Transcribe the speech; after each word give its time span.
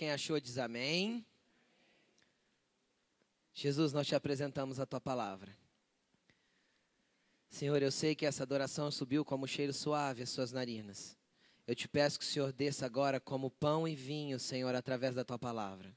Pedro, 0.00 0.08
capítulo 0.08 0.08
2, 0.08 0.08
quem 0.08 0.10
achou 0.10 0.40
diz 0.40 0.56
amém. 0.56 1.26
Jesus, 3.52 3.92
nós 3.92 4.06
te 4.06 4.14
apresentamos 4.14 4.80
a 4.80 4.86
tua 4.86 5.00
palavra. 5.00 5.54
Senhor, 7.50 7.82
eu 7.82 7.92
sei 7.92 8.14
que 8.14 8.24
essa 8.24 8.42
adoração 8.42 8.90
subiu 8.90 9.24
como 9.24 9.46
cheiro 9.46 9.74
suave 9.74 10.22
às 10.22 10.30
suas 10.30 10.52
narinas. 10.52 11.18
Eu 11.66 11.74
te 11.74 11.86
peço 11.86 12.18
que 12.18 12.24
o 12.24 12.28
Senhor 12.28 12.52
desça 12.52 12.86
agora 12.86 13.20
como 13.20 13.50
pão 13.50 13.86
e 13.86 13.94
vinho, 13.94 14.38
Senhor, 14.38 14.74
através 14.74 15.14
da 15.14 15.24
tua 15.24 15.38
palavra. 15.38 15.94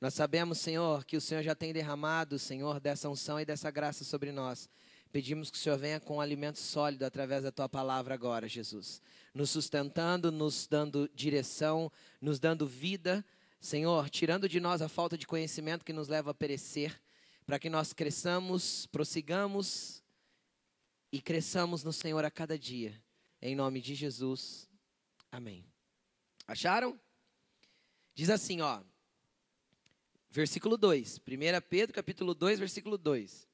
Nós 0.00 0.14
sabemos, 0.14 0.58
Senhor, 0.58 1.04
que 1.04 1.16
o 1.16 1.20
Senhor 1.20 1.42
já 1.42 1.54
tem 1.54 1.72
derramado, 1.72 2.38
Senhor, 2.38 2.80
dessa 2.80 3.08
unção 3.08 3.38
e 3.38 3.44
dessa 3.44 3.70
graça 3.70 4.04
sobre 4.04 4.32
nós. 4.32 4.68
Pedimos 5.10 5.50
que 5.50 5.56
o 5.56 5.60
Senhor 5.60 5.78
venha 5.78 5.98
com 5.98 6.20
alimento 6.20 6.58
sólido 6.58 7.04
através 7.04 7.42
da 7.42 7.50
tua 7.50 7.68
palavra 7.68 8.12
agora, 8.12 8.46
Jesus. 8.46 9.00
Nos 9.32 9.48
sustentando, 9.50 10.30
nos 10.30 10.66
dando 10.66 11.10
direção, 11.14 11.90
nos 12.20 12.38
dando 12.38 12.66
vida. 12.66 13.24
Senhor, 13.58 14.10
tirando 14.10 14.48
de 14.48 14.60
nós 14.60 14.82
a 14.82 14.88
falta 14.88 15.16
de 15.16 15.26
conhecimento 15.26 15.84
que 15.84 15.92
nos 15.94 16.08
leva 16.08 16.32
a 16.32 16.34
perecer, 16.34 17.00
para 17.46 17.58
que 17.58 17.70
nós 17.70 17.94
cresçamos, 17.94 18.86
prossigamos 18.86 20.04
e 21.10 21.22
cresçamos 21.22 21.82
no 21.82 21.92
Senhor 21.92 22.22
a 22.24 22.30
cada 22.30 22.58
dia. 22.58 22.94
Em 23.40 23.56
nome 23.56 23.80
de 23.80 23.94
Jesus. 23.94 24.68
Amém. 25.32 25.64
Acharam? 26.46 27.00
Diz 28.14 28.28
assim, 28.28 28.60
ó. 28.60 28.82
Versículo 30.30 30.76
2. 30.76 31.18
1 31.18 31.20
Pedro, 31.68 31.94
capítulo 31.94 32.34
2, 32.34 32.58
versículo 32.58 32.98
2. 32.98 33.47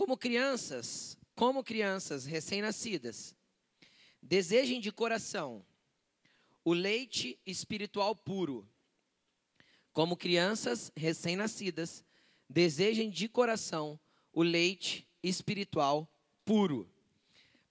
Como 0.00 0.16
crianças, 0.16 1.18
como 1.34 1.62
crianças 1.62 2.24
recém-nascidas, 2.24 3.36
desejem 4.22 4.80
de 4.80 4.90
coração 4.90 5.62
o 6.64 6.72
leite 6.72 7.38
espiritual 7.44 8.16
puro. 8.16 8.66
Como 9.92 10.16
crianças 10.16 10.90
recém-nascidas, 10.96 12.02
desejem 12.48 13.10
de 13.10 13.28
coração 13.28 14.00
o 14.32 14.42
leite 14.42 15.06
espiritual 15.22 16.10
puro, 16.46 16.90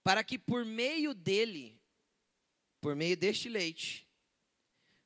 para 0.04 0.24
que 0.24 0.38
por 0.38 0.64
meio 0.64 1.16
dele, 1.16 1.82
por 2.80 2.96
meio 2.96 3.18
deste 3.18 3.50
leite, 3.50 4.08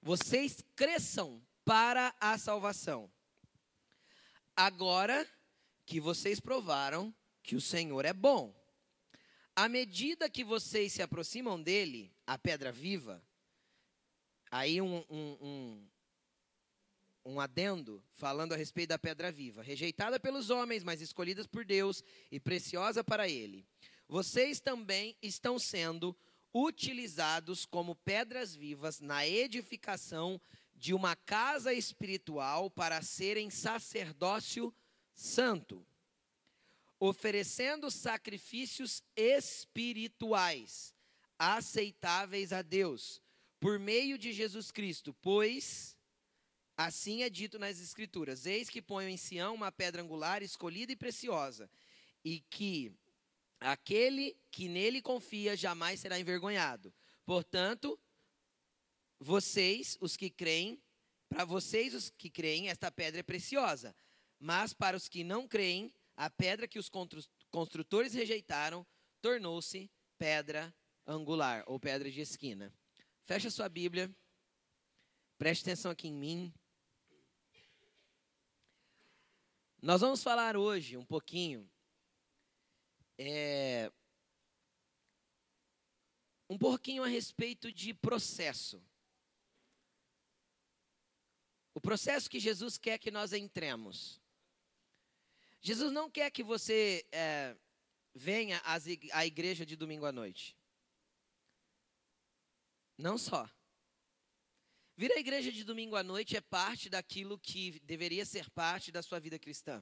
vocês 0.01 0.61
cresçam 0.75 1.41
para 1.63 2.13
a 2.19 2.37
salvação. 2.37 3.09
Agora 4.53 5.25
que 5.85 5.99
vocês 5.99 6.39
provaram 6.39 7.13
que 7.41 7.55
o 7.55 7.61
Senhor 7.61 8.05
é 8.05 8.13
bom. 8.13 8.53
À 9.55 9.69
medida 9.69 10.29
que 10.29 10.43
vocês 10.43 10.93
se 10.93 11.01
aproximam 11.01 11.61
dele, 11.61 12.11
a 12.25 12.37
pedra 12.37 12.71
viva, 12.71 13.23
aí 14.49 14.81
um, 14.81 15.03
um, 15.09 15.37
um, 15.41 15.87
um 17.25 17.39
adendo 17.39 18.03
falando 18.15 18.53
a 18.53 18.57
respeito 18.57 18.89
da 18.89 18.99
pedra 18.99 19.31
viva, 19.31 19.61
rejeitada 19.61 20.19
pelos 20.19 20.49
homens, 20.49 20.83
mas 20.83 21.01
escolhida 21.01 21.47
por 21.47 21.65
Deus 21.65 22.03
e 22.31 22.39
preciosa 22.39 23.03
para 23.03 23.29
ele. 23.29 23.65
Vocês 24.07 24.59
também 24.59 25.15
estão 25.21 25.59
sendo 25.59 26.15
utilizados 26.53 27.65
como 27.65 27.95
pedras 27.95 28.55
vivas 28.55 28.99
na 28.99 29.27
edificação 29.27 30.39
de 30.75 30.93
uma 30.93 31.15
casa 31.15 31.73
espiritual 31.73 32.69
para 32.69 33.01
serem 33.01 33.49
sacerdócio 33.49 34.73
santo, 35.13 35.85
oferecendo 36.99 37.91
sacrifícios 37.91 39.03
espirituais 39.15 40.93
aceitáveis 41.37 42.53
a 42.53 42.61
Deus 42.61 43.21
por 43.59 43.79
meio 43.79 44.17
de 44.17 44.31
Jesus 44.31 44.71
Cristo, 44.71 45.13
pois 45.21 45.97
assim 46.77 47.23
é 47.23 47.29
dito 47.29 47.57
nas 47.59 47.79
Escrituras: 47.79 48.45
Eis 48.45 48.69
que 48.69 48.81
ponho 48.81 49.09
em 49.09 49.17
Sião 49.17 49.55
uma 49.55 49.71
pedra 49.71 50.01
angular 50.01 50.41
escolhida 50.41 50.91
e 50.91 50.95
preciosa, 50.95 51.69
e 52.23 52.39
que 52.41 52.91
aquele 53.59 54.37
que 54.51 54.67
nele 54.67 55.01
confia 55.01 55.55
jamais 55.55 55.99
será 55.99 56.19
envergonhado. 56.19 56.93
Portanto, 57.25 57.99
vocês, 59.19 59.97
os 60.01 60.17
que 60.17 60.29
creem, 60.29 60.81
para 61.29 61.45
vocês, 61.45 61.93
os 61.93 62.09
que 62.09 62.29
creem, 62.29 62.69
esta 62.69 62.91
pedra 62.91 63.21
é 63.21 63.23
preciosa. 63.23 63.95
Mas 64.43 64.73
para 64.73 64.97
os 64.97 65.07
que 65.07 65.23
não 65.23 65.47
creem, 65.47 65.89
a 66.17 66.29
pedra 66.29 66.67
que 66.67 66.77
os 66.77 66.91
construtores 67.49 68.13
rejeitaram 68.13 68.85
tornou-se 69.21 69.89
pedra 70.17 70.75
angular 71.07 71.63
ou 71.65 71.79
pedra 71.79 72.11
de 72.11 72.19
esquina. 72.19 72.69
Fecha 73.23 73.49
sua 73.49 73.69
Bíblia. 73.69 74.13
Preste 75.37 75.61
atenção 75.61 75.91
aqui 75.91 76.09
em 76.09 76.13
mim. 76.13 76.53
Nós 79.81 80.01
vamos 80.01 80.21
falar 80.21 80.57
hoje 80.57 80.97
um 80.97 81.05
pouquinho 81.05 81.71
é, 83.17 83.89
um 86.49 86.57
pouquinho 86.57 87.01
a 87.01 87.07
respeito 87.07 87.71
de 87.71 87.93
processo. 87.93 88.85
O 91.73 91.79
processo 91.79 92.29
que 92.29 92.41
Jesus 92.41 92.77
quer 92.77 92.97
que 92.97 93.09
nós 93.09 93.31
entremos. 93.31 94.21
Jesus 95.65 95.93
não 95.93 96.11
quer 96.11 96.29
que 96.29 96.43
você 96.43 97.07
é, 97.09 97.55
venha 98.13 98.61
à 99.13 99.25
igreja 99.25 99.65
de 99.65 99.77
domingo 99.77 100.05
à 100.05 100.11
noite. 100.11 100.57
Não 102.97 103.17
só. 103.17 103.49
Vir 104.97 105.11
à 105.13 105.17
igreja 105.17 105.53
de 105.53 105.63
domingo 105.63 105.95
à 105.95 106.03
noite 106.03 106.35
é 106.35 106.41
parte 106.41 106.89
daquilo 106.89 107.39
que 107.39 107.79
deveria 107.79 108.25
ser 108.25 108.49
parte 108.49 108.91
da 108.91 109.01
sua 109.01 109.19
vida 109.19 109.39
cristã. 109.39 109.81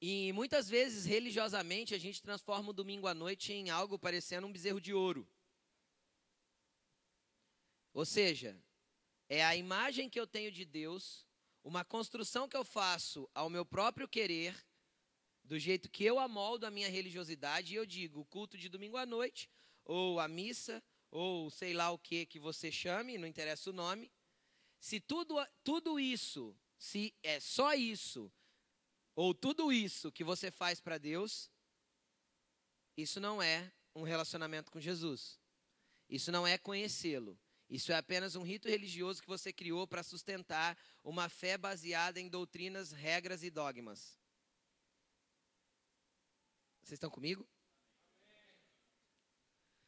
E 0.00 0.32
muitas 0.32 0.70
vezes, 0.70 1.04
religiosamente, 1.04 1.94
a 1.94 1.98
gente 1.98 2.22
transforma 2.22 2.70
o 2.70 2.72
domingo 2.72 3.06
à 3.06 3.12
noite 3.12 3.52
em 3.52 3.68
algo 3.68 3.98
parecendo 3.98 4.46
um 4.46 4.52
bezerro 4.52 4.80
de 4.80 4.94
ouro. 4.94 5.28
Ou 7.92 8.06
seja, 8.06 8.58
é 9.28 9.44
a 9.44 9.54
imagem 9.54 10.08
que 10.08 10.18
eu 10.18 10.26
tenho 10.26 10.50
de 10.50 10.64
Deus, 10.64 11.28
uma 11.62 11.84
construção 11.84 12.48
que 12.48 12.56
eu 12.56 12.64
faço 12.64 13.28
ao 13.34 13.50
meu 13.50 13.64
próprio 13.64 14.08
querer, 14.08 14.56
do 15.44 15.58
jeito 15.58 15.90
que 15.90 16.04
eu 16.04 16.18
amoldo 16.18 16.66
a 16.66 16.70
minha 16.70 16.88
religiosidade, 16.88 17.72
e 17.72 17.76
eu 17.76 17.84
digo, 17.84 18.20
o 18.20 18.24
culto 18.24 18.56
de 18.56 18.68
domingo 18.68 18.96
à 18.96 19.04
noite, 19.04 19.50
ou 19.84 20.20
a 20.20 20.28
missa, 20.28 20.82
ou 21.10 21.50
sei 21.50 21.74
lá 21.74 21.90
o 21.90 21.98
que 21.98 22.24
que 22.26 22.38
você 22.38 22.70
chame, 22.70 23.18
não 23.18 23.26
interessa 23.26 23.70
o 23.70 23.72
nome. 23.72 24.12
Se 24.78 25.00
tudo, 25.00 25.34
tudo 25.64 25.98
isso, 25.98 26.56
se 26.78 27.14
é 27.22 27.40
só 27.40 27.74
isso, 27.74 28.32
ou 29.14 29.34
tudo 29.34 29.72
isso 29.72 30.12
que 30.12 30.24
você 30.24 30.50
faz 30.50 30.80
para 30.80 30.98
Deus, 30.98 31.50
isso 32.96 33.20
não 33.20 33.42
é 33.42 33.72
um 33.94 34.02
relacionamento 34.02 34.70
com 34.70 34.80
Jesus. 34.80 35.38
Isso 36.08 36.32
não 36.32 36.46
é 36.46 36.56
conhecê-lo. 36.56 37.38
Isso 37.70 37.92
é 37.92 37.96
apenas 37.96 38.34
um 38.34 38.42
rito 38.42 38.68
religioso 38.68 39.22
que 39.22 39.28
você 39.28 39.52
criou 39.52 39.86
para 39.86 40.02
sustentar 40.02 40.76
uma 41.04 41.28
fé 41.28 41.56
baseada 41.56 42.18
em 42.18 42.28
doutrinas, 42.28 42.90
regras 42.90 43.44
e 43.44 43.50
dogmas. 43.50 44.18
Vocês 46.82 46.96
estão 46.96 47.08
comigo? 47.08 47.48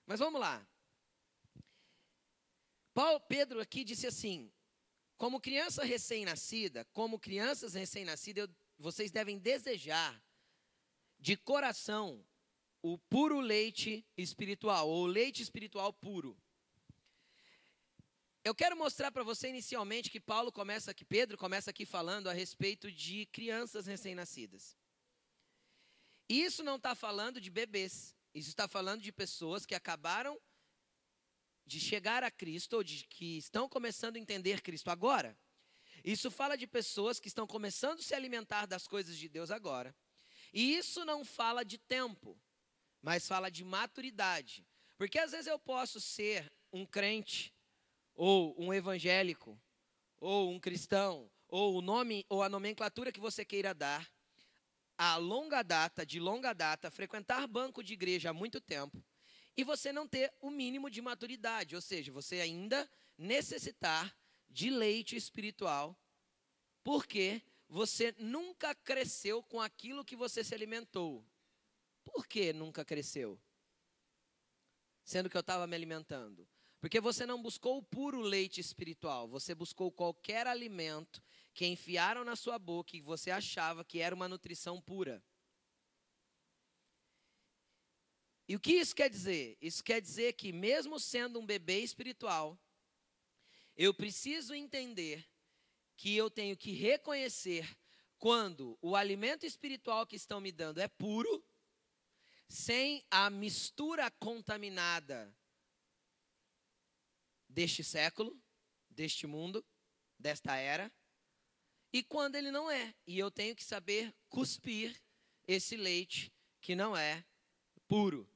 Mas 0.06 0.20
vamos 0.20 0.40
lá. 0.40 0.64
Paulo 2.94 3.19
Pedro 3.19 3.61
aqui 3.61 3.82
disse 3.82 4.06
assim: 4.06 4.52
como 5.17 5.40
criança 5.40 5.85
recém-nascida, 5.85 6.85
como 6.93 7.19
crianças 7.19 7.75
recém-nascidas, 7.75 8.49
vocês 8.78 9.11
devem 9.11 9.38
desejar 9.38 10.23
de 11.19 11.37
coração 11.37 12.25
o 12.81 12.96
puro 12.96 13.40
leite 13.40 14.06
espiritual, 14.17 14.88
ou 14.88 15.05
leite 15.05 15.43
espiritual 15.43 15.93
puro. 15.93 16.37
Eu 18.44 18.56
quero 18.56 18.76
mostrar 18.76 19.12
para 19.12 19.22
você 19.22 19.48
inicialmente 19.48 20.10
que 20.10 20.18
Paulo 20.18 20.50
começa 20.50 20.90
aqui, 20.90 21.04
Pedro 21.04 21.38
começa 21.38 21.70
aqui 21.70 21.86
falando 21.86 22.28
a 22.28 22.32
respeito 22.32 22.90
de 22.90 23.26
crianças 23.26 23.86
recém-nascidas. 23.86 24.76
Isso 26.28 26.64
não 26.64 26.74
está 26.74 26.92
falando 26.96 27.40
de 27.40 27.50
bebês, 27.50 28.16
isso 28.34 28.48
está 28.48 28.66
falando 28.66 29.00
de 29.00 29.12
pessoas 29.12 29.64
que 29.64 29.76
acabaram 29.76 30.40
de 31.64 31.78
chegar 31.78 32.24
a 32.24 32.32
Cristo, 32.32 32.74
ou 32.74 32.82
de, 32.82 33.06
que 33.06 33.38
estão 33.38 33.68
começando 33.68 34.16
a 34.16 34.18
entender 34.18 34.60
Cristo 34.60 34.90
agora. 34.90 35.38
Isso 36.02 36.28
fala 36.28 36.56
de 36.56 36.66
pessoas 36.66 37.20
que 37.20 37.28
estão 37.28 37.46
começando 37.46 38.00
a 38.00 38.02
se 38.02 38.12
alimentar 38.12 38.66
das 38.66 38.88
coisas 38.88 39.16
de 39.16 39.28
Deus 39.28 39.52
agora. 39.52 39.94
E 40.52 40.76
isso 40.76 41.04
não 41.04 41.24
fala 41.24 41.64
de 41.64 41.78
tempo, 41.78 42.36
mas 43.00 43.28
fala 43.28 43.48
de 43.48 43.62
maturidade. 43.62 44.66
Porque 44.98 45.20
às 45.20 45.30
vezes 45.30 45.46
eu 45.46 45.60
posso 45.60 46.00
ser 46.00 46.52
um 46.72 46.84
crente 46.84 47.54
ou 48.14 48.55
um 48.59 48.73
evangélico, 48.73 49.61
ou 50.20 50.50
um 50.50 50.61
cristão, 50.61 51.31
ou 51.49 51.76
o 51.76 51.82
nome 51.82 52.25
ou 52.29 52.43
a 52.43 52.49
nomenclatura 52.49 53.12
que 53.12 53.20
você 53.20 53.44
queira 53.44 53.75
dar, 53.75 54.11
a 54.97 55.17
longa 55.17 55.62
data, 55.62 56.05
de 56.06 56.20
longa 56.20 56.53
data, 56.53 56.91
frequentar 56.91 57.47
banco 57.47 57.82
de 57.82 57.93
igreja 57.93 58.31
há 58.31 58.32
muito 58.32 58.61
tempo 58.61 59.03
e 59.56 59.64
você 59.64 59.93
não 59.93 60.09
ter 60.09 60.32
o 60.41 60.50
mínimo 60.50 60.88
de 60.88 61.03
maturidade, 61.03 61.75
ou 61.75 61.82
seja, 61.82 62.11
você 62.11 62.41
ainda 62.41 62.88
necessitar 63.19 64.17
de 64.49 64.70
leite 64.70 65.17
espiritual, 65.17 65.99
porque 66.82 67.43
você 67.69 68.14
nunca 68.19 68.75
cresceu 68.75 69.43
com 69.43 69.61
aquilo 69.61 70.05
que 70.05 70.17
você 70.17 70.43
se 70.43 70.55
alimentou. 70.55 71.25
Por 72.05 72.26
que 72.26 72.53
nunca 72.53 72.85
cresceu? 72.85 73.41
Sendo 75.05 75.31
que 75.31 75.37
eu 75.37 75.41
estava 75.41 75.67
me 75.67 75.75
alimentando. 75.75 76.49
Porque 76.82 77.00
você 77.00 77.25
não 77.25 77.40
buscou 77.40 77.79
o 77.79 77.82
puro 77.82 78.20
leite 78.20 78.61
espiritual, 78.61 79.29
você 79.29 79.55
buscou 79.55 79.93
qualquer 79.93 80.49
alimento 80.49 81.23
que 81.55 81.64
enfiaram 81.64 82.25
na 82.25 82.34
sua 82.34 82.58
boca 82.58 82.96
e 82.96 83.00
você 83.00 83.31
achava 83.31 83.84
que 83.84 84.00
era 84.00 84.12
uma 84.12 84.29
nutrição 84.29 84.81
pura. 84.81 85.23
E 88.49 88.56
o 88.56 88.61
que 88.61 88.73
isso 88.73 88.96
quer 88.96 89.08
dizer? 89.08 89.56
Isso 89.61 89.84
quer 89.84 90.00
dizer 90.00 90.32
que, 90.32 90.52
mesmo 90.52 90.99
sendo 90.99 91.38
um 91.38 91.46
bebê 91.46 91.79
espiritual, 91.79 92.58
eu 93.76 93.94
preciso 93.94 94.52
entender 94.52 95.25
que 95.96 96.17
eu 96.17 96.28
tenho 96.28 96.56
que 96.56 96.73
reconhecer 96.73 97.78
quando 98.19 98.76
o 98.82 98.96
alimento 98.96 99.46
espiritual 99.46 100.05
que 100.05 100.17
estão 100.17 100.40
me 100.40 100.50
dando 100.50 100.81
é 100.81 100.88
puro, 100.88 101.44
sem 102.49 103.06
a 103.08 103.31
mistura 103.31 104.11
contaminada 104.11 105.32
deste 107.52 107.84
século, 107.84 108.40
deste 108.88 109.26
mundo, 109.26 109.64
desta 110.19 110.56
era, 110.56 110.90
e 111.93 112.02
quando 112.02 112.37
ele 112.37 112.50
não 112.50 112.70
é. 112.70 112.94
E 113.06 113.19
eu 113.19 113.31
tenho 113.31 113.54
que 113.54 113.62
saber 113.62 114.14
cuspir 114.28 114.99
esse 115.46 115.76
leite 115.76 116.32
que 116.60 116.75
não 116.75 116.96
é 116.96 117.25
puro, 117.87 118.28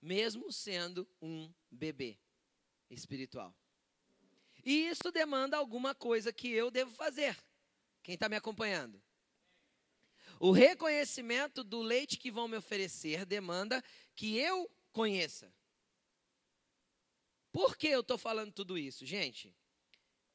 mesmo 0.00 0.50
sendo 0.50 1.06
um 1.20 1.52
bebê 1.70 2.18
espiritual. 2.88 3.54
E 4.64 4.88
isso 4.88 5.10
demanda 5.12 5.56
alguma 5.56 5.94
coisa 5.94 6.32
que 6.32 6.48
eu 6.48 6.70
devo 6.70 6.90
fazer. 6.92 7.36
Quem 8.02 8.14
está 8.14 8.28
me 8.28 8.36
acompanhando? 8.36 9.02
O 10.38 10.52
reconhecimento 10.52 11.62
do 11.62 11.82
leite 11.82 12.16
que 12.16 12.30
vão 12.30 12.48
me 12.48 12.56
oferecer 12.56 13.26
demanda 13.26 13.84
que 14.14 14.38
eu 14.38 14.70
conheça. 14.90 15.52
Por 17.52 17.76
que 17.76 17.88
eu 17.88 18.00
estou 18.00 18.16
falando 18.16 18.52
tudo 18.52 18.78
isso? 18.78 19.04
Gente, 19.04 19.54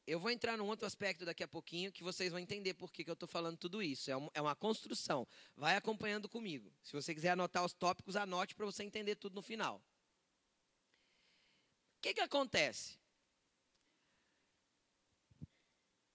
eu 0.07 0.19
vou 0.19 0.29
entrar 0.29 0.57
num 0.57 0.67
outro 0.67 0.85
aspecto 0.85 1.25
daqui 1.25 1.43
a 1.43 1.47
pouquinho 1.47 1.91
que 1.91 2.03
vocês 2.03 2.31
vão 2.31 2.39
entender 2.39 2.75
por 2.75 2.91
que, 2.91 3.03
eu 3.09 3.13
estou 3.13 3.27
falando 3.27 3.57
tudo 3.57 3.81
isso. 3.81 4.11
É, 4.11 4.13
é, 4.35 4.41
uma 4.41 4.55
construção. 4.55 5.27
Vai 5.55 5.75
acompanhando 5.75 6.29
comigo. 6.29 6.71
Se 6.83 6.93
você 6.93 7.13
quiser 7.13 7.31
anotar 7.31 7.65
os 7.65 7.73
tópicos, 7.73 8.15
anote 8.15 8.53
para 8.53 8.65
você 8.65 8.83
entender 8.83 9.15
tudo 9.15 9.35
no 9.35 9.41
final. 9.41 9.77
O 11.97 12.01
que, 12.01 12.13
que 12.13 12.21
acontece? 12.21 12.99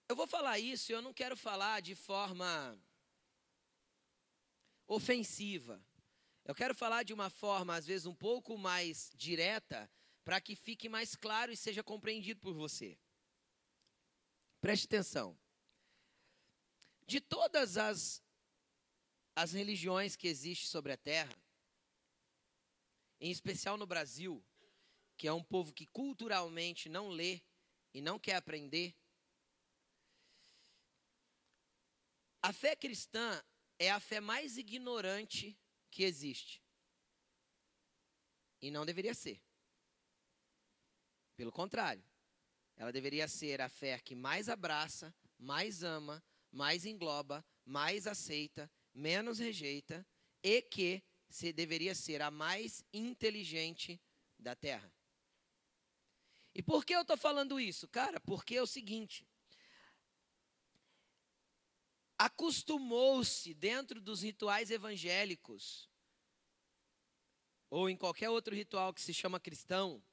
Eu 0.07 0.15
vou 0.15 0.27
falar 0.27 0.57
isso 0.59 0.91
e 0.91 0.95
eu 0.95 1.01
não 1.01 1.13
quero 1.13 1.35
falar 1.35 1.81
de 1.81 1.95
forma 1.95 2.79
ofensiva. 4.87 5.83
Eu 6.45 6.55
quero 6.55 6.73
falar 6.73 7.03
de 7.03 7.13
uma 7.13 7.29
forma, 7.29 7.75
às 7.75 7.85
vezes, 7.85 8.05
um 8.05 8.15
pouco 8.15 8.57
mais 8.57 9.11
direta, 9.15 9.89
para 10.23 10.39
que 10.39 10.55
fique 10.55 10.87
mais 10.87 11.15
claro 11.15 11.51
e 11.51 11.57
seja 11.57 11.83
compreendido 11.83 12.39
por 12.39 12.53
você. 12.53 12.97
Preste 14.59 14.85
atenção. 14.85 15.37
De 17.07 17.19
todas 17.19 17.77
as, 17.77 18.23
as 19.35 19.53
religiões 19.53 20.15
que 20.15 20.27
existem 20.27 20.67
sobre 20.67 20.91
a 20.91 20.97
terra, 20.97 21.35
em 23.19 23.31
especial 23.31 23.77
no 23.77 23.85
Brasil, 23.85 24.43
que 25.17 25.27
é 25.27 25.33
um 25.33 25.43
povo 25.43 25.73
que 25.73 25.85
culturalmente 25.87 26.89
não 26.89 27.09
lê 27.09 27.41
e 27.93 28.01
não 28.01 28.19
quer 28.19 28.35
aprender, 28.35 28.95
a 32.41 32.53
fé 32.53 32.75
cristã 32.75 33.43
é 33.77 33.91
a 33.91 33.99
fé 33.99 34.19
mais 34.19 34.57
ignorante 34.57 35.59
que 35.89 36.03
existe. 36.03 36.63
E 38.61 38.71
não 38.71 38.85
deveria 38.85 39.13
ser. 39.13 39.41
Pelo 41.41 41.51
contrário, 41.51 42.03
ela 42.75 42.91
deveria 42.91 43.27
ser 43.27 43.61
a 43.61 43.67
fé 43.67 43.97
que 43.97 44.13
mais 44.13 44.47
abraça, 44.47 45.11
mais 45.39 45.81
ama, 45.81 46.23
mais 46.51 46.85
engloba, 46.85 47.43
mais 47.65 48.05
aceita, 48.05 48.69
menos 48.93 49.39
rejeita 49.39 50.05
e 50.43 50.61
que 50.61 51.01
se 51.27 51.51
deveria 51.51 51.95
ser 51.95 52.21
a 52.21 52.29
mais 52.29 52.85
inteligente 52.93 53.99
da 54.37 54.55
terra. 54.55 54.93
E 56.53 56.61
por 56.61 56.85
que 56.85 56.93
eu 56.93 57.01
estou 57.01 57.17
falando 57.17 57.59
isso? 57.59 57.87
Cara, 57.87 58.19
porque 58.19 58.57
é 58.57 58.61
o 58.61 58.67
seguinte: 58.67 59.27
acostumou-se 62.19 63.51
dentro 63.55 63.99
dos 63.99 64.21
rituais 64.21 64.69
evangélicos, 64.69 65.89
ou 67.67 67.89
em 67.89 67.97
qualquer 67.97 68.29
outro 68.29 68.53
ritual 68.53 68.93
que 68.93 69.01
se 69.01 69.11
chama 69.11 69.39
cristão, 69.39 70.03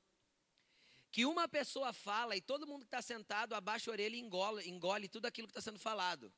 que 1.18 1.26
uma 1.26 1.48
pessoa 1.48 1.92
fala 1.92 2.36
e 2.36 2.40
todo 2.40 2.64
mundo 2.64 2.82
que 2.82 2.94
está 2.94 3.02
sentado 3.02 3.52
abaixa 3.52 3.90
a 3.90 3.92
orelha 3.92 4.14
e 4.14 4.20
engole, 4.20 4.68
engole 4.68 5.08
tudo 5.08 5.26
aquilo 5.26 5.48
que 5.48 5.50
está 5.50 5.60
sendo 5.60 5.80
falado. 5.80 6.32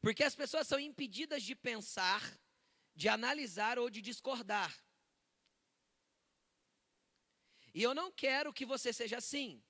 Porque 0.00 0.24
as 0.24 0.34
pessoas 0.34 0.66
são 0.66 0.76
impedidas 0.76 1.40
de 1.44 1.54
pensar, 1.54 2.20
de 2.96 3.08
analisar 3.08 3.78
ou 3.78 3.88
de 3.88 4.02
discordar. 4.02 4.76
E 7.72 7.80
eu 7.80 7.94
não 7.94 8.10
quero 8.10 8.52
que 8.52 8.66
você 8.66 8.92
seja 8.92 9.18
assim. 9.18 9.62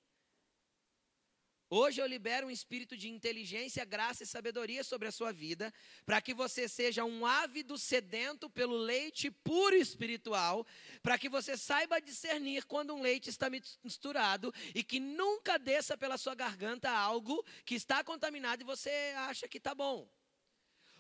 Hoje 1.71 2.01
eu 2.01 2.07
libero 2.07 2.47
um 2.47 2.51
espírito 2.51 2.97
de 2.97 3.09
inteligência, 3.09 3.85
graça 3.85 4.23
e 4.23 4.27
sabedoria 4.27 4.85
sobre 4.85 5.09
a 5.09 5.13
sua 5.13 5.33
vida, 5.33 5.73
para 6.05 6.21
que 6.21 6.35
você 6.35 6.69
seja 6.69 7.05
um 7.05 7.25
ávido 7.25 7.79
sedento 7.79 8.51
pelo 8.51 8.77
leite 8.77 9.31
puro 9.31 9.75
espiritual, 9.75 10.67
para 11.03 11.19
que 11.19 11.29
você 11.29 11.57
saiba 11.57 12.01
discernir 12.01 12.65
quando 12.67 12.95
um 12.95 13.01
leite 13.01 13.31
está 13.31 13.49
misturado 13.83 14.53
e 14.75 14.85
que 14.85 15.01
nunca 15.01 15.59
desça 15.59 15.97
pela 15.97 16.19
sua 16.19 16.35
garganta 16.35 16.91
algo 16.91 17.45
que 17.65 17.75
está 17.75 18.05
contaminado 18.05 18.63
e 18.63 18.67
você 18.67 18.91
acha 19.17 19.49
que 19.49 19.59
está 19.59 19.75
bom. 19.75 20.09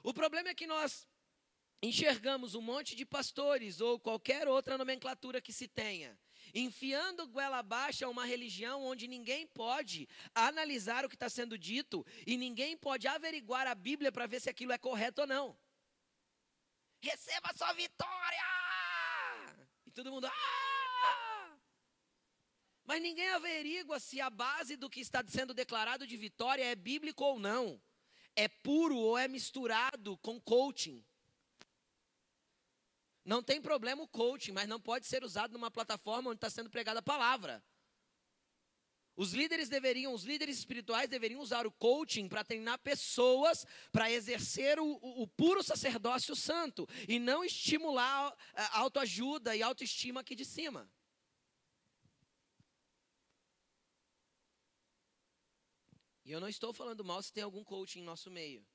O 0.02 0.14
problema 0.14 0.48
é 0.48 0.54
que 0.54 0.66
nós 0.66 1.06
enxergamos 1.82 2.54
um 2.54 2.62
monte 2.62 2.96
de 2.96 3.04
pastores 3.04 3.82
ou 3.82 4.00
qualquer 4.00 4.48
outra 4.48 4.78
nomenclatura 4.78 5.42
que 5.42 5.52
se 5.52 5.68
tenha 5.68 6.18
enfiando 6.54 7.26
goela 7.26 7.58
abaixo 7.58 8.04
a 8.04 8.08
uma 8.08 8.24
religião 8.24 8.84
onde 8.84 9.08
ninguém 9.08 9.46
pode 9.48 10.08
analisar 10.34 11.04
o 11.04 11.08
que 11.08 11.16
está 11.16 11.28
sendo 11.28 11.58
dito 11.58 12.06
e 12.26 12.36
ninguém 12.36 12.76
pode 12.76 13.08
averiguar 13.08 13.66
a 13.66 13.74
Bíblia 13.74 14.12
para 14.12 14.26
ver 14.26 14.40
se 14.40 14.48
aquilo 14.48 14.72
é 14.72 14.78
correto 14.78 15.22
ou 15.22 15.26
não. 15.26 15.58
Receba 17.02 17.52
sua 17.56 17.72
vitória! 17.72 18.44
E 19.84 19.90
todo 19.90 20.10
mundo, 20.10 20.26
ah! 20.26 20.64
Mas 22.84 23.02
ninguém 23.02 23.28
averigua 23.30 23.98
se 23.98 24.20
a 24.20 24.30
base 24.30 24.76
do 24.76 24.90
que 24.90 25.00
está 25.00 25.24
sendo 25.26 25.54
declarado 25.54 26.06
de 26.06 26.16
vitória 26.16 26.64
é 26.64 26.74
bíblico 26.74 27.24
ou 27.24 27.38
não. 27.38 27.80
É 28.36 28.46
puro 28.46 28.96
ou 28.96 29.16
é 29.16 29.26
misturado 29.26 30.16
com 30.18 30.40
coaching. 30.40 31.04
Não 33.24 33.42
tem 33.42 33.60
problema 33.60 34.02
o 34.02 34.08
coaching, 34.08 34.52
mas 34.52 34.68
não 34.68 34.78
pode 34.78 35.06
ser 35.06 35.24
usado 35.24 35.52
numa 35.52 35.70
plataforma 35.70 36.30
onde 36.30 36.36
está 36.36 36.50
sendo 36.50 36.68
pregada 36.68 37.00
a 37.00 37.02
palavra. 37.02 37.64
Os 39.16 39.32
líderes 39.32 39.68
deveriam, 39.68 40.12
os 40.12 40.24
líderes 40.24 40.58
espirituais 40.58 41.08
deveriam 41.08 41.40
usar 41.40 41.66
o 41.66 41.72
coaching 41.72 42.28
para 42.28 42.44
treinar 42.44 42.78
pessoas 42.80 43.64
para 43.92 44.10
exercer 44.10 44.78
o, 44.80 44.98
o, 45.00 45.26
puro 45.28 45.62
sacerdócio 45.62 46.34
santo 46.34 46.86
e 47.08 47.20
não 47.20 47.44
estimular 47.44 48.36
a 48.54 48.78
autoajuda 48.80 49.54
e 49.54 49.62
autoestima 49.62 50.20
aqui 50.20 50.34
de 50.34 50.44
cima. 50.44 50.90
E 56.24 56.32
eu 56.32 56.40
não 56.40 56.48
estou 56.48 56.72
falando 56.72 57.04
mal 57.04 57.22
se 57.22 57.32
tem 57.32 57.44
algum 57.44 57.62
coaching 57.62 58.00
em 58.00 58.04
nosso 58.04 58.30
meio. 58.30 58.66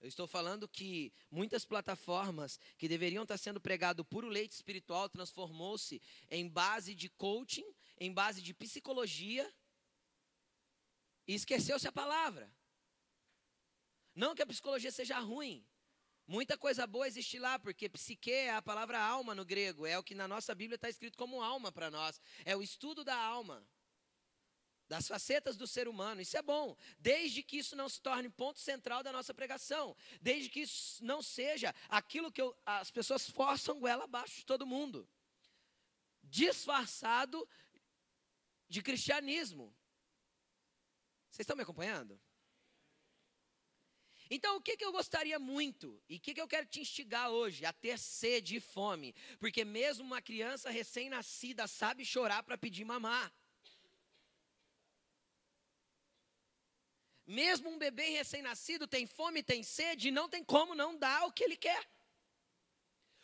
Eu 0.00 0.08
estou 0.08 0.26
falando 0.26 0.68
que 0.68 1.12
muitas 1.30 1.64
plataformas 1.64 2.60
que 2.76 2.88
deveriam 2.88 3.22
estar 3.22 3.38
sendo 3.38 3.60
pregado 3.60 4.04
puro 4.04 4.28
leite 4.28 4.52
espiritual 4.52 5.08
transformou-se 5.08 6.00
em 6.30 6.48
base 6.48 6.94
de 6.94 7.08
coaching, 7.08 7.66
em 7.98 8.12
base 8.12 8.42
de 8.42 8.52
psicologia 8.52 9.52
e 11.26 11.34
esqueceu-se 11.34 11.88
a 11.88 11.92
palavra. 11.92 12.52
Não 14.14 14.34
que 14.34 14.42
a 14.42 14.46
psicologia 14.46 14.92
seja 14.92 15.18
ruim. 15.18 15.66
Muita 16.26 16.58
coisa 16.58 16.86
boa 16.86 17.06
existe 17.06 17.38
lá, 17.38 17.58
porque 17.58 17.88
psique 17.88 18.32
é 18.32 18.50
a 18.54 18.60
palavra 18.60 19.00
alma 19.00 19.34
no 19.34 19.44
grego, 19.44 19.86
é 19.86 19.96
o 19.96 20.02
que 20.02 20.14
na 20.14 20.26
nossa 20.26 20.54
Bíblia 20.54 20.74
está 20.74 20.88
escrito 20.88 21.16
como 21.16 21.42
alma 21.42 21.70
para 21.70 21.90
nós. 21.90 22.20
É 22.44 22.56
o 22.56 22.62
estudo 22.62 23.04
da 23.04 23.16
alma 23.16 23.66
das 24.88 25.08
facetas 25.08 25.56
do 25.56 25.66
ser 25.66 25.88
humano. 25.88 26.20
Isso 26.20 26.36
é 26.36 26.42
bom, 26.42 26.76
desde 26.98 27.42
que 27.42 27.58
isso 27.58 27.74
não 27.74 27.88
se 27.88 28.00
torne 28.00 28.28
ponto 28.28 28.58
central 28.60 29.02
da 29.02 29.12
nossa 29.12 29.34
pregação, 29.34 29.96
desde 30.20 30.48
que 30.48 30.60
isso 30.60 31.04
não 31.04 31.22
seja 31.22 31.74
aquilo 31.88 32.30
que 32.30 32.40
eu, 32.40 32.56
as 32.64 32.90
pessoas 32.90 33.28
forçam 33.28 33.80
goela 33.80 34.04
abaixo 34.04 34.36
de 34.36 34.46
todo 34.46 34.66
mundo. 34.66 35.08
disfarçado 36.22 37.48
de 38.68 38.82
cristianismo. 38.82 39.74
Vocês 41.30 41.44
estão 41.44 41.56
me 41.56 41.62
acompanhando? 41.62 42.20
Então, 44.28 44.56
o 44.56 44.60
que, 44.60 44.76
que 44.76 44.84
eu 44.84 44.90
gostaria 44.90 45.38
muito 45.38 46.02
e 46.08 46.16
o 46.16 46.20
que, 46.20 46.34
que 46.34 46.40
eu 46.40 46.48
quero 46.48 46.66
te 46.66 46.80
instigar 46.80 47.30
hoje? 47.30 47.64
A 47.64 47.72
ter 47.72 47.96
sede 47.98 48.56
e 48.56 48.60
fome. 48.60 49.14
Porque 49.38 49.64
mesmo 49.64 50.04
uma 50.04 50.20
criança 50.20 50.68
recém-nascida 50.68 51.68
sabe 51.68 52.04
chorar 52.04 52.42
para 52.42 52.58
pedir 52.58 52.84
mamar. 52.84 53.32
Mesmo 57.26 57.68
um 57.68 57.78
bebê 57.78 58.10
recém-nascido 58.10 58.86
tem 58.86 59.06
fome, 59.06 59.42
tem 59.42 59.62
sede 59.62 60.08
e 60.08 60.10
não 60.12 60.28
tem 60.28 60.44
como 60.44 60.74
não 60.74 60.96
dar 60.96 61.26
o 61.26 61.32
que 61.32 61.42
ele 61.42 61.56
quer. 61.56 61.84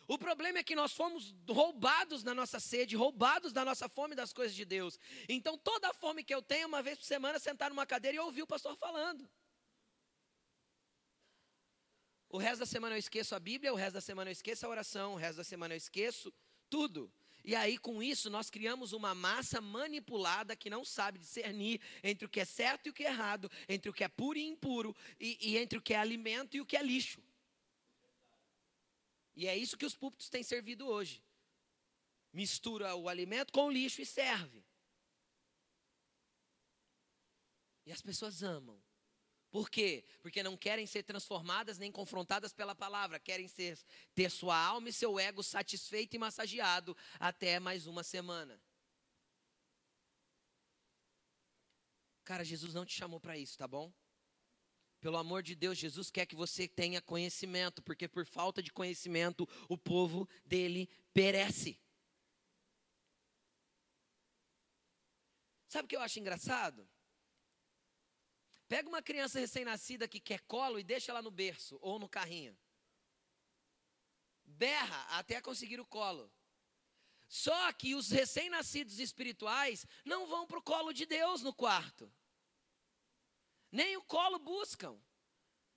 O 0.09 0.19
problema 0.19 0.59
é 0.59 0.65
que 0.65 0.75
nós 0.75 0.93
fomos 0.93 1.35
roubados 1.49 2.25
na 2.25 2.35
nossa 2.35 2.59
sede, 2.59 2.97
roubados 2.97 3.53
da 3.53 3.65
nossa 3.65 3.89
fome 3.89 4.17
das 4.17 4.33
coisas 4.33 4.55
de 4.55 4.65
Deus. 4.65 4.99
Então, 5.29 5.57
toda 5.57 5.89
a 5.89 5.95
fome 5.95 6.25
que 6.25 6.35
eu 6.35 6.43
tenho, 6.43 6.67
uma 6.67 6.83
vez 6.83 6.99
por 6.99 7.05
semana, 7.05 7.39
sentar 7.39 7.71
numa 7.71 7.87
cadeira 7.87 8.17
e 8.17 8.21
ouvir 8.21 8.43
o 8.43 8.47
pastor 8.47 8.77
falando. 8.77 9.31
O 12.29 12.39
resto 12.39 12.61
da 12.61 12.67
semana 12.67 12.97
eu 12.97 12.99
esqueço 12.99 13.35
a 13.35 13.39
Bíblia, 13.39 13.73
o 13.73 13.77
resto 13.77 13.95
da 13.95 14.01
semana 14.01 14.31
eu 14.31 14.33
esqueço 14.33 14.67
a 14.67 14.69
oração, 14.69 15.13
o 15.13 15.17
resto 15.17 15.37
da 15.37 15.45
semana 15.45 15.75
eu 15.75 15.79
esqueço 15.79 16.33
tudo. 16.69 17.13
E 17.45 17.57
aí, 17.57 17.77
com 17.77 18.03
isso, 18.03 18.31
nós 18.31 18.49
criamos 18.49 18.93
uma 18.93 19.15
massa 19.15 19.61
manipulada 19.61 20.55
que 20.55 20.71
não 20.71 20.85
sabe 20.85 21.19
discernir 21.19 21.81
entre 22.03 22.25
o 22.25 22.29
que 22.29 22.41
é 22.41 22.45
certo 22.45 22.87
e 22.87 22.91
o 22.91 22.93
que 22.93 23.05
é 23.05 23.09
errado, 23.09 23.51
entre 23.69 23.91
o 23.91 23.93
que 23.93 24.05
é 24.05 24.09
puro 24.09 24.39
e 24.39 24.47
impuro, 24.47 24.95
e, 25.19 25.37
e 25.41 25.59
entre 25.59 25.79
o 25.79 25.83
que 25.83 25.93
é 25.93 25.99
alimento 25.99 26.57
e 26.57 26.61
o 26.61 26.67
que 26.67 26.77
é 26.77 26.83
lixo. 26.83 27.21
E 29.35 29.47
é 29.47 29.57
isso 29.57 29.77
que 29.77 29.87
os 29.87 29.97
púlpitos 29.97 30.29
têm 30.29 30.43
servido 30.43 30.87
hoje. 30.87 31.23
Mistura 32.33 32.95
o 32.95 33.09
alimento 33.09 33.53
com 33.53 33.67
o 33.67 33.71
lixo 33.71 34.01
e 34.01 34.07
serve. 34.07 34.65
E 37.85 37.93
as 37.93 38.01
pessoas 38.01 38.43
amam. 38.43 38.81
Por 39.53 39.69
quê? 39.69 40.03
Porque 40.23 40.43
não 40.43 40.57
querem 40.57 40.87
ser 40.87 41.03
transformadas 41.03 41.79
nem 41.79 41.93
confrontadas 41.93 42.55
pela 42.55 42.75
palavra, 42.75 43.21
querem 43.21 43.47
ser, 43.47 43.79
ter 44.15 44.31
sua 44.31 44.57
alma 44.57 44.89
e 44.89 44.93
seu 44.93 45.21
ego 45.21 45.43
satisfeito 45.43 46.17
e 46.17 46.19
massageado 46.19 46.97
até 47.21 47.61
mais 47.61 47.87
uma 47.87 48.03
semana. 48.03 48.59
Cara, 52.25 52.43
Jesus 52.43 52.73
não 52.73 52.87
te 52.87 52.95
chamou 52.95 53.21
para 53.21 53.37
isso, 53.37 53.59
tá 53.59 53.69
bom? 53.69 53.93
Pelo 55.03 55.19
amor 55.19 55.43
de 55.43 55.55
Deus, 55.55 55.77
Jesus 55.77 56.11
quer 56.11 56.25
que 56.25 56.35
você 56.35 56.67
tenha 56.67 57.03
conhecimento, 57.03 57.83
porque 57.83 58.09
por 58.09 58.25
falta 58.25 58.63
de 58.63 58.73
conhecimento 58.73 59.47
o 59.69 59.77
povo 59.77 60.27
dele 60.47 60.89
perece. 61.13 61.79
Sabe 65.69 65.85
o 65.85 65.89
que 65.89 65.97
eu 65.97 66.01
acho 66.01 66.19
engraçado? 66.19 66.89
Pega 68.73 68.88
uma 68.88 69.02
criança 69.02 69.38
recém-nascida 69.38 70.09
que 70.09 70.19
quer 70.19 70.41
colo 70.47 70.79
e 70.79 70.83
deixa 70.83 71.12
ela 71.12 71.21
no 71.21 71.31
berço 71.31 71.79
ou 71.83 71.99
no 71.99 72.09
carrinho. 72.09 72.59
Berra 74.47 75.19
até 75.19 75.43
conseguir 75.43 75.79
o 75.79 75.85
colo. 75.85 76.33
Só 77.29 77.71
que 77.75 77.95
os 77.95 78.11
recém-nascidos 78.11 78.99
espirituais 78.99 79.85
não 80.07 80.26
vão 80.26 80.47
para 80.47 80.59
o 80.59 80.62
colo 80.62 80.91
de 80.95 81.05
Deus 81.05 81.43
no 81.43 81.52
quarto. 81.52 82.11
Nem 83.71 83.95
o 83.99 84.05
colo 84.05 84.38
buscam. 84.38 84.99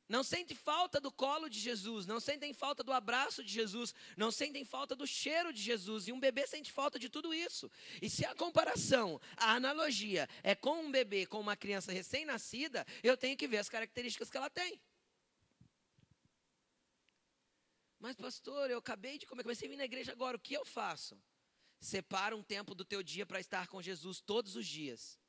Não 0.08 0.24
sentem 0.24 0.56
falta 0.56 1.00
do 1.00 1.12
colo 1.12 1.50
de 1.50 1.60
Jesus, 1.60 2.06
não 2.06 2.20
sentem 2.20 2.54
falta 2.54 2.84
do 2.84 2.94
abraço 2.94 3.44
de 3.44 3.52
Jesus, 3.52 3.94
não 4.16 4.32
sentem 4.32 4.64
falta 4.64 4.96
do 4.96 5.08
cheiro 5.08 5.52
de 5.52 5.62
Jesus. 5.62 6.08
E 6.08 6.12
um 6.12 6.20
bebê 6.20 6.46
sente 6.46 6.72
falta 6.72 7.00
de 7.00 7.10
tudo 7.10 7.34
isso. 7.34 7.72
E 8.00 8.08
se 8.08 8.24
a 8.24 8.36
comparação, 8.36 9.20
a 9.36 9.54
analogia 9.54 10.30
é 10.44 10.54
com 10.54 10.84
um 10.84 10.92
bebê, 10.92 11.26
com 11.26 11.40
uma 11.40 11.58
criança 11.58 11.92
recém-nascida, 11.92 12.86
eu 13.02 13.18
tenho 13.18 13.36
que 13.36 13.48
ver 13.48 13.58
as 13.58 13.70
características 13.70 14.30
que 14.30 14.38
ela 14.38 14.50
tem. 14.50 14.80
Mas, 18.00 18.16
pastor, 18.16 18.70
eu 18.70 18.78
acabei 18.78 19.18
de 19.18 19.26
comer, 19.26 19.42
comecei 19.42 19.68
a 19.68 19.72
vir 19.72 19.78
na 19.78 19.86
igreja 19.86 20.12
agora, 20.12 20.38
o 20.38 20.40
que 20.40 20.54
eu 20.54 20.64
faço? 20.64 21.20
Separa 21.80 22.36
um 22.36 22.44
tempo 22.44 22.76
do 22.76 22.86
teu 22.86 23.02
dia 23.02 23.26
para 23.26 23.40
estar 23.40 23.68
com 23.68 23.82
Jesus 23.82 24.22
todos 24.22 24.56
os 24.56 24.68
dias. 24.68 25.20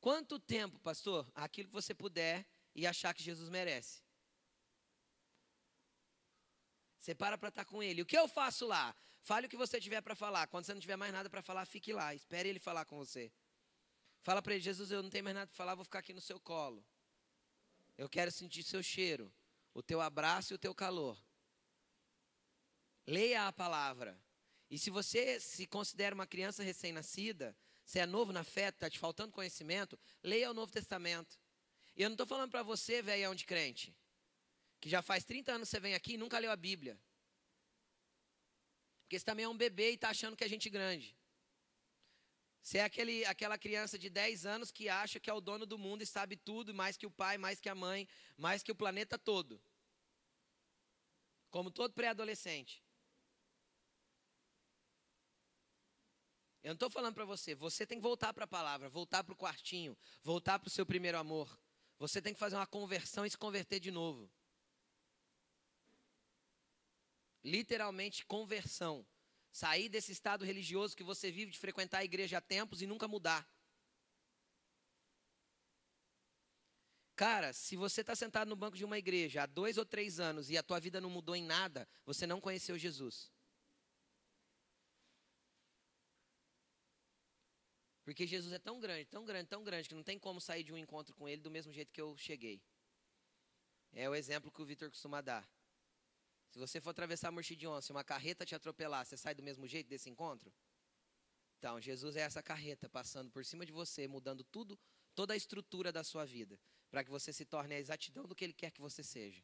Quanto 0.00 0.38
tempo, 0.38 0.78
pastor? 0.78 1.28
Aquilo 1.34 1.68
que 1.68 1.74
você 1.74 1.92
puder 1.92 2.46
e 2.74 2.86
achar 2.86 3.14
que 3.14 3.22
Jesus 3.22 3.48
merece. 3.48 4.02
Você 6.98 7.14
para 7.14 7.36
para 7.36 7.50
estar 7.50 7.64
com 7.64 7.82
ele. 7.82 8.02
O 8.02 8.06
que 8.06 8.16
eu 8.16 8.26
faço 8.26 8.66
lá? 8.66 8.94
Fale 9.22 9.46
o 9.46 9.50
que 9.50 9.56
você 9.56 9.80
tiver 9.80 10.00
para 10.00 10.14
falar. 10.14 10.46
Quando 10.46 10.64
você 10.64 10.74
não 10.74 10.80
tiver 10.80 10.96
mais 10.96 11.12
nada 11.12 11.28
para 11.28 11.42
falar, 11.42 11.66
fique 11.66 11.92
lá. 11.92 12.14
Espere 12.14 12.48
ele 12.48 12.58
falar 12.58 12.84
com 12.84 12.96
você. 12.96 13.32
Fala 14.22 14.40
para 14.40 14.54
ele, 14.54 14.62
Jesus, 14.62 14.90
eu 14.90 15.02
não 15.02 15.10
tenho 15.10 15.22
mais 15.22 15.34
nada 15.34 15.46
para 15.46 15.56
falar, 15.56 15.74
vou 15.74 15.84
ficar 15.84 15.98
aqui 15.98 16.14
no 16.14 16.20
seu 16.20 16.40
colo. 16.40 16.82
Eu 17.96 18.08
quero 18.08 18.32
sentir 18.32 18.62
seu 18.62 18.82
cheiro, 18.82 19.30
o 19.74 19.82
teu 19.82 20.00
abraço 20.00 20.54
e 20.54 20.56
o 20.56 20.58
teu 20.58 20.74
calor. 20.74 21.22
Leia 23.06 23.46
a 23.46 23.52
palavra. 23.52 24.18
E 24.70 24.78
se 24.78 24.88
você 24.88 25.38
se 25.38 25.66
considera 25.66 26.14
uma 26.14 26.26
criança 26.26 26.62
recém-nascida, 26.62 27.54
você 27.84 27.98
é 27.98 28.06
novo 28.06 28.32
na 28.32 28.42
fé, 28.42 28.70
está 28.70 28.88
te 28.88 28.98
faltando 28.98 29.30
conhecimento, 29.30 29.98
leia 30.22 30.50
o 30.50 30.54
Novo 30.54 30.72
Testamento. 30.72 31.38
E 31.96 32.02
eu 32.02 32.08
não 32.08 32.14
estou 32.14 32.26
falando 32.26 32.50
para 32.50 32.62
você, 32.62 33.00
velhão 33.00 33.34
de 33.34 33.44
crente, 33.44 33.94
que 34.80 34.88
já 34.88 35.00
faz 35.00 35.24
30 35.24 35.52
anos 35.52 35.68
que 35.68 35.70
você 35.70 35.80
vem 35.80 35.94
aqui 35.94 36.14
e 36.14 36.16
nunca 36.16 36.38
leu 36.38 36.50
a 36.50 36.56
Bíblia. 36.56 37.00
Porque 39.02 39.18
você 39.18 39.24
também 39.24 39.44
é 39.44 39.48
um 39.48 39.56
bebê 39.56 39.90
e 39.90 39.94
está 39.94 40.08
achando 40.10 40.36
que 40.36 40.42
é 40.42 40.48
gente 40.48 40.68
grande. 40.68 41.16
Você 42.60 42.78
é 42.78 42.84
aquele, 42.84 43.24
aquela 43.26 43.58
criança 43.58 43.98
de 43.98 44.08
10 44.08 44.46
anos 44.46 44.72
que 44.72 44.88
acha 44.88 45.20
que 45.20 45.28
é 45.28 45.34
o 45.34 45.40
dono 45.40 45.66
do 45.66 45.78
mundo 45.78 46.02
e 46.02 46.06
sabe 46.06 46.34
tudo, 46.34 46.72
mais 46.72 46.96
que 46.96 47.06
o 47.06 47.10
pai, 47.10 47.36
mais 47.36 47.60
que 47.60 47.68
a 47.68 47.74
mãe, 47.74 48.08
mais 48.36 48.62
que 48.62 48.72
o 48.72 48.74
planeta 48.74 49.18
todo. 49.18 49.62
Como 51.50 51.70
todo 51.70 51.92
pré-adolescente. 51.92 52.82
Eu 56.62 56.68
não 56.68 56.74
estou 56.74 56.88
falando 56.88 57.14
para 57.14 57.26
você, 57.26 57.54
você 57.54 57.86
tem 57.86 57.98
que 57.98 58.02
voltar 58.02 58.32
para 58.32 58.44
a 58.44 58.48
palavra, 58.48 58.88
voltar 58.88 59.22
para 59.22 59.34
o 59.34 59.36
quartinho, 59.36 59.94
voltar 60.22 60.58
para 60.58 60.68
o 60.68 60.70
seu 60.70 60.86
primeiro 60.86 61.18
amor. 61.18 61.60
Você 61.98 62.20
tem 62.20 62.34
que 62.34 62.40
fazer 62.40 62.56
uma 62.56 62.66
conversão 62.66 63.24
e 63.24 63.30
se 63.30 63.38
converter 63.38 63.80
de 63.80 63.90
novo. 63.90 64.30
Literalmente, 67.42 68.24
conversão. 68.24 69.06
Sair 69.52 69.88
desse 69.88 70.10
estado 70.10 70.44
religioso 70.44 70.96
que 70.96 71.04
você 71.04 71.30
vive 71.30 71.52
de 71.52 71.58
frequentar 71.58 71.98
a 71.98 72.04
igreja 72.04 72.38
há 72.38 72.40
tempos 72.40 72.82
e 72.82 72.86
nunca 72.86 73.06
mudar. 73.06 73.48
Cara, 77.16 77.52
se 77.52 77.76
você 77.76 78.00
está 78.00 78.16
sentado 78.16 78.48
no 78.48 78.56
banco 78.56 78.76
de 78.76 78.84
uma 78.84 78.98
igreja 78.98 79.44
há 79.44 79.46
dois 79.46 79.78
ou 79.78 79.84
três 79.84 80.18
anos 80.18 80.50
e 80.50 80.58
a 80.58 80.62
tua 80.62 80.80
vida 80.80 81.00
não 81.00 81.08
mudou 81.08 81.36
em 81.36 81.44
nada, 81.44 81.88
você 82.04 82.26
não 82.26 82.40
conheceu 82.40 82.76
Jesus. 82.76 83.33
Porque 88.04 88.26
Jesus 88.26 88.52
é 88.52 88.58
tão 88.58 88.78
grande, 88.78 89.06
tão 89.06 89.24
grande, 89.24 89.48
tão 89.48 89.64
grande, 89.64 89.88
que 89.88 89.94
não 89.94 90.02
tem 90.02 90.18
como 90.18 90.40
sair 90.40 90.62
de 90.62 90.72
um 90.72 90.76
encontro 90.76 91.14
com 91.14 91.26
ele 91.26 91.40
do 91.40 91.50
mesmo 91.50 91.72
jeito 91.72 91.90
que 91.90 92.00
eu 92.00 92.16
cheguei. 92.18 92.62
É 93.92 94.08
o 94.08 94.14
exemplo 94.14 94.50
que 94.50 94.60
o 94.60 94.66
Vitor 94.66 94.90
costuma 94.90 95.22
dar. 95.22 95.48
Se 96.50 96.58
você 96.58 96.80
for 96.80 96.90
atravessar 96.90 97.28
a 97.28 97.32
Morchidion, 97.32 97.80
se 97.80 97.90
uma 97.90 98.04
carreta 98.04 98.44
te 98.44 98.54
atropelar, 98.54 99.06
você 99.06 99.16
sai 99.16 99.34
do 99.34 99.42
mesmo 99.42 99.66
jeito 99.66 99.88
desse 99.88 100.10
encontro? 100.10 100.52
Então, 101.58 101.80
Jesus 101.80 102.14
é 102.14 102.20
essa 102.20 102.42
carreta 102.42 102.88
passando 102.88 103.30
por 103.30 103.44
cima 103.44 103.64
de 103.64 103.72
você, 103.72 104.06
mudando 104.06 104.44
tudo, 104.44 104.78
toda 105.14 105.32
a 105.32 105.36
estrutura 105.36 105.90
da 105.90 106.04
sua 106.04 106.26
vida, 106.26 106.60
para 106.90 107.02
que 107.02 107.10
você 107.10 107.32
se 107.32 107.46
torne 107.46 107.74
a 107.74 107.78
exatidão 107.78 108.26
do 108.26 108.34
que 108.34 108.44
Ele 108.44 108.52
quer 108.52 108.70
que 108.70 108.82
você 108.82 109.02
seja. 109.02 109.42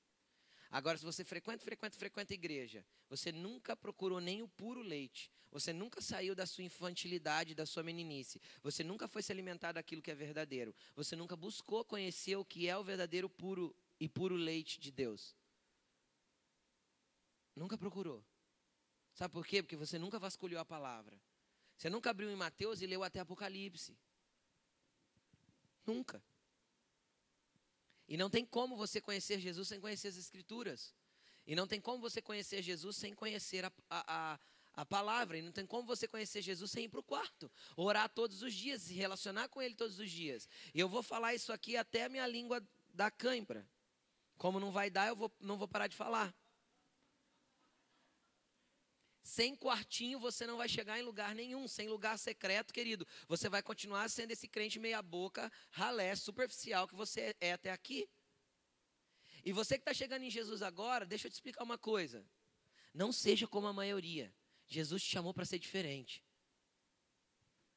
Agora, 0.71 0.97
se 0.97 1.05
você 1.05 1.25
frequenta, 1.25 1.65
frequenta, 1.65 1.99
frequenta 1.99 2.33
a 2.33 2.35
igreja, 2.35 2.85
você 3.09 3.33
nunca 3.33 3.75
procurou 3.75 4.21
nem 4.21 4.41
o 4.41 4.49
puro 4.49 4.81
leite, 4.81 5.31
você 5.50 5.73
nunca 5.73 6.00
saiu 6.00 6.33
da 6.33 6.47
sua 6.47 6.62
infantilidade, 6.62 7.57
da 7.57 7.67
sua 7.67 7.83
meninice, 7.83 8.41
você 8.62 8.85
nunca 8.85 9.09
foi 9.09 9.21
se 9.21 9.33
alimentar 9.33 9.73
daquilo 9.73 10.00
que 10.00 10.12
é 10.12 10.15
verdadeiro, 10.15 10.73
você 10.95 11.17
nunca 11.17 11.35
buscou 11.35 11.85
conhecer 11.85 12.37
o 12.37 12.45
que 12.45 12.69
é 12.69 12.79
o 12.79 12.85
verdadeiro 12.85 13.29
puro 13.29 13.75
e 13.99 14.09
puro 14.09 14.37
leite 14.37 14.79
de 14.79 14.93
Deus. 14.93 15.35
Nunca 17.57 17.77
procurou. 17.77 18.25
Sabe 19.12 19.33
por 19.35 19.45
quê? 19.45 19.62
Porque 19.62 19.77
você 19.77 19.99
nunca 19.99 20.21
vasculhou 20.21 20.61
a 20.61 20.65
palavra. 20.65 21.21
Você 21.77 21.91
nunca 21.91 22.11
abriu 22.11 22.31
em 22.31 22.37
Mateus 22.37 22.81
e 22.81 22.87
leu 22.87 23.03
até 23.03 23.19
Apocalipse. 23.19 23.99
Nunca. 25.85 26.23
E 28.11 28.17
não 28.17 28.29
tem 28.29 28.45
como 28.45 28.76
você 28.76 29.00
conhecer 29.00 29.38
Jesus 29.38 29.69
sem 29.69 29.81
conhecer 29.81 30.09
as 30.09 30.17
Escrituras. 30.17 30.93
E 31.47 31.55
não 31.55 31.64
tem 31.64 31.81
como 31.81 32.00
você 32.00 32.21
conhecer 32.21 32.61
Jesus 32.61 32.97
sem 32.97 33.14
conhecer 33.14 33.64
a, 33.64 33.73
a, 33.88 34.33
a, 34.35 34.40
a 34.75 34.85
palavra. 34.85 35.38
E 35.38 35.43
não 35.43 35.52
tem 35.52 35.64
como 35.64 35.87
você 35.87 36.09
conhecer 36.09 36.43
Jesus 36.43 36.73
sem 36.73 36.87
ir 36.87 36.88
para 36.88 36.99
o 36.99 37.05
quarto. 37.05 37.49
Orar 37.76 38.09
todos 38.09 38.43
os 38.43 38.52
dias, 38.52 38.83
se 38.83 38.95
relacionar 38.95 39.49
com 39.49 39.62
Ele 39.62 39.76
todos 39.76 40.00
os 40.00 40.11
dias. 40.11 40.49
E 40.75 40.81
eu 40.81 40.88
vou 40.88 41.05
falar 41.05 41.37
isso 41.37 41.52
aqui 41.52 41.76
até 41.76 42.05
a 42.05 42.09
minha 42.09 42.26
língua 42.26 42.61
da 42.93 43.12
cãibra. 43.12 43.64
Como 44.37 44.59
não 44.59 44.73
vai 44.73 44.90
dar, 44.90 45.07
eu 45.07 45.14
vou, 45.14 45.33
não 45.38 45.57
vou 45.57 45.69
parar 45.69 45.87
de 45.87 45.95
falar. 45.95 46.35
Sem 49.23 49.55
quartinho 49.55 50.19
você 50.19 50.47
não 50.47 50.57
vai 50.57 50.69
chegar 50.69 50.99
em 50.99 51.03
lugar 51.03 51.35
nenhum, 51.35 51.69
sem 51.69 51.89
lugar 51.89 52.19
secreto, 52.19 52.73
querido. 52.73 53.07
Você 53.29 53.49
vai 53.49 53.62
continuar 53.62 54.09
sendo 54.09 54.31
esse 54.31 54.49
crente 54.49 54.79
meia-boca, 54.79 55.50
ralé, 55.71 56.15
superficial 56.17 56.89
que 56.89 56.95
você 56.95 57.35
é 57.41 57.53
até 57.53 57.71
aqui. 57.71 58.09
E 59.45 59.53
você 59.53 59.77
que 59.77 59.83
está 59.83 59.95
chegando 59.95 60.23
em 60.23 60.31
Jesus 60.31 60.62
agora, 60.62 61.07
deixa 61.07 61.27
eu 61.27 61.31
te 61.31 61.35
explicar 61.35 61.65
uma 61.65 61.79
coisa. 61.79 62.25
Não 62.93 63.12
seja 63.12 63.47
como 63.47 63.67
a 63.67 63.73
maioria. 63.73 64.35
Jesus 64.67 65.03
te 65.03 65.11
chamou 65.11 65.33
para 65.33 65.45
ser 65.45 65.59
diferente. 65.59 66.25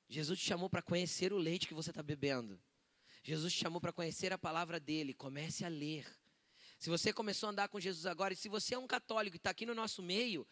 Jesus 0.08 0.40
te 0.40 0.46
chamou 0.46 0.70
para 0.70 0.82
conhecer 0.82 1.34
o 1.34 1.38
leite 1.38 1.68
que 1.68 1.74
você 1.74 1.90
está 1.90 2.04
bebendo. 2.04 2.62
Jesus 3.24 3.54
te 3.54 3.60
chamou 3.60 3.80
para 3.80 3.94
conhecer 3.94 4.34
a 4.34 4.38
palavra 4.38 4.80
dele. 4.80 5.14
Comece 5.14 5.64
a 5.64 5.70
ler. 5.70 6.06
Se 6.78 6.90
você 6.90 7.14
começou 7.14 7.48
a 7.48 7.52
andar 7.52 7.70
com 7.70 7.80
Jesus 7.80 8.06
agora, 8.06 8.34
e 8.34 8.38
se 8.38 8.50
você 8.50 8.76
é 8.76 8.78
um 8.78 8.86
católico 8.86 9.36
e 9.36 9.38
está 9.38 9.52
aqui 9.52 9.66
no 9.66 9.74
nosso 9.74 10.04
meio, 10.04 10.46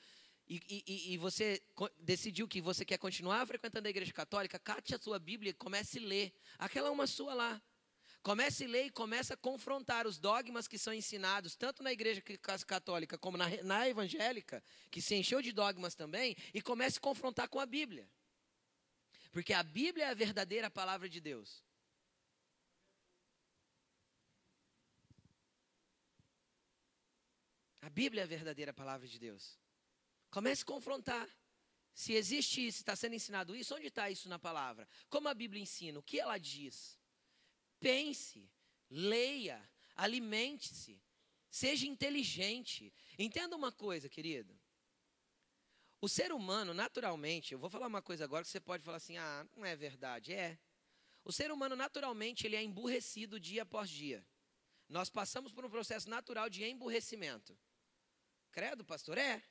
e, 0.48 0.84
e, 0.86 1.14
e, 1.14 1.18
você 1.18 1.62
decidiu 2.00 2.48
que 2.48 2.60
você 2.60 2.84
quer 2.84 2.98
continuar 2.98 3.46
frequentando 3.48 3.88
a 3.88 3.90
igreja 3.90 4.12
católica, 4.12 4.60
cate 4.60 4.94
a 4.94 5.00
sua 5.00 5.18
Bíblia 5.18 5.52
e 5.52 5.54
comece 5.54 5.98
a 5.98 6.02
ler. 6.02 6.34
Aquela 6.58 6.90
é 6.90 6.92
uma 6.92 7.08
sua 7.08 7.34
lá. 7.34 7.62
Comece 8.22 8.66
a 8.66 8.68
ler 8.68 8.86
e 8.86 8.92
comece 8.92 9.34
a 9.34 9.38
confrontar 9.38 10.06
os 10.06 10.20
dogmas 10.20 10.68
que 10.68 10.78
são 10.78 10.94
ensinados, 10.94 11.56
tanto 11.56 11.82
na 11.82 11.92
igreja 11.92 12.22
católica 12.68 13.18
como 13.18 13.38
na, 13.38 13.50
na 13.64 13.90
evangélica, 13.90 14.64
que 14.92 15.02
se 15.02 15.16
encheu 15.16 15.42
de 15.42 15.52
dogmas 15.52 15.96
também, 15.96 16.36
e 16.54 16.62
comece 16.62 16.98
a 16.98 17.02
confrontar 17.02 17.48
com 17.48 17.60
a 17.60 17.66
Bíblia. 17.66 18.08
Porque 19.32 19.54
a 19.54 19.64
Bíblia 19.64 20.06
é 20.06 20.10
a 20.10 20.14
verdadeira 20.14 20.70
palavra 20.70 21.10
de 21.10 21.20
Deus. 21.22 21.64
A 27.82 27.90
Bíblia 27.90 28.22
é 28.22 28.24
a 28.24 28.28
verdadeira 28.28 28.72
palavra 28.72 29.08
de 29.08 29.18
Deus. 29.18 29.58
Comece 30.32 30.64
a 30.64 30.66
confrontar. 30.66 31.30
Se 31.94 32.14
existe 32.14 32.66
isso, 32.66 32.80
está 32.80 32.96
sendo 32.96 33.16
ensinado 33.16 33.56
isso, 33.56 33.76
onde 33.76 33.88
está 33.88 34.10
isso 34.10 34.30
na 34.30 34.40
palavra? 34.40 34.88
Como 35.10 35.28
a 35.28 35.34
Bíblia 35.34 35.62
ensina? 35.62 36.00
O 36.00 36.04
que 36.04 36.20
ela 36.20 36.38
diz? 36.38 36.98
Pense, 37.80 38.50
leia, 38.90 39.62
alimente-se, 39.96 41.04
seja 41.50 41.86
inteligente. 41.86 42.94
Entenda 43.20 43.56
uma 43.56 43.72
coisa, 43.72 44.08
querido. 44.08 44.58
O 46.00 46.08
ser 46.08 46.32
humano, 46.32 46.74
naturalmente, 46.74 47.54
eu 47.54 47.60
vou 47.60 47.70
falar 47.70 47.88
uma 47.88 48.02
coisa 48.02 48.24
agora 48.24 48.44
que 48.44 48.50
você 48.50 48.60
pode 48.60 48.84
falar 48.84 48.98
assim: 48.98 49.18
ah, 49.18 49.46
não 49.56 49.66
é 49.66 49.76
verdade. 49.76 50.34
É. 50.34 50.58
O 51.24 51.32
ser 51.32 51.52
humano, 51.52 51.76
naturalmente, 51.76 52.48
ele 52.48 52.56
é 52.56 52.64
emburrecido 52.64 53.40
dia 53.40 53.64
após 53.64 53.90
dia. 53.90 54.26
Nós 54.90 55.10
passamos 55.10 55.52
por 55.52 55.64
um 55.64 55.70
processo 55.70 56.10
natural 56.10 56.50
de 56.50 56.64
emburrecimento. 56.64 57.58
Credo, 58.52 58.84
pastor? 58.84 59.18
É. 59.18 59.44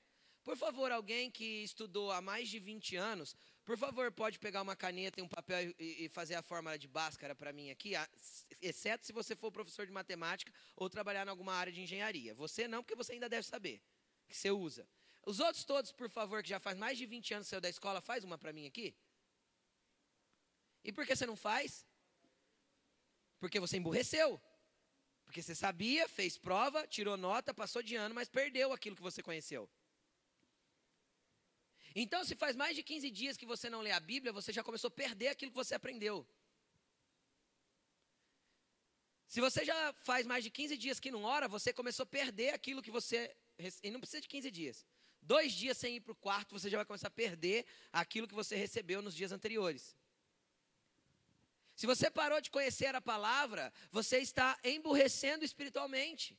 Por 0.42 0.56
favor, 0.56 0.90
alguém 0.90 1.30
que 1.30 1.62
estudou 1.62 2.10
há 2.10 2.20
mais 2.20 2.48
de 2.48 2.58
20 2.58 2.96
anos, 2.96 3.36
por 3.64 3.76
favor, 3.76 4.10
pode 4.10 4.38
pegar 4.38 4.62
uma 4.62 4.74
caneta 4.74 5.20
e 5.20 5.22
um 5.22 5.28
papel 5.28 5.74
e, 5.78 6.08
fazer 6.08 6.34
a 6.34 6.42
fórmula 6.42 6.78
de 6.78 6.88
Bhaskara 6.88 7.34
para 7.34 7.52
mim 7.52 7.70
aqui, 7.70 7.92
exceto 8.60 9.06
se 9.06 9.12
você 9.12 9.36
for 9.36 9.52
professor 9.52 9.86
de 9.86 9.92
matemática 9.92 10.52
ou 10.74 10.88
trabalhar 10.88 11.26
em 11.26 11.30
alguma 11.30 11.52
área 11.52 11.72
de 11.72 11.80
engenharia. 11.80 12.34
Você 12.34 12.66
não, 12.66 12.82
porque 12.82 12.94
você 12.94 13.12
ainda 13.12 13.28
deve 13.28 13.46
saber 13.46 13.82
que 14.28 14.36
você 14.36 14.50
usa. 14.50 14.88
Os 15.26 15.40
outros 15.40 15.64
todos, 15.64 15.92
por 15.92 16.08
favor, 16.08 16.42
que 16.42 16.48
já 16.48 16.58
faz 16.58 16.76
mais 16.76 16.96
de 16.96 17.04
20 17.04 17.34
anos 17.34 17.46
que 17.46 17.50
saiu 17.50 17.60
da 17.60 17.68
escola, 17.68 18.00
faz 18.00 18.24
uma 18.24 18.38
para 18.38 18.52
mim 18.52 18.66
aqui. 18.66 18.96
E 20.82 20.90
por 20.90 21.06
que 21.06 21.14
você 21.14 21.26
não 21.26 21.36
faz? 21.36 21.86
Porque 23.38 23.60
você 23.60 23.76
emburreceu. 23.76 24.40
Porque 25.24 25.42
você 25.42 25.54
sabia, 25.54 26.08
fez 26.08 26.36
prova, 26.38 26.86
tirou 26.88 27.16
nota, 27.16 27.54
passou 27.54 27.82
de 27.82 27.94
ano, 27.94 28.14
mas 28.14 28.28
perdeu 28.28 28.72
aquilo 28.72 28.96
que 28.96 29.02
você 29.02 29.22
conheceu. 29.22 29.70
Então, 31.94 32.24
se 32.24 32.34
faz 32.36 32.54
mais 32.54 32.76
de 32.76 32.82
15 32.82 33.10
dias 33.10 33.36
que 33.36 33.46
você 33.46 33.68
não 33.68 33.80
lê 33.80 33.90
a 33.90 34.00
Bíblia, 34.00 34.32
você 34.32 34.52
já 34.52 34.62
começou 34.62 34.88
a 34.88 34.90
perder 34.90 35.28
aquilo 35.28 35.50
que 35.50 35.56
você 35.56 35.74
aprendeu. 35.74 36.26
Se 39.28 39.40
você 39.40 39.64
já 39.64 39.92
faz 39.92 40.26
mais 40.26 40.42
de 40.42 40.50
15 40.50 40.76
dias 40.76 40.98
que 40.98 41.10
não 41.10 41.22
ora, 41.22 41.46
você 41.48 41.72
começou 41.72 42.04
a 42.04 42.06
perder 42.06 42.54
aquilo 42.54 42.82
que 42.82 42.90
você. 42.90 43.34
E 43.82 43.90
não 43.90 44.00
precisa 44.00 44.20
de 44.20 44.28
15 44.28 44.50
dias. 44.50 44.86
Dois 45.22 45.52
dias 45.52 45.76
sem 45.76 45.96
ir 45.96 46.00
para 46.00 46.12
o 46.12 46.16
quarto, 46.16 46.58
você 46.58 46.70
já 46.70 46.78
vai 46.78 46.86
começar 46.86 47.08
a 47.08 47.10
perder 47.10 47.66
aquilo 47.92 48.26
que 48.26 48.34
você 48.34 48.56
recebeu 48.56 49.02
nos 49.02 49.14
dias 49.14 49.32
anteriores. 49.32 49.96
Se 51.76 51.86
você 51.86 52.10
parou 52.10 52.40
de 52.40 52.50
conhecer 52.50 52.94
a 52.94 53.00
palavra, 53.00 53.72
você 53.90 54.18
está 54.18 54.58
emburrecendo 54.64 55.44
espiritualmente. 55.44 56.38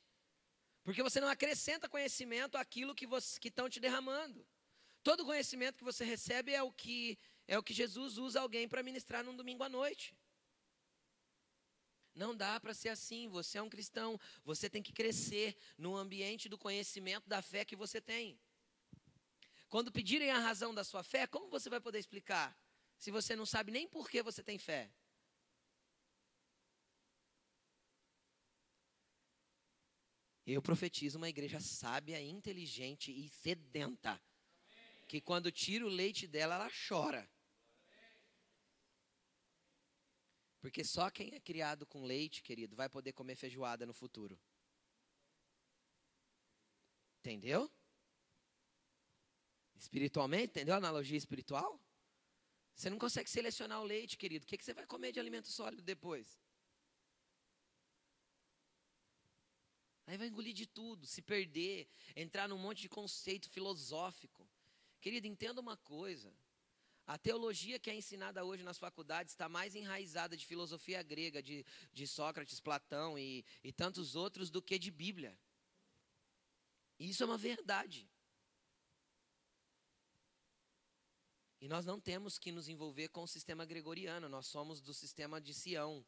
Porque 0.84 1.02
você 1.02 1.20
não 1.20 1.28
acrescenta 1.28 1.88
conhecimento 1.88 2.56
àquilo 2.56 2.94
que 2.94 3.08
estão 3.44 3.70
te 3.70 3.80
derramando. 3.80 4.46
Todo 5.02 5.24
conhecimento 5.24 5.78
que 5.78 5.84
você 5.84 6.04
recebe 6.04 6.52
é 6.52 6.62
o 6.62 6.72
que 6.72 7.18
é 7.48 7.58
o 7.58 7.62
que 7.62 7.74
Jesus 7.74 8.18
usa 8.18 8.40
alguém 8.40 8.68
para 8.68 8.82
ministrar 8.82 9.24
num 9.24 9.36
domingo 9.36 9.64
à 9.64 9.68
noite. 9.68 10.16
Não 12.14 12.36
dá 12.36 12.60
para 12.60 12.72
ser 12.72 12.90
assim. 12.90 13.28
Você 13.28 13.58
é 13.58 13.62
um 13.62 13.68
cristão. 13.68 14.18
Você 14.44 14.70
tem 14.70 14.82
que 14.82 14.92
crescer 14.92 15.56
no 15.76 15.96
ambiente 15.96 16.48
do 16.48 16.56
conhecimento 16.56 17.28
da 17.28 17.42
fé 17.42 17.64
que 17.64 17.74
você 17.74 18.00
tem. 18.00 18.38
Quando 19.68 19.90
pedirem 19.90 20.30
a 20.30 20.38
razão 20.38 20.74
da 20.74 20.84
sua 20.84 21.02
fé, 21.02 21.26
como 21.26 21.48
você 21.48 21.68
vai 21.68 21.80
poder 21.80 21.98
explicar? 21.98 22.56
Se 22.96 23.10
você 23.10 23.34
não 23.34 23.46
sabe 23.46 23.72
nem 23.72 23.88
por 23.88 24.08
que 24.08 24.22
você 24.22 24.42
tem 24.42 24.58
fé. 24.58 24.92
Eu 30.46 30.60
profetizo 30.60 31.18
uma 31.18 31.28
igreja 31.28 31.58
sábia, 31.60 32.20
inteligente 32.20 33.10
e 33.10 33.28
sedenta 33.28 34.20
que 35.06 35.20
quando 35.20 35.52
tira 35.52 35.84
o 35.84 35.88
leite 35.88 36.26
dela, 36.26 36.54
ela 36.54 36.70
chora. 36.88 37.28
Porque 40.60 40.84
só 40.84 41.10
quem 41.10 41.34
é 41.34 41.40
criado 41.40 41.84
com 41.84 42.04
leite, 42.04 42.42
querido, 42.42 42.76
vai 42.76 42.88
poder 42.88 43.12
comer 43.12 43.34
feijoada 43.34 43.84
no 43.84 43.92
futuro. 43.92 44.40
Entendeu? 47.18 47.70
Espiritualmente, 49.76 50.50
entendeu 50.50 50.74
a 50.74 50.78
analogia 50.78 51.18
espiritual? 51.18 51.80
Você 52.74 52.88
não 52.88 52.98
consegue 52.98 53.28
selecionar 53.28 53.80
o 53.80 53.84
leite, 53.84 54.16
querido. 54.16 54.44
O 54.44 54.46
que, 54.46 54.56
que 54.56 54.64
você 54.64 54.72
vai 54.72 54.86
comer 54.86 55.12
de 55.12 55.20
alimento 55.20 55.48
sólido 55.48 55.82
depois? 55.82 56.40
Aí 60.06 60.16
vai 60.16 60.28
engolir 60.28 60.52
de 60.52 60.66
tudo, 60.66 61.06
se 61.06 61.22
perder, 61.22 61.88
entrar 62.14 62.48
num 62.48 62.58
monte 62.58 62.82
de 62.82 62.88
conceito 62.88 63.48
filosófico. 63.48 64.48
Querido, 65.02 65.26
entenda 65.26 65.60
uma 65.60 65.76
coisa. 65.76 66.32
A 67.04 67.18
teologia 67.18 67.76
que 67.78 67.90
é 67.90 67.94
ensinada 67.94 68.44
hoje 68.44 68.62
nas 68.62 68.78
faculdades 68.78 69.32
está 69.32 69.48
mais 69.48 69.74
enraizada 69.74 70.36
de 70.36 70.46
filosofia 70.46 71.02
grega, 71.02 71.42
de, 71.42 71.66
de 71.92 72.06
Sócrates, 72.06 72.60
Platão 72.60 73.18
e, 73.18 73.44
e 73.64 73.72
tantos 73.72 74.14
outros, 74.14 74.48
do 74.48 74.62
que 74.62 74.78
de 74.78 74.92
Bíblia. 74.92 75.36
Isso 77.00 77.24
é 77.24 77.26
uma 77.26 77.36
verdade. 77.36 78.08
E 81.60 81.68
nós 81.68 81.84
não 81.84 82.00
temos 82.00 82.38
que 82.38 82.52
nos 82.52 82.68
envolver 82.68 83.08
com 83.08 83.24
o 83.24 83.28
sistema 83.28 83.64
gregoriano, 83.64 84.28
nós 84.28 84.46
somos 84.46 84.80
do 84.80 84.94
sistema 84.94 85.40
de 85.40 85.52
Sião. 85.52 86.06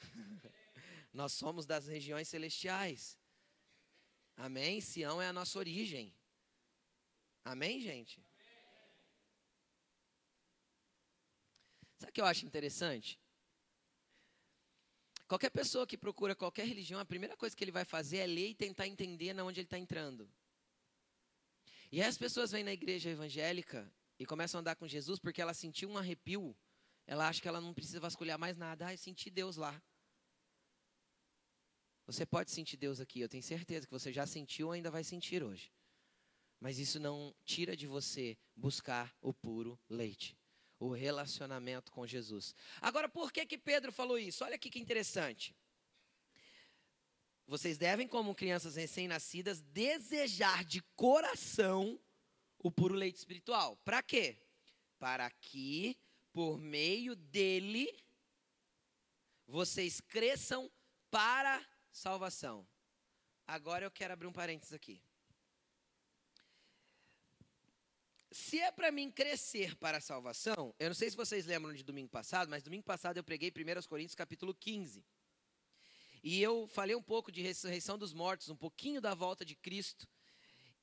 nós 1.12 1.32
somos 1.32 1.66
das 1.66 1.88
regiões 1.88 2.28
celestiais. 2.28 3.18
Amém? 4.36 4.80
Sião 4.80 5.20
é 5.20 5.26
a 5.26 5.32
nossa 5.32 5.58
origem. 5.58 6.14
Amém, 7.46 7.80
gente? 7.80 8.20
Sabe 11.96 12.10
o 12.10 12.12
que 12.12 12.20
eu 12.20 12.24
acho 12.24 12.44
interessante? 12.44 13.20
Qualquer 15.28 15.50
pessoa 15.50 15.86
que 15.86 15.96
procura 15.96 16.34
qualquer 16.34 16.66
religião, 16.66 16.98
a 16.98 17.04
primeira 17.04 17.36
coisa 17.36 17.54
que 17.54 17.62
ele 17.62 17.70
vai 17.70 17.84
fazer 17.84 18.16
é 18.18 18.26
ler 18.26 18.48
e 18.48 18.54
tentar 18.54 18.88
entender 18.88 19.32
na 19.32 19.44
onde 19.44 19.60
ele 19.60 19.66
está 19.66 19.78
entrando. 19.78 20.28
E 21.92 22.02
aí 22.02 22.08
as 22.08 22.18
pessoas 22.18 22.50
vêm 22.50 22.64
na 22.64 22.72
igreja 22.72 23.10
evangélica 23.10 23.88
e 24.18 24.26
começam 24.26 24.58
a 24.58 24.60
andar 24.60 24.74
com 24.74 24.88
Jesus 24.88 25.20
porque 25.20 25.40
ela 25.40 25.54
sentiu 25.54 25.88
um 25.88 25.96
arrepio. 25.96 26.56
Ela 27.06 27.28
acha 27.28 27.40
que 27.40 27.46
ela 27.46 27.60
não 27.60 27.72
precisa 27.72 28.00
vasculhar 28.00 28.40
mais 28.40 28.56
nada. 28.56 28.88
Ah, 28.88 28.94
eu 28.94 28.98
senti 28.98 29.30
Deus 29.30 29.56
lá. 29.56 29.80
Você 32.06 32.26
pode 32.26 32.50
sentir 32.50 32.76
Deus 32.76 32.98
aqui, 32.98 33.20
eu 33.20 33.28
tenho 33.28 33.42
certeza 33.42 33.86
que 33.86 33.92
você 33.92 34.12
já 34.12 34.26
sentiu 34.26 34.66
ou 34.66 34.72
ainda 34.72 34.90
vai 34.90 35.04
sentir 35.04 35.44
hoje. 35.44 35.72
Mas 36.60 36.78
isso 36.78 36.98
não 36.98 37.34
tira 37.44 37.76
de 37.76 37.86
você 37.86 38.36
buscar 38.54 39.14
o 39.20 39.32
puro 39.32 39.78
leite, 39.88 40.36
o 40.78 40.90
relacionamento 40.92 41.92
com 41.92 42.06
Jesus. 42.06 42.54
Agora, 42.80 43.08
por 43.08 43.30
que 43.30 43.44
que 43.44 43.58
Pedro 43.58 43.92
falou 43.92 44.18
isso? 44.18 44.44
Olha 44.44 44.56
aqui 44.56 44.70
que 44.70 44.78
interessante. 44.78 45.54
Vocês 47.46 47.78
devem, 47.78 48.08
como 48.08 48.34
crianças 48.34 48.74
recém-nascidas, 48.74 49.60
desejar 49.60 50.64
de 50.64 50.82
coração 50.96 52.00
o 52.58 52.70
puro 52.70 52.94
leite 52.94 53.16
espiritual. 53.16 53.76
Para 53.84 54.02
quê? 54.02 54.36
Para 54.98 55.30
que, 55.30 55.96
por 56.32 56.58
meio 56.58 57.14
dele, 57.14 57.88
vocês 59.46 60.00
cresçam 60.00 60.70
para 61.10 61.64
salvação. 61.92 62.66
Agora 63.46 63.84
eu 63.84 63.90
quero 63.92 64.12
abrir 64.12 64.26
um 64.26 64.32
parênteses 64.32 64.72
aqui. 64.72 65.00
Se 68.30 68.60
é 68.60 68.70
para 68.70 68.90
mim 68.90 69.10
crescer 69.10 69.76
para 69.76 69.98
a 69.98 70.00
salvação, 70.00 70.74
eu 70.78 70.88
não 70.88 70.94
sei 70.94 71.10
se 71.10 71.16
vocês 71.16 71.46
lembram 71.46 71.72
de 71.72 71.82
domingo 71.82 72.08
passado, 72.08 72.48
mas 72.48 72.62
domingo 72.62 72.84
passado 72.84 73.16
eu 73.16 73.24
preguei 73.24 73.50
1 73.50 73.88
Coríntios 73.88 74.14
capítulo 74.14 74.54
15. 74.54 75.04
E 76.22 76.42
eu 76.42 76.66
falei 76.66 76.96
um 76.96 77.02
pouco 77.02 77.30
de 77.30 77.40
ressurreição 77.40 77.96
dos 77.96 78.12
mortos, 78.12 78.48
um 78.48 78.56
pouquinho 78.56 79.00
da 79.00 79.14
volta 79.14 79.44
de 79.44 79.54
Cristo. 79.54 80.08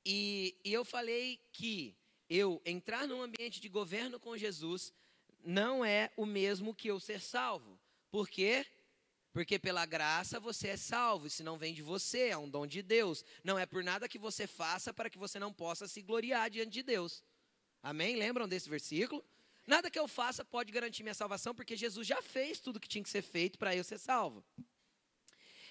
E, 0.04 0.58
e 0.64 0.72
eu 0.72 0.84
falei 0.84 1.38
que 1.52 1.96
eu 2.28 2.62
entrar 2.64 3.06
num 3.06 3.20
ambiente 3.20 3.60
de 3.60 3.68
governo 3.68 4.18
com 4.18 4.36
Jesus 4.36 4.92
não 5.44 5.84
é 5.84 6.10
o 6.16 6.24
mesmo 6.24 6.74
que 6.74 6.88
eu 6.88 6.98
ser 6.98 7.20
salvo. 7.20 7.78
Por 8.10 8.28
quê? 8.28 8.64
Porque 9.32 9.58
pela 9.58 9.84
graça 9.84 10.40
você 10.40 10.68
é 10.68 10.76
salvo, 10.76 11.26
isso 11.26 11.42
não 11.44 11.58
vem 11.58 11.74
de 11.74 11.82
você, 11.82 12.28
é 12.28 12.38
um 12.38 12.48
dom 12.48 12.66
de 12.66 12.80
Deus. 12.80 13.24
Não 13.42 13.58
é 13.58 13.66
por 13.66 13.84
nada 13.84 14.08
que 14.08 14.18
você 14.18 14.46
faça 14.46 14.94
para 14.94 15.10
que 15.10 15.18
você 15.18 15.38
não 15.38 15.52
possa 15.52 15.86
se 15.86 16.00
gloriar 16.00 16.48
diante 16.48 16.70
de 16.70 16.82
Deus. 16.82 17.22
Amém? 17.84 18.16
Lembram 18.16 18.48
desse 18.48 18.66
versículo? 18.66 19.22
Nada 19.66 19.90
que 19.90 19.98
eu 19.98 20.08
faça 20.08 20.42
pode 20.42 20.72
garantir 20.72 21.02
minha 21.02 21.12
salvação, 21.12 21.54
porque 21.54 21.76
Jesus 21.76 22.06
já 22.06 22.22
fez 22.22 22.58
tudo 22.58 22.80
que 22.80 22.88
tinha 22.88 23.04
que 23.04 23.10
ser 23.10 23.20
feito 23.20 23.58
para 23.58 23.76
eu 23.76 23.84
ser 23.84 23.98
salvo. 23.98 24.42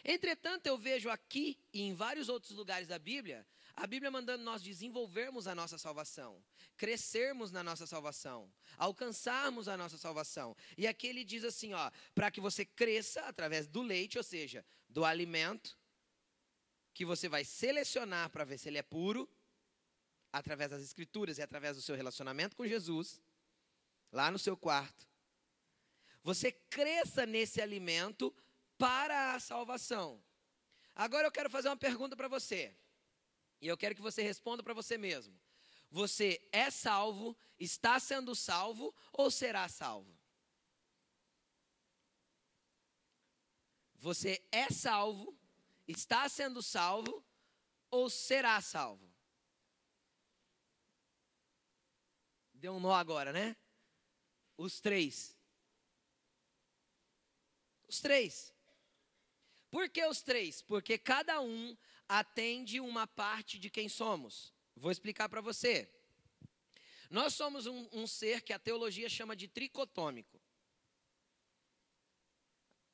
Entretanto, 0.06 0.68
eu 0.68 0.78
vejo 0.78 1.10
aqui 1.10 1.58
e 1.74 1.82
em 1.82 1.96
vários 1.96 2.30
outros 2.30 2.52
lugares 2.52 2.88
da 2.88 3.00
Bíblia, 3.00 3.44
a 3.76 3.88
Bíblia 3.88 4.12
mandando 4.12 4.44
nós 4.44 4.62
desenvolvermos 4.62 5.48
a 5.48 5.56
nossa 5.56 5.80
salvação, 5.80 6.40
crescermos 6.78 7.52
na 7.52 7.64
nossa 7.64 7.88
salvação, 7.88 8.48
alcançarmos 8.78 9.68
a 9.68 9.76
nossa 9.76 9.98
salvação. 9.98 10.56
E 10.78 10.86
aqui 10.86 11.08
ele 11.08 11.24
diz 11.24 11.44
assim, 11.44 11.74
ó, 11.74 11.90
para 12.14 12.30
que 12.30 12.40
você 12.40 12.64
cresça 12.64 13.22
através 13.22 13.68
do 13.68 13.82
leite, 13.82 14.20
ou 14.20 14.24
seja, 14.24 14.64
do 14.88 15.04
alimento 15.04 15.76
que 16.94 17.06
você 17.06 17.28
vai 17.28 17.44
selecionar 17.44 18.30
para 18.30 18.44
ver 18.44 18.60
se 18.60 18.70
ele 18.70 18.78
é 18.78 18.84
puro, 18.84 19.28
através 20.34 20.72
das 20.72 20.82
escrituras 20.82 21.38
e 21.38 21.44
através 21.44 21.76
do 21.76 21.82
seu 21.82 21.96
relacionamento 21.96 22.56
com 22.56 22.66
Jesus, 22.66 23.22
lá 24.12 24.32
no 24.32 24.40
seu 24.40 24.58
quarto. 24.58 25.08
Você 26.24 26.52
cresça 26.52 27.24
nesse 27.26 27.62
alimento 27.62 28.36
para 28.76 29.36
a 29.36 29.40
salvação. 29.40 30.22
Agora 30.96 31.28
eu 31.28 31.32
quero 31.32 31.52
fazer 31.52 31.70
uma 31.70 31.78
pergunta 31.78 32.16
para 32.16 32.28
você. 32.28 32.76
E 33.62 33.68
eu 33.68 33.78
quero 33.78 33.94
que 33.94 34.02
você 34.02 34.24
responda 34.24 34.64
para 34.64 34.74
você 34.74 34.98
mesmo. 34.98 35.40
Você 35.92 36.42
é 36.52 36.72
salvo, 36.72 37.38
está 37.60 38.00
sendo 38.00 38.34
salvo 38.34 38.94
ou 39.12 39.30
será 39.30 39.70
salvo? 39.70 40.12
Você 44.00 44.44
é 44.52 44.70
salvo, 44.70 45.38
está 45.88 46.28
sendo 46.28 46.64
salvo 46.64 47.24
ou 47.92 48.10
será 48.10 48.60
salvo? 48.60 49.13
Deu 52.64 52.72
um 52.76 52.80
nó 52.80 52.94
agora, 52.94 53.34
né? 53.34 53.58
Os 54.56 54.80
três. 54.80 55.38
Os 57.90 58.00
três. 58.00 58.54
Por 59.70 59.90
que 59.90 60.06
os 60.06 60.22
três? 60.22 60.62
Porque 60.62 60.98
cada 60.98 61.42
um 61.42 61.76
atende 62.08 62.80
uma 62.80 63.06
parte 63.06 63.60
de 63.60 63.70
quem 63.70 63.90
somos. 63.90 64.54
Vou 64.78 64.92
explicar 64.92 65.28
para 65.28 65.42
você. 65.42 65.94
Nós 67.10 67.34
somos 67.34 67.66
um, 67.66 67.86
um, 67.92 68.08
ser 68.08 68.42
que 68.42 68.54
a 68.54 68.60
teologia 68.60 69.10
chama 69.10 69.36
de 69.36 69.50
tricotômico. 69.50 70.40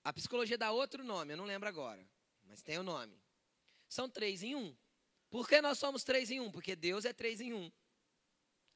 A 0.03 0.11
psicologia 0.11 0.57
dá 0.57 0.71
outro 0.71 1.03
nome, 1.03 1.33
eu 1.33 1.37
não 1.37 1.45
lembro 1.45 1.69
agora, 1.69 2.03
mas 2.45 2.63
tem 2.63 2.79
o 2.79 2.83
nome. 2.83 3.21
São 3.87 4.09
três 4.09 4.41
em 4.41 4.55
um. 4.55 4.75
Por 5.29 5.47
que 5.47 5.61
nós 5.61 5.77
somos 5.77 6.03
três 6.03 6.31
em 6.31 6.39
um? 6.39 6.51
Porque 6.51 6.75
Deus 6.75 7.05
é 7.05 7.13
três 7.13 7.39
em 7.39 7.53
um. 7.53 7.71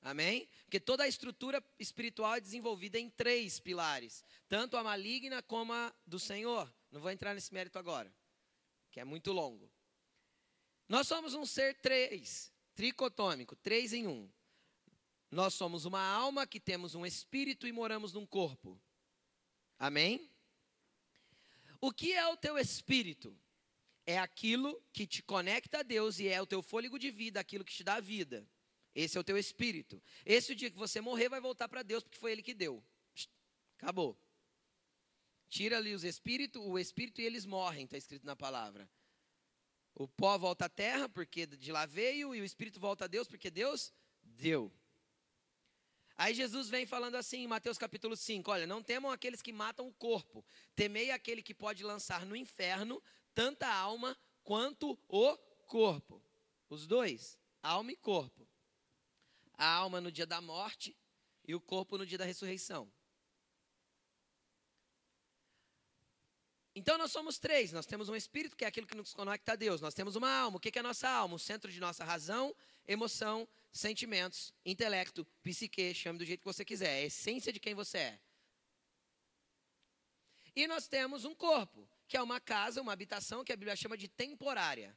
Amém? 0.03 0.49
Porque 0.65 0.81
toda 0.81 1.05
a 1.05 1.07
estrutura 1.07 1.63
espiritual 1.79 2.35
é 2.35 2.41
desenvolvida 2.41 2.99
em 2.99 3.09
três 3.09 3.59
pilares: 3.59 4.23
tanto 4.49 4.75
a 4.75 4.83
maligna 4.83 5.41
como 5.41 5.71
a 5.71 5.93
do 6.05 6.19
Senhor. 6.19 6.71
Não 6.91 6.99
vou 6.99 7.09
entrar 7.09 7.33
nesse 7.33 7.53
mérito 7.53 7.79
agora, 7.79 8.13
que 8.91 8.99
é 8.99 9.05
muito 9.05 9.31
longo. 9.31 9.71
Nós 10.89 11.07
somos 11.07 11.33
um 11.33 11.45
ser 11.45 11.79
três, 11.79 12.51
tricotômico, 12.75 13.55
três 13.55 13.93
em 13.93 14.05
um. 14.05 14.29
Nós 15.31 15.53
somos 15.53 15.85
uma 15.85 16.05
alma 16.05 16.45
que 16.45 16.59
temos 16.59 16.93
um 16.93 17.05
espírito 17.05 17.65
e 17.65 17.71
moramos 17.71 18.11
num 18.13 18.25
corpo. 18.25 18.79
Amém? 19.79 20.29
O 21.79 21.91
que 21.91 22.13
é 22.13 22.27
o 22.27 22.37
teu 22.37 22.57
espírito? 22.57 23.35
É 24.05 24.19
aquilo 24.19 24.83
que 24.91 25.07
te 25.07 25.23
conecta 25.23 25.79
a 25.79 25.83
Deus 25.83 26.19
e 26.19 26.27
é 26.27 26.41
o 26.41 26.45
teu 26.45 26.61
fôlego 26.61 26.99
de 26.99 27.09
vida, 27.09 27.39
aquilo 27.39 27.63
que 27.63 27.73
te 27.73 27.85
dá 27.85 28.01
vida. 28.01 28.45
Esse 28.95 29.17
é 29.17 29.21
o 29.21 29.23
teu 29.23 29.37
espírito. 29.37 30.01
Esse 30.25 30.53
dia 30.53 30.69
que 30.69 30.77
você 30.77 31.01
morrer 31.01 31.29
vai 31.29 31.41
voltar 31.41 31.67
para 31.67 31.83
Deus 31.83 32.03
porque 32.03 32.17
foi 32.17 32.31
ele 32.31 32.43
que 32.43 32.53
deu. 32.53 32.83
Acabou. 33.77 34.17
Tira 35.49 35.77
ali 35.77 35.93
os 35.93 36.03
espíritos, 36.03 36.61
o 36.63 36.79
espírito 36.79 37.21
e 37.21 37.25
eles 37.25 37.45
morrem, 37.45 37.85
está 37.85 37.97
escrito 37.97 38.25
na 38.25 38.35
palavra. 38.35 38.89
O 39.95 40.07
pó 40.07 40.37
volta 40.37 40.65
à 40.65 40.69
terra, 40.69 41.07
porque 41.07 41.45
de 41.45 41.71
lá 41.71 41.85
veio, 41.85 42.33
e 42.33 42.41
o 42.41 42.45
Espírito 42.45 42.79
volta 42.79 43.05
a 43.05 43.07
Deus, 43.07 43.27
porque 43.27 43.51
Deus 43.51 43.93
deu. 44.23 44.71
Aí 46.15 46.33
Jesus 46.33 46.69
vem 46.69 46.85
falando 46.85 47.15
assim 47.15 47.39
em 47.39 47.47
Mateus 47.47 47.77
capítulo 47.77 48.15
5: 48.15 48.49
Olha, 48.49 48.65
não 48.65 48.81
temam 48.81 49.11
aqueles 49.11 49.41
que 49.41 49.51
matam 49.51 49.87
o 49.87 49.93
corpo, 49.93 50.43
temei 50.75 51.11
aquele 51.11 51.43
que 51.43 51.53
pode 51.53 51.83
lançar 51.83 52.25
no 52.25 52.35
inferno 52.35 53.01
tanta 53.33 53.67
alma 53.67 54.17
quanto 54.43 54.99
o 55.07 55.37
corpo. 55.67 56.23
Os 56.69 56.87
dois, 56.87 57.37
alma 57.61 57.91
e 57.91 57.95
corpo. 57.95 58.47
A 59.57 59.65
alma 59.65 60.01
no 60.01 60.11
dia 60.11 60.25
da 60.25 60.41
morte 60.41 60.95
e 61.45 61.53
o 61.53 61.61
corpo 61.61 61.97
no 61.97 62.05
dia 62.05 62.17
da 62.17 62.25
ressurreição. 62.25 62.91
Então 66.75 66.97
nós 66.97 67.11
somos 67.11 67.37
três. 67.37 67.71
Nós 67.71 67.85
temos 67.85 68.09
um 68.09 68.15
espírito, 68.15 68.55
que 68.55 68.65
é 68.65 68.67
aquilo 68.67 68.87
que 68.87 68.95
nos 68.95 69.13
conecta 69.13 69.53
a 69.53 69.55
Deus. 69.55 69.79
Nós 69.79 69.93
temos 69.93 70.15
uma 70.15 70.29
alma. 70.29 70.57
O 70.57 70.59
que 70.59 70.77
é 70.77 70.79
a 70.79 70.83
nossa 70.83 71.07
alma? 71.07 71.35
O 71.35 71.39
centro 71.39 71.71
de 71.71 71.79
nossa 71.79 72.03
razão, 72.03 72.55
emoção, 72.87 73.47
sentimentos, 73.71 74.53
intelecto, 74.65 75.25
psique, 75.43 75.93
chame 75.93 76.17
do 76.17 76.25
jeito 76.25 76.39
que 76.39 76.45
você 76.45 76.65
quiser. 76.65 76.99
É 76.99 77.03
a 77.03 77.05
essência 77.05 77.53
de 77.53 77.59
quem 77.59 77.75
você 77.75 77.97
é. 77.97 78.19
E 80.55 80.67
nós 80.67 80.87
temos 80.87 81.25
um 81.25 81.33
corpo, 81.33 81.87
que 82.07 82.15
é 82.15 82.21
uma 82.21 82.39
casa, 82.39 82.81
uma 82.81 82.93
habitação 82.93 83.43
que 83.43 83.51
a 83.51 83.55
Bíblia 83.55 83.75
chama 83.75 83.97
de 83.97 84.07
temporária. 84.07 84.95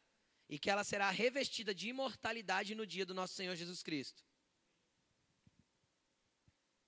E 0.49 0.59
que 0.59 0.71
ela 0.71 0.85
será 0.85 1.11
revestida 1.11 1.75
de 1.75 1.89
imortalidade 1.89 2.75
no 2.75 2.87
dia 2.87 3.05
do 3.05 3.13
nosso 3.13 3.35
Senhor 3.35 3.55
Jesus 3.57 3.83
Cristo. 3.83 4.25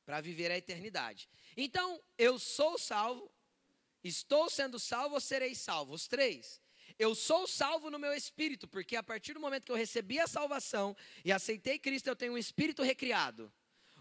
Para 0.08 0.22
viver 0.22 0.50
a 0.50 0.56
eternidade. 0.56 1.28
Então, 1.54 2.00
eu 2.16 2.38
sou 2.38 2.78
salvo, 2.78 3.30
Estou 4.02 4.48
sendo 4.48 4.78
salvo 4.78 5.16
ou 5.16 5.20
serei 5.20 5.54
salvo? 5.54 5.92
Os 5.92 6.06
três. 6.06 6.60
Eu 6.98 7.14
sou 7.14 7.46
salvo 7.46 7.90
no 7.90 7.98
meu 7.98 8.14
espírito, 8.14 8.66
porque 8.66 8.96
a 8.96 9.02
partir 9.02 9.34
do 9.34 9.40
momento 9.40 9.64
que 9.64 9.72
eu 9.72 9.76
recebi 9.76 10.18
a 10.18 10.26
salvação 10.26 10.96
e 11.24 11.30
aceitei 11.30 11.78
Cristo, 11.78 12.08
eu 12.08 12.16
tenho 12.16 12.32
um 12.32 12.38
espírito 12.38 12.82
recriado. 12.82 13.52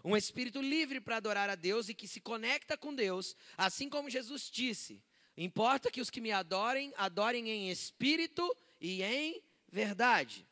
Um 0.02 0.16
espírito 0.16 0.62
livre 0.62 1.00
para 1.00 1.16
adorar 1.16 1.50
a 1.50 1.54
Deus 1.54 1.88
e 1.88 1.94
que 1.94 2.08
se 2.08 2.20
conecta 2.20 2.76
com 2.76 2.94
Deus, 2.94 3.36
assim 3.56 3.88
como 3.88 4.08
Jesus 4.08 4.48
disse: 4.50 5.02
Importa 5.36 5.90
que 5.90 6.00
os 6.00 6.08
que 6.08 6.20
me 6.20 6.32
adorem, 6.32 6.92
adorem 6.96 7.50
em 7.50 7.70
espírito 7.70 8.56
e 8.80 9.02
em 9.02 9.42
verdade. 9.70 10.46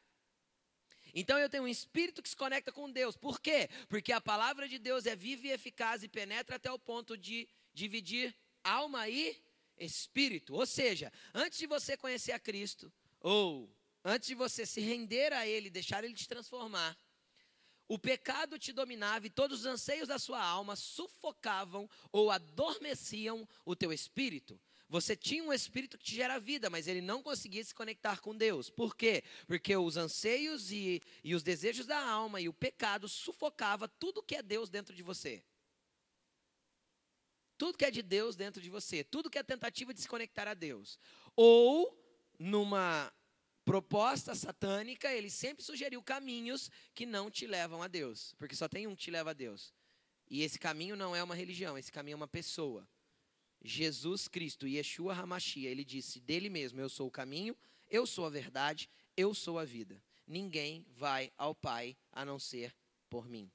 Então 1.19 1.39
eu 1.39 1.49
tenho 1.49 1.63
um 1.63 1.69
espírito 1.69 2.23
que 2.23 2.29
se 2.29 2.37
conecta 2.37 2.71
com 2.71 2.91
Deus. 2.91 3.17
Por 3.17 3.41
quê? 3.41 3.71
Porque 3.89 4.13
a 4.13 4.21
palavra 4.21 4.69
de 4.69 4.79
Deus 4.79 5.07
é 5.07 5.17
viva 5.17 5.47
e 5.47 5.51
eficaz 5.51 6.03
e 6.03 6.09
penetra 6.09 6.57
até 6.57 6.71
o 6.71 6.79
ponto 6.79 7.17
de 7.17 7.49
dividir 7.73 8.37
alma 8.63 9.09
e 9.09 9.35
espírito. 9.79 10.55
Ou 10.55 10.67
seja, 10.67 11.11
antes 11.33 11.59
de 11.59 11.67
você 11.67 11.97
conhecer 11.97 12.33
a 12.33 12.39
Cristo, 12.39 12.93
ou 13.19 13.75
antes 14.05 14.29
de 14.29 14.35
você 14.35 14.67
se 14.67 14.83
render 14.83 15.33
a 15.33 15.47
Ele, 15.47 15.71
deixar 15.71 16.05
Ele 16.05 16.13
te 16.13 16.29
transformar, 16.29 16.95
o 17.89 17.99
pecado 17.99 18.59
te 18.59 18.71
dominava 18.71 19.27
e 19.27 19.31
todos 19.31 19.61
os 19.61 19.67
anseios 19.67 20.09
da 20.09 20.19
sua 20.19 20.45
alma 20.45 20.77
sufocavam 20.77 21.89
ou 22.13 22.31
adormeciam 22.31 23.49
o 23.65 23.75
teu 23.75 23.91
espírito. 23.91 24.61
Você 24.89 25.17
tinha 25.17 25.43
um 25.43 25.53
espírito 25.53 25.99
que 25.99 26.05
te 26.05 26.15
gera 26.15 26.39
vida, 26.39 26.71
mas 26.71 26.87
ele 26.87 27.01
não 27.01 27.23
conseguia 27.23 27.65
se 27.65 27.75
conectar 27.75 28.21
com 28.21 28.37
Deus. 28.37 28.71
Por 28.71 28.97
quê? 28.97 29.25
Porque 29.47 29.77
os 29.77 29.97
anseios 29.97 30.71
e, 30.71 31.03
e 31.25 31.35
os 31.35 31.43
desejos 31.43 31.87
da 31.87 31.99
alma 31.99 32.41
e 32.41 32.49
o 32.49 32.53
pecado 32.53 33.09
sufocava 33.09 33.89
tudo 33.89 34.23
que 34.23 34.37
é 34.37 34.43
Deus 34.43 34.71
dentro 34.71 34.95
de 34.95 35.03
você. 35.03 35.43
Tudo 37.59 37.77
que 37.77 37.85
é 37.85 37.91
de 37.91 38.03
Deus 38.03 38.37
dentro 38.37 38.63
de 38.63 38.71
você, 38.71 39.03
tudo 39.03 39.31
que 39.31 39.39
é 39.39 39.43
tentativa 39.43 39.93
de 39.93 40.01
se 40.01 40.09
conectar 40.09 40.47
a 40.47 40.55
Deus. 40.55 40.99
Ou, 41.35 41.99
numa 42.39 43.13
proposta 43.65 44.35
satânica, 44.35 45.13
ele 45.13 45.31
sempre 45.31 45.65
sugeriu 45.65 46.01
caminhos 46.03 46.71
que 46.95 47.05
não 47.05 47.29
te 47.29 47.47
levam 47.47 47.83
a 47.83 47.89
Deus, 47.89 48.35
porque 48.39 48.55
só 48.55 48.69
tem 48.69 48.87
um 48.87 48.95
que 48.95 49.03
te 49.03 49.11
leva 49.11 49.31
a 49.31 49.35
Deus. 49.35 49.75
E 50.29 50.43
esse 50.43 50.59
caminho 50.59 50.95
não 50.95 51.17
é 51.17 51.23
uma 51.23 51.35
religião, 51.35 51.77
esse 51.77 51.91
caminho 51.91 52.15
é 52.15 52.17
uma 52.17 52.29
pessoa. 52.29 52.87
Jesus 53.67 54.29
Cristo, 54.29 54.69
Yeshua 54.69 55.13
Hamashia, 55.13 55.69
ele 55.69 55.85
disse 55.85 56.21
dele 56.21 56.49
mesmo: 56.49 56.81
Eu 56.81 56.89
sou 56.89 57.09
o 57.09 57.11
caminho, 57.11 57.57
eu 57.91 58.07
sou 58.07 58.25
a 58.25 58.31
verdade, 58.31 58.89
eu 59.17 59.35
sou 59.35 59.59
a 59.59 59.65
vida. 59.65 60.01
Ninguém 60.25 60.87
vai 60.91 61.33
ao 61.37 61.55
Pai 61.55 61.97
a 62.13 62.25
não 62.25 62.39
ser 62.39 62.75
por 63.11 63.29
mim. 63.29 63.51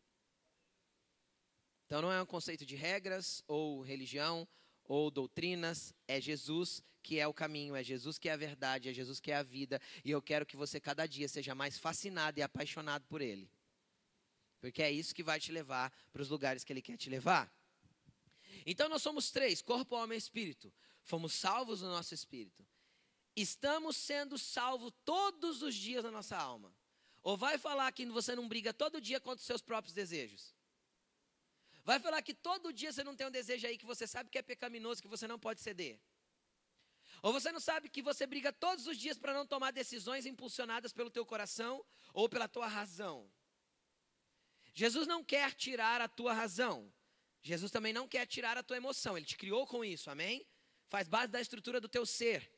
Então 1.86 2.02
não 2.02 2.12
é 2.12 2.22
um 2.22 2.26
conceito 2.26 2.66
de 2.66 2.76
regras 2.76 3.42
ou 3.48 3.82
religião 3.82 4.48
ou 4.84 5.10
doutrinas, 5.10 5.94
é 6.08 6.20
Jesus 6.20 6.84
que 7.02 7.18
é 7.18 7.28
o 7.28 7.34
caminho, 7.34 7.76
é 7.76 7.84
Jesus 7.84 8.20
que 8.20 8.30
é 8.30 8.34
a 8.34 8.38
verdade, 8.38 8.90
é 8.90 8.94
Jesus 8.94 9.20
que 9.20 9.32
é 9.32 9.38
a 9.38 9.44
vida, 9.44 9.82
e 10.04 10.12
eu 10.12 10.22
quero 10.22 10.46
que 10.46 10.58
você 10.58 10.80
cada 10.80 11.08
dia 11.08 11.28
seja 11.28 11.56
mais 11.56 11.80
fascinado 11.80 12.38
e 12.40 12.44
apaixonado 12.44 13.06
por 13.08 13.22
ele. 13.22 13.50
Porque 14.60 14.84
é 14.84 14.92
isso 14.92 15.16
que 15.16 15.24
vai 15.24 15.40
te 15.40 15.52
levar 15.52 15.92
para 16.12 16.22
os 16.22 16.30
lugares 16.30 16.64
que 16.64 16.72
ele 16.72 16.82
quer 16.82 16.98
te 16.98 17.10
levar. 17.10 17.52
Então 18.66 18.90
nós 18.90 19.02
somos 19.02 19.32
três: 19.32 19.62
corpo, 19.62 19.96
alma 19.96 20.16
e 20.16 20.18
espírito. 20.18 20.74
Fomos 21.04 21.34
salvos 21.34 21.82
no 21.82 21.90
nosso 21.90 22.14
espírito. 22.14 22.66
Estamos 23.36 23.96
sendo 23.98 24.38
salvos 24.38 24.94
todos 25.06 25.62
os 25.62 25.74
dias 25.74 26.04
na 26.04 26.12
nossa 26.12 26.38
alma. 26.38 26.76
Ou 27.24 27.38
vai 27.38 27.58
falar 27.58 27.92
que 27.92 28.06
você 28.06 28.36
não 28.36 28.48
briga 28.48 28.74
todo 28.74 29.00
dia 29.00 29.20
contra 29.20 29.40
os 29.40 29.46
seus 29.46 29.62
próprios 29.62 29.94
desejos? 29.94 30.56
Vai 31.84 32.00
falar 32.00 32.22
que 32.22 32.34
todo 32.34 32.74
dia 32.74 32.92
você 32.92 33.04
não 33.04 33.16
tem 33.16 33.28
um 33.28 33.32
desejo 33.32 33.66
aí 33.66 33.78
que 33.78 33.86
você 33.86 34.06
sabe 34.06 34.30
que 34.30 34.38
é 34.38 34.42
pecaminoso, 34.42 35.02
que 35.02 35.08
você 35.08 35.28
não 35.28 35.40
pode 35.40 35.62
ceder? 35.62 36.00
Ou 37.24 37.32
você 37.32 37.52
não 37.52 37.60
sabe 37.60 37.90
que 37.90 38.02
você 38.02 38.26
briga 38.26 38.52
todos 38.52 38.88
os 38.88 38.98
dias 38.98 39.18
para 39.18 39.34
não 39.34 39.46
tomar 39.46 39.72
decisões 39.72 40.26
impulsionadas 40.26 40.92
pelo 40.92 41.10
teu 41.10 41.26
coração 41.26 41.86
ou 42.14 42.28
pela 42.28 42.48
tua 42.48 42.68
razão? 42.68 43.32
Jesus 44.74 45.08
não 45.08 45.24
quer 45.24 45.54
tirar 45.54 46.02
a 46.02 46.08
tua 46.08 46.34
razão. 46.34 46.92
Jesus 47.42 47.72
também 47.72 47.92
não 47.92 48.08
quer 48.08 48.26
tirar 48.26 48.58
a 48.58 48.64
tua 48.64 48.78
emoção. 48.78 49.18
Ele 49.18 49.26
te 49.26 49.38
criou 49.38 49.66
com 49.66 49.84
isso, 49.84 50.10
amém? 50.10 50.46
Faz 50.90 51.08
base 51.08 51.32
da 51.32 51.42
estrutura 51.42 51.82
do 51.82 51.90
teu 51.90 52.06
ser. 52.06 52.52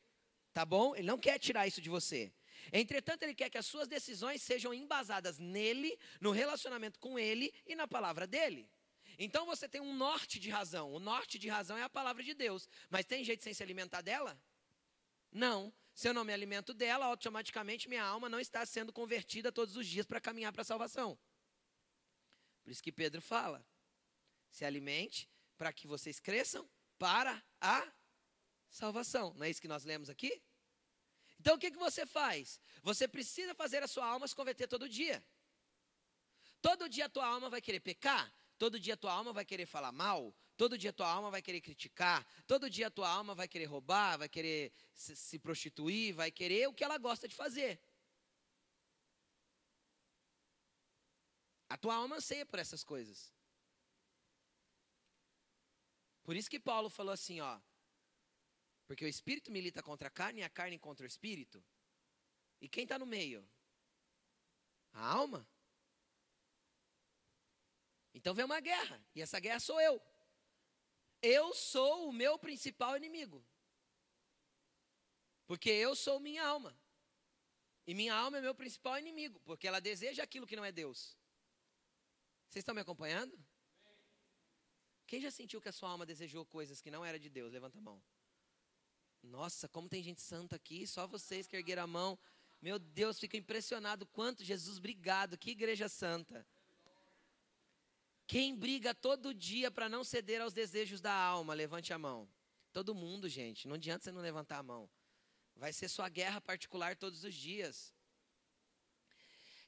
Tá 0.52 0.64
bom? 0.64 0.94
Ele 0.94 1.06
não 1.06 1.18
quer 1.18 1.38
tirar 1.38 1.66
isso 1.66 1.80
de 1.80 1.88
você. 1.88 2.32
Entretanto, 2.72 3.22
ele 3.22 3.34
quer 3.34 3.50
que 3.50 3.58
as 3.58 3.66
suas 3.66 3.88
decisões 3.88 4.42
sejam 4.42 4.72
embasadas 4.72 5.38
nele, 5.38 5.98
no 6.20 6.30
relacionamento 6.30 6.98
com 6.98 7.18
ele 7.18 7.52
e 7.66 7.74
na 7.74 7.88
palavra 7.88 8.26
dele. 8.26 8.68
Então 9.18 9.46
você 9.46 9.68
tem 9.68 9.80
um 9.80 9.94
norte 9.94 10.38
de 10.38 10.50
razão. 10.50 10.92
O 10.92 10.98
norte 10.98 11.38
de 11.38 11.48
razão 11.48 11.76
é 11.76 11.82
a 11.82 11.88
palavra 11.88 12.22
de 12.22 12.34
Deus. 12.34 12.68
Mas 12.90 13.04
tem 13.04 13.24
jeito 13.24 13.42
sem 13.42 13.54
se 13.54 13.62
alimentar 13.62 14.00
dela? 14.00 14.40
Não. 15.30 15.72
Se 15.94 16.08
eu 16.08 16.14
não 16.14 16.24
me 16.24 16.32
alimento 16.32 16.74
dela, 16.74 17.06
automaticamente 17.06 17.88
minha 17.88 18.02
alma 18.02 18.28
não 18.28 18.40
está 18.40 18.66
sendo 18.66 18.92
convertida 18.92 19.52
todos 19.52 19.76
os 19.76 19.86
dias 19.86 20.06
para 20.06 20.20
caminhar 20.20 20.52
para 20.52 20.62
a 20.62 20.64
salvação. 20.64 21.16
Por 22.64 22.70
isso 22.70 22.82
que 22.82 22.90
Pedro 22.90 23.22
fala: 23.22 23.64
se 24.54 24.64
alimente 24.64 25.28
para 25.58 25.72
que 25.72 25.86
vocês 25.86 26.16
cresçam 26.20 26.68
para 26.98 27.42
a 27.60 27.92
salvação. 28.68 29.34
Não 29.34 29.44
é 29.46 29.50
isso 29.50 29.60
que 29.60 29.74
nós 29.74 29.84
lemos 29.84 30.08
aqui? 30.08 30.32
Então 31.40 31.56
o 31.56 31.58
que, 31.58 31.70
que 31.70 31.78
você 31.88 32.06
faz? 32.06 32.60
Você 32.82 33.08
precisa 33.08 33.54
fazer 33.54 33.82
a 33.82 33.88
sua 33.88 34.06
alma 34.06 34.28
se 34.28 34.34
converter 34.34 34.68
todo 34.68 34.88
dia. 34.88 35.24
Todo 36.62 36.88
dia 36.88 37.06
a 37.06 37.08
tua 37.08 37.26
alma 37.26 37.50
vai 37.50 37.60
querer 37.60 37.80
pecar, 37.80 38.32
Todo 38.56 38.78
dia 38.78 38.94
a 38.94 38.96
tua 38.96 39.12
alma 39.12 39.32
vai 39.32 39.44
querer 39.44 39.66
falar 39.66 39.90
mal, 39.90 40.34
todo 40.56 40.78
dia 40.78 40.90
a 40.90 40.92
tua 40.92 41.08
alma 41.08 41.30
vai 41.30 41.42
querer 41.42 41.60
criticar, 41.60 42.24
todo 42.46 42.70
dia 42.70 42.86
a 42.86 42.90
tua 42.90 43.08
alma 43.08 43.34
vai 43.34 43.48
querer 43.48 43.64
roubar, 43.64 44.16
vai 44.16 44.28
querer 44.28 44.72
se, 44.94 45.16
se 45.16 45.38
prostituir, 45.38 46.14
vai 46.14 46.30
querer 46.30 46.68
o 46.68 46.72
que 46.72 46.84
ela 46.84 46.96
gosta 46.96 47.26
de 47.26 47.34
fazer. 47.34 47.80
A 51.68 51.76
tua 51.76 51.96
alma 51.96 52.16
anseia 52.16 52.46
por 52.46 52.60
essas 52.60 52.84
coisas. 52.84 53.34
Por 56.24 56.34
isso 56.34 56.50
que 56.50 56.58
Paulo 56.58 56.90
falou 56.90 57.12
assim, 57.12 57.40
ó. 57.40 57.60
Porque 58.86 59.04
o 59.04 59.08
espírito 59.08 59.52
milita 59.52 59.82
contra 59.82 60.08
a 60.08 60.10
carne 60.10 60.40
e 60.40 60.44
a 60.44 60.48
carne 60.48 60.78
contra 60.78 61.04
o 61.04 61.06
espírito. 61.06 61.62
E 62.60 62.68
quem 62.68 62.84
está 62.84 62.98
no 62.98 63.06
meio? 63.06 63.46
A 64.92 65.06
alma. 65.06 65.46
Então 68.14 68.34
vem 68.34 68.44
uma 68.44 68.60
guerra, 68.60 69.04
e 69.14 69.20
essa 69.20 69.38
guerra 69.38 69.60
sou 69.60 69.80
eu. 69.80 70.00
Eu 71.20 71.52
sou 71.54 72.08
o 72.08 72.12
meu 72.12 72.38
principal 72.38 72.96
inimigo. 72.96 73.44
Porque 75.46 75.68
eu 75.70 75.94
sou 75.94 76.20
minha 76.20 76.44
alma. 76.46 76.78
E 77.86 77.94
minha 77.94 78.14
alma 78.14 78.38
é 78.38 78.40
meu 78.40 78.54
principal 78.54 78.98
inimigo, 78.98 79.40
porque 79.40 79.68
ela 79.68 79.80
deseja 79.80 80.22
aquilo 80.22 80.46
que 80.46 80.56
não 80.56 80.64
é 80.64 80.72
Deus. 80.72 81.16
Vocês 82.48 82.62
estão 82.62 82.74
me 82.74 82.80
acompanhando? 82.80 83.36
Quem 85.06 85.20
já 85.20 85.30
sentiu 85.30 85.60
que 85.60 85.68
a 85.68 85.72
sua 85.72 85.90
alma 85.90 86.06
desejou 86.06 86.44
coisas 86.44 86.80
que 86.80 86.90
não 86.90 87.04
era 87.04 87.18
de 87.18 87.28
Deus? 87.28 87.52
Levanta 87.52 87.78
a 87.78 87.80
mão. 87.80 88.02
Nossa, 89.22 89.68
como 89.68 89.88
tem 89.88 90.02
gente 90.02 90.20
santa 90.20 90.56
aqui, 90.56 90.86
só 90.86 91.06
vocês 91.06 91.46
que 91.46 91.56
ergueram 91.56 91.84
a 91.84 91.86
mão. 91.86 92.18
Meu 92.60 92.78
Deus, 92.78 93.18
fico 93.18 93.36
impressionado 93.36 94.06
quanto 94.06 94.44
Jesus, 94.44 94.78
obrigado, 94.78 95.36
que 95.36 95.50
igreja 95.50 95.88
santa. 95.88 96.46
Quem 98.26 98.56
briga 98.56 98.94
todo 98.94 99.34
dia 99.34 99.70
para 99.70 99.88
não 99.88 100.02
ceder 100.02 100.40
aos 100.40 100.52
desejos 100.52 101.00
da 101.00 101.12
alma, 101.12 101.52
levante 101.52 101.92
a 101.92 101.98
mão. 101.98 102.28
Todo 102.72 102.94
mundo, 102.94 103.28
gente. 103.28 103.68
Não 103.68 103.74
adianta 103.74 104.04
você 104.04 104.12
não 104.12 104.22
levantar 104.22 104.58
a 104.58 104.62
mão. 104.62 104.90
Vai 105.54 105.72
ser 105.72 105.88
sua 105.88 106.08
guerra 106.08 106.40
particular 106.40 106.96
todos 106.96 107.22
os 107.22 107.34
dias. 107.34 107.94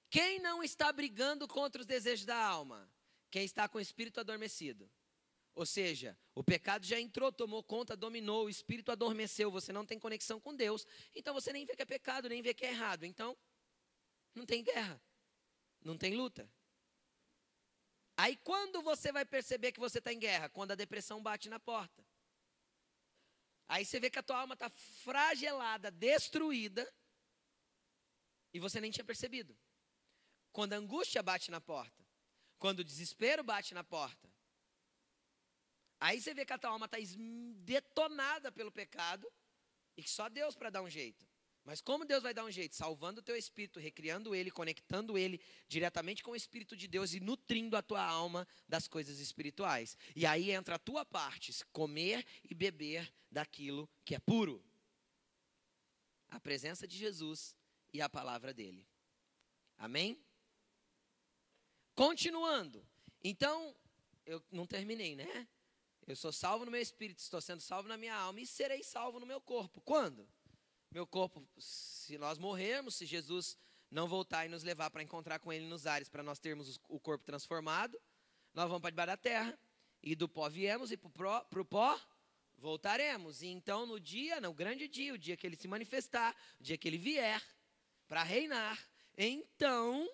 Quem 0.08 0.40
não 0.40 0.62
está 0.62 0.90
brigando 0.92 1.46
contra 1.46 1.80
os 1.80 1.86
desejos 1.86 2.24
da 2.24 2.36
alma? 2.36 2.90
Quem 3.30 3.44
está 3.44 3.68
com 3.68 3.78
o 3.78 3.80
espírito 3.80 4.18
adormecido. 4.18 4.90
Ou 5.56 5.64
seja, 5.64 6.16
o 6.34 6.44
pecado 6.44 6.84
já 6.84 7.00
entrou, 7.00 7.32
tomou 7.32 7.62
conta, 7.62 7.96
dominou, 7.96 8.44
o 8.44 8.50
espírito 8.50 8.92
adormeceu, 8.92 9.50
você 9.50 9.72
não 9.72 9.86
tem 9.86 9.98
conexão 9.98 10.38
com 10.38 10.54
Deus, 10.54 10.86
então 11.14 11.32
você 11.32 11.50
nem 11.50 11.64
vê 11.64 11.74
que 11.74 11.80
é 11.80 11.86
pecado, 11.86 12.28
nem 12.28 12.42
vê 12.42 12.52
que 12.52 12.66
é 12.66 12.68
errado. 12.68 13.04
Então, 13.04 13.34
não 14.34 14.44
tem 14.44 14.62
guerra, 14.62 15.00
não 15.80 15.96
tem 15.96 16.14
luta. 16.14 16.46
Aí 18.18 18.36
quando 18.36 18.82
você 18.82 19.10
vai 19.10 19.24
perceber 19.24 19.72
que 19.72 19.80
você 19.80 19.96
está 19.96 20.12
em 20.12 20.18
guerra? 20.18 20.50
Quando 20.50 20.72
a 20.72 20.74
depressão 20.74 21.22
bate 21.22 21.48
na 21.48 21.58
porta. 21.58 22.04
Aí 23.66 23.86
você 23.86 23.98
vê 23.98 24.10
que 24.10 24.18
a 24.18 24.22
tua 24.22 24.38
alma 24.38 24.52
está 24.52 24.68
fragelada, 24.68 25.90
destruída, 25.90 26.86
e 28.52 28.60
você 28.60 28.78
nem 28.78 28.90
tinha 28.90 29.04
percebido. 29.04 29.56
Quando 30.52 30.74
a 30.74 30.76
angústia 30.76 31.22
bate 31.22 31.50
na 31.50 31.62
porta, 31.62 32.06
quando 32.58 32.80
o 32.80 32.84
desespero 32.84 33.42
bate 33.42 33.72
na 33.72 33.82
porta, 33.82 34.25
aí 36.00 36.20
você 36.20 36.34
vê 36.34 36.44
que 36.44 36.52
a 36.52 36.58
tua 36.58 36.70
alma 36.70 36.86
está 36.86 36.98
detonada 37.58 38.52
pelo 38.52 38.70
pecado, 38.70 39.30
e 39.96 40.02
que 40.02 40.10
só 40.10 40.28
Deus 40.28 40.54
para 40.54 40.70
dar 40.70 40.82
um 40.82 40.90
jeito. 40.90 41.26
Mas 41.66 41.80
como 41.80 42.04
Deus 42.04 42.22
vai 42.22 42.32
dar 42.32 42.44
um 42.44 42.50
jeito? 42.50 42.76
Salvando 42.76 43.18
o 43.20 43.22
teu 43.24 43.34
espírito, 43.34 43.80
recriando 43.80 44.36
ele, 44.36 44.52
conectando 44.52 45.18
ele 45.18 45.40
diretamente 45.66 46.22
com 46.22 46.30
o 46.30 46.36
Espírito 46.36 46.76
de 46.76 46.86
Deus 46.86 47.12
e 47.12 47.18
nutrindo 47.18 47.76
a 47.76 47.82
tua 47.82 48.04
alma 48.04 48.46
das 48.68 48.86
coisas 48.86 49.18
espirituais. 49.18 49.98
E 50.14 50.24
aí 50.24 50.52
entra 50.52 50.76
a 50.76 50.78
tua 50.78 51.04
parte, 51.04 51.52
comer 51.72 52.24
e 52.48 52.54
beber 52.54 53.12
daquilo 53.32 53.90
que 54.04 54.14
é 54.14 54.20
puro. 54.20 54.64
A 56.28 56.38
presença 56.38 56.86
de 56.86 56.96
Jesus 56.96 57.52
e 57.92 58.00
a 58.00 58.08
palavra 58.08 58.54
dele. 58.54 58.86
Amém? 59.76 60.24
Continuando. 61.96 62.86
Então, 63.24 63.74
eu 64.24 64.40
não 64.52 64.68
terminei, 64.68 65.16
né? 65.16 65.48
Eu 66.06 66.16
sou 66.16 66.32
salvo 66.32 66.64
no 66.64 66.70
meu 66.70 66.80
espírito, 66.80 67.18
estou 67.18 67.40
sendo 67.40 67.60
salvo 67.60 67.88
na 67.88 67.96
minha 67.96 68.14
alma 68.14 68.40
e 68.40 68.46
serei 68.46 68.82
salvo 68.82 69.18
no 69.18 69.26
meu 69.26 69.40
corpo. 69.40 69.80
Quando? 69.80 70.28
meu 70.96 71.06
corpo, 71.06 71.46
se 71.58 72.16
nós 72.16 72.38
morrermos, 72.38 72.94
se 72.94 73.04
Jesus 73.04 73.58
não 73.90 74.08
voltar 74.08 74.46
e 74.46 74.48
nos 74.48 74.62
levar 74.62 74.90
para 74.90 75.02
encontrar 75.02 75.38
com 75.38 75.52
Ele 75.52 75.66
nos 75.66 75.86
ares, 75.86 76.08
para 76.08 76.22
nós 76.22 76.38
termos 76.38 76.80
o 76.88 76.98
corpo 76.98 77.22
transformado, 77.22 78.00
nós 78.54 78.66
vamos 78.66 78.80
para 78.80 78.90
debaixo 78.90 79.08
da 79.08 79.16
terra, 79.18 79.58
e 80.02 80.14
do 80.14 80.26
pó 80.26 80.48
viemos, 80.48 80.90
e 80.90 80.96
para 80.96 81.60
o 81.60 81.64
pó 81.66 82.00
voltaremos. 82.56 83.42
E 83.42 83.48
então, 83.48 83.84
no 83.84 84.00
dia, 84.00 84.40
no 84.40 84.54
grande 84.54 84.88
dia, 84.88 85.12
o 85.12 85.18
dia 85.18 85.36
que 85.36 85.46
Ele 85.46 85.56
se 85.56 85.68
manifestar, 85.68 86.34
o 86.58 86.62
dia 86.62 86.78
que 86.78 86.88
Ele 86.88 86.96
vier 86.96 87.42
para 88.08 88.22
reinar, 88.22 88.82
então 89.18 90.08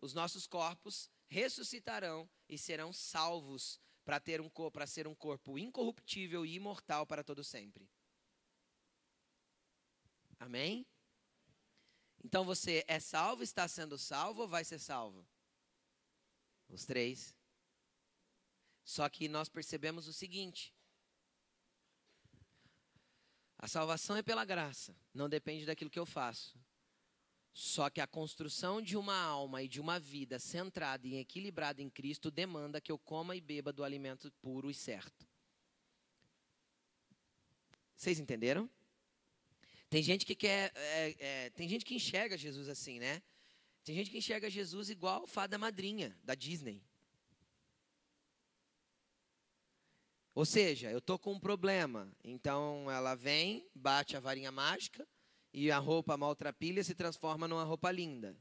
os 0.00 0.14
nossos 0.14 0.46
corpos 0.46 1.10
ressuscitarão 1.26 2.28
e 2.48 2.56
serão 2.56 2.92
salvos 2.92 3.80
para 4.04 4.20
ter 4.20 4.40
um 4.40 4.50
para 4.70 4.86
ser 4.86 5.06
um 5.06 5.14
corpo 5.14 5.58
incorruptível 5.58 6.44
e 6.44 6.54
imortal 6.54 7.06
para 7.06 7.24
todo 7.24 7.42
sempre. 7.42 7.88
Amém? 10.38 10.86
Então 12.22 12.44
você 12.44 12.84
é 12.88 12.98
salvo, 13.00 13.42
está 13.42 13.66
sendo 13.68 13.98
salvo 13.98 14.42
ou 14.42 14.48
vai 14.48 14.64
ser 14.64 14.78
salvo? 14.78 15.26
Os 16.68 16.84
três. 16.84 17.34
Só 18.84 19.08
que 19.08 19.28
nós 19.28 19.48
percebemos 19.48 20.06
o 20.06 20.12
seguinte: 20.12 20.74
a 23.58 23.68
salvação 23.68 24.16
é 24.16 24.22
pela 24.22 24.44
graça, 24.44 24.94
não 25.12 25.28
depende 25.28 25.64
daquilo 25.64 25.90
que 25.90 25.98
eu 25.98 26.06
faço. 26.06 26.58
Só 27.54 27.88
que 27.88 28.00
a 28.00 28.06
construção 28.06 28.82
de 28.82 28.96
uma 28.96 29.16
alma 29.16 29.62
e 29.62 29.68
de 29.68 29.80
uma 29.80 30.00
vida 30.00 30.40
centrada 30.40 31.06
e 31.06 31.14
equilibrada 31.14 31.80
em 31.80 31.88
Cristo 31.88 32.28
demanda 32.28 32.80
que 32.80 32.90
eu 32.90 32.98
coma 32.98 33.36
e 33.36 33.40
beba 33.40 33.72
do 33.72 33.84
alimento 33.84 34.28
puro 34.42 34.68
e 34.68 34.74
certo. 34.74 35.24
Vocês 37.94 38.18
entenderam? 38.18 38.68
Tem 39.88 40.02
gente 40.02 40.26
que 40.26 40.34
quer, 40.34 40.72
é, 40.74 41.14
é, 41.20 41.50
tem 41.50 41.68
gente 41.68 41.84
que 41.84 41.94
enxerga 41.94 42.36
Jesus 42.36 42.68
assim, 42.68 42.98
né? 42.98 43.22
Tem 43.84 43.94
gente 43.94 44.10
que 44.10 44.18
enxerga 44.18 44.50
Jesus 44.50 44.90
igual 44.90 45.24
fada 45.24 45.56
madrinha 45.56 46.18
da 46.24 46.34
Disney. 46.34 46.82
Ou 50.34 50.44
seja, 50.44 50.90
eu 50.90 51.00
tô 51.00 51.16
com 51.20 51.34
um 51.34 51.38
problema. 51.38 52.10
Então 52.24 52.90
ela 52.90 53.14
vem, 53.14 53.64
bate 53.72 54.16
a 54.16 54.20
varinha 54.20 54.50
mágica 54.50 55.06
e 55.54 55.70
a 55.70 55.78
roupa 55.78 56.16
maltrapilha 56.16 56.82
se 56.82 56.96
transforma 56.96 57.46
numa 57.46 57.62
roupa 57.62 57.88
linda. 57.92 58.36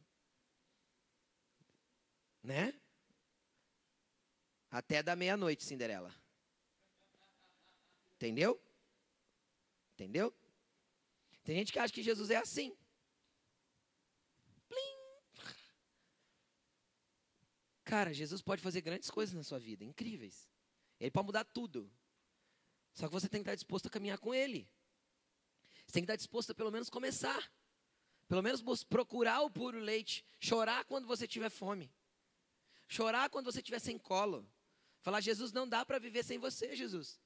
Né? 2.42 2.74
Até 4.72 5.04
da 5.04 5.16
meia-noite, 5.16 5.64
Cinderela. 5.64 6.12
Entendeu? 8.16 8.60
Entendeu? 9.94 10.34
Tem 11.44 11.56
gente 11.56 11.72
que 11.72 11.78
acha 11.78 11.94
que 11.94 12.02
Jesus 12.02 12.32
é 12.32 12.38
assim. 12.38 12.76
Plim. 14.68 15.44
Cara, 17.84 18.12
Jesus 18.12 18.42
pode 18.42 18.64
fazer 18.64 18.82
grandes 18.82 19.12
coisas 19.12 19.36
na 19.36 19.44
sua 19.44 19.60
vida, 19.60 19.84
incríveis. 19.84 20.50
Ele 21.00 21.12
pode 21.12 21.28
mudar 21.28 21.44
tudo. 21.44 21.92
Só 22.92 23.08
que 23.08 23.14
você 23.14 23.30
tem 23.30 23.42
que 23.42 23.50
estar 23.50 23.56
disposto 23.56 23.86
a 23.86 23.92
caminhar 23.92 24.18
com 24.18 24.34
Ele. 24.34 24.68
Você 25.94 26.00
tem 26.00 26.06
que 26.06 26.12
estar 26.12 26.16
disposto 26.16 26.50
a 26.50 26.56
pelo 26.56 26.72
menos 26.72 26.90
começar. 26.90 27.54
Pelo 28.28 28.42
menos 28.42 28.64
procurar 28.84 29.42
o 29.42 29.52
puro 29.52 29.78
leite. 29.78 30.26
Chorar 30.40 30.84
quando 30.86 31.06
você 31.06 31.28
tiver 31.28 31.52
fome. 31.52 31.94
Chorar 32.88 33.30
quando 33.30 33.46
você 33.46 33.60
estiver 33.60 33.78
sem 33.78 34.00
colo. 34.00 34.44
Falar, 35.04 35.22
Jesus, 35.22 35.52
não 35.52 35.70
dá 35.70 35.86
para 35.86 36.00
viver 36.00 36.24
sem 36.24 36.40
você, 36.40 36.76
Jesus. 36.76 37.22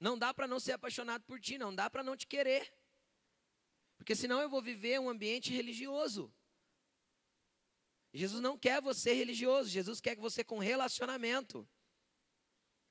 Não 0.00 0.18
dá 0.18 0.34
para 0.34 0.48
não 0.48 0.58
ser 0.58 0.72
apaixonado 0.72 1.22
por 1.22 1.38
ti, 1.38 1.58
não 1.58 1.72
dá 1.72 1.88
para 1.88 2.02
não 2.02 2.16
te 2.16 2.26
querer. 2.26 2.74
Porque 3.96 4.16
senão 4.16 4.40
eu 4.40 4.50
vou 4.50 4.60
viver 4.60 4.98
um 4.98 5.08
ambiente 5.08 5.52
religioso. 5.52 6.34
Jesus 8.12 8.40
não 8.42 8.58
quer 8.58 8.82
você 8.82 9.12
religioso, 9.12 9.68
Jesus 9.68 10.00
quer 10.00 10.16
que 10.16 10.20
você 10.20 10.42
com 10.42 10.58
relacionamento 10.58 11.68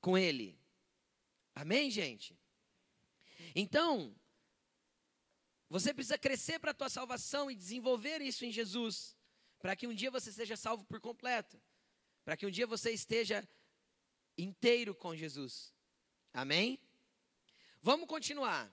com 0.00 0.16
Ele. 0.16 0.58
Amém, 1.54 1.90
gente? 1.90 2.34
Então, 3.54 4.16
você 5.68 5.92
precisa 5.92 6.18
crescer 6.18 6.58
para 6.58 6.70
a 6.70 6.74
tua 6.74 6.88
salvação 6.88 7.50
e 7.50 7.54
desenvolver 7.54 8.20
isso 8.22 8.44
em 8.44 8.52
Jesus, 8.52 9.16
para 9.58 9.74
que 9.74 9.86
um 9.86 9.94
dia 9.94 10.10
você 10.10 10.32
seja 10.32 10.56
salvo 10.56 10.84
por 10.84 11.00
completo, 11.00 11.60
para 12.24 12.36
que 12.36 12.46
um 12.46 12.50
dia 12.50 12.66
você 12.66 12.92
esteja 12.92 13.46
inteiro 14.38 14.94
com 14.94 15.16
Jesus. 15.16 15.74
Amém? 16.32 16.78
Vamos 17.82 18.06
continuar. 18.06 18.72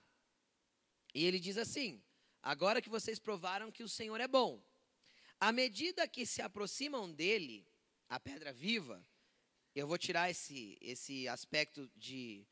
E 1.14 1.24
ele 1.24 1.40
diz 1.40 1.56
assim: 1.56 2.02
Agora 2.42 2.82
que 2.82 2.88
vocês 2.88 3.18
provaram 3.18 3.72
que 3.72 3.82
o 3.82 3.88
Senhor 3.88 4.20
é 4.20 4.28
bom, 4.28 4.62
à 5.40 5.50
medida 5.50 6.06
que 6.06 6.26
se 6.26 6.42
aproximam 6.42 7.10
dele, 7.10 7.66
a 8.08 8.20
pedra 8.20 8.52
viva, 8.52 9.04
eu 9.74 9.86
vou 9.86 9.98
tirar 9.98 10.30
esse, 10.30 10.78
esse 10.80 11.26
aspecto 11.26 11.90
de, 11.96 12.46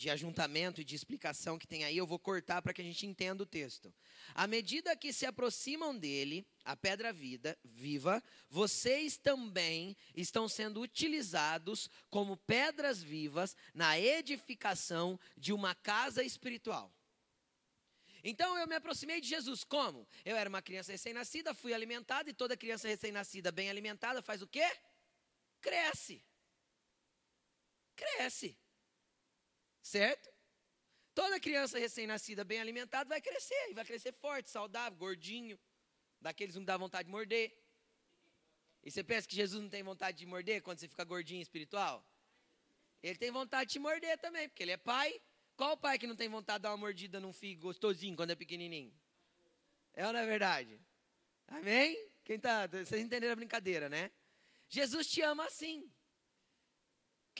de 0.00 0.08
ajuntamento 0.08 0.80
e 0.80 0.84
de 0.84 0.94
explicação 0.94 1.58
que 1.58 1.66
tem 1.66 1.84
aí, 1.84 1.94
eu 1.94 2.06
vou 2.06 2.18
cortar 2.18 2.62
para 2.62 2.72
que 2.72 2.80
a 2.80 2.84
gente 2.84 3.04
entenda 3.04 3.42
o 3.42 3.46
texto. 3.46 3.92
À 4.34 4.46
medida 4.46 4.96
que 4.96 5.12
se 5.12 5.26
aproximam 5.26 5.94
dele, 5.94 6.46
a 6.64 6.74
pedra 6.74 7.12
vida, 7.12 7.58
viva, 7.62 8.22
vocês 8.48 9.18
também 9.18 9.94
estão 10.14 10.48
sendo 10.48 10.80
utilizados 10.80 11.90
como 12.08 12.38
pedras 12.38 13.02
vivas 13.02 13.54
na 13.74 14.00
edificação 14.00 15.20
de 15.36 15.52
uma 15.52 15.74
casa 15.74 16.24
espiritual. 16.24 16.90
Então 18.24 18.58
eu 18.58 18.66
me 18.66 18.76
aproximei 18.76 19.20
de 19.20 19.28
Jesus. 19.28 19.64
Como? 19.64 20.08
Eu 20.24 20.34
era 20.34 20.48
uma 20.48 20.62
criança 20.62 20.92
recém-nascida, 20.92 21.52
fui 21.52 21.74
alimentada, 21.74 22.30
e 22.30 22.32
toda 22.32 22.56
criança 22.56 22.88
recém-nascida, 22.88 23.52
bem 23.52 23.68
alimentada, 23.68 24.22
faz 24.22 24.40
o 24.40 24.46
quê? 24.46 24.66
cresce. 25.60 26.24
Cresce. 27.94 28.58
Certo? 29.82 30.30
Toda 31.14 31.40
criança 31.40 31.78
recém-nascida, 31.78 32.44
bem 32.44 32.60
alimentada, 32.60 33.08
vai 33.08 33.20
crescer. 33.20 33.70
E 33.70 33.74
vai 33.74 33.84
crescer 33.84 34.12
forte, 34.12 34.50
saudável, 34.50 34.98
gordinho. 34.98 35.58
Daqueles 36.20 36.54
que 36.54 36.58
não 36.58 36.64
dá 36.64 36.76
vontade 36.76 37.06
de 37.06 37.10
morder. 37.10 37.56
E 38.82 38.90
você 38.90 39.02
pensa 39.02 39.28
que 39.28 39.36
Jesus 39.36 39.62
não 39.62 39.68
tem 39.68 39.82
vontade 39.82 40.18
de 40.18 40.26
morder 40.26 40.62
quando 40.62 40.78
você 40.78 40.88
fica 40.88 41.04
gordinho 41.04 41.42
espiritual? 41.42 42.04
Ele 43.02 43.18
tem 43.18 43.30
vontade 43.30 43.68
de 43.68 43.72
te 43.74 43.78
morder 43.78 44.18
também, 44.18 44.48
porque 44.48 44.62
ele 44.62 44.72
é 44.72 44.76
pai. 44.76 45.20
Qual 45.56 45.76
pai 45.76 45.98
que 45.98 46.06
não 46.06 46.16
tem 46.16 46.28
vontade 46.28 46.58
de 46.58 46.62
dar 46.62 46.70
uma 46.70 46.78
mordida 46.78 47.20
num 47.20 47.32
filho 47.32 47.60
gostosinho 47.60 48.16
quando 48.16 48.30
é 48.30 48.34
pequenininho? 48.34 48.92
É 49.92 50.06
ou 50.06 50.12
não 50.12 50.20
é 50.20 50.26
verdade? 50.26 50.80
Amém? 51.48 51.98
Quem 52.24 52.38
tá, 52.38 52.66
vocês 52.66 53.02
entenderam 53.02 53.32
a 53.32 53.36
brincadeira, 53.36 53.88
né? 53.88 54.10
Jesus 54.68 55.06
te 55.08 55.20
ama 55.20 55.44
assim. 55.46 55.90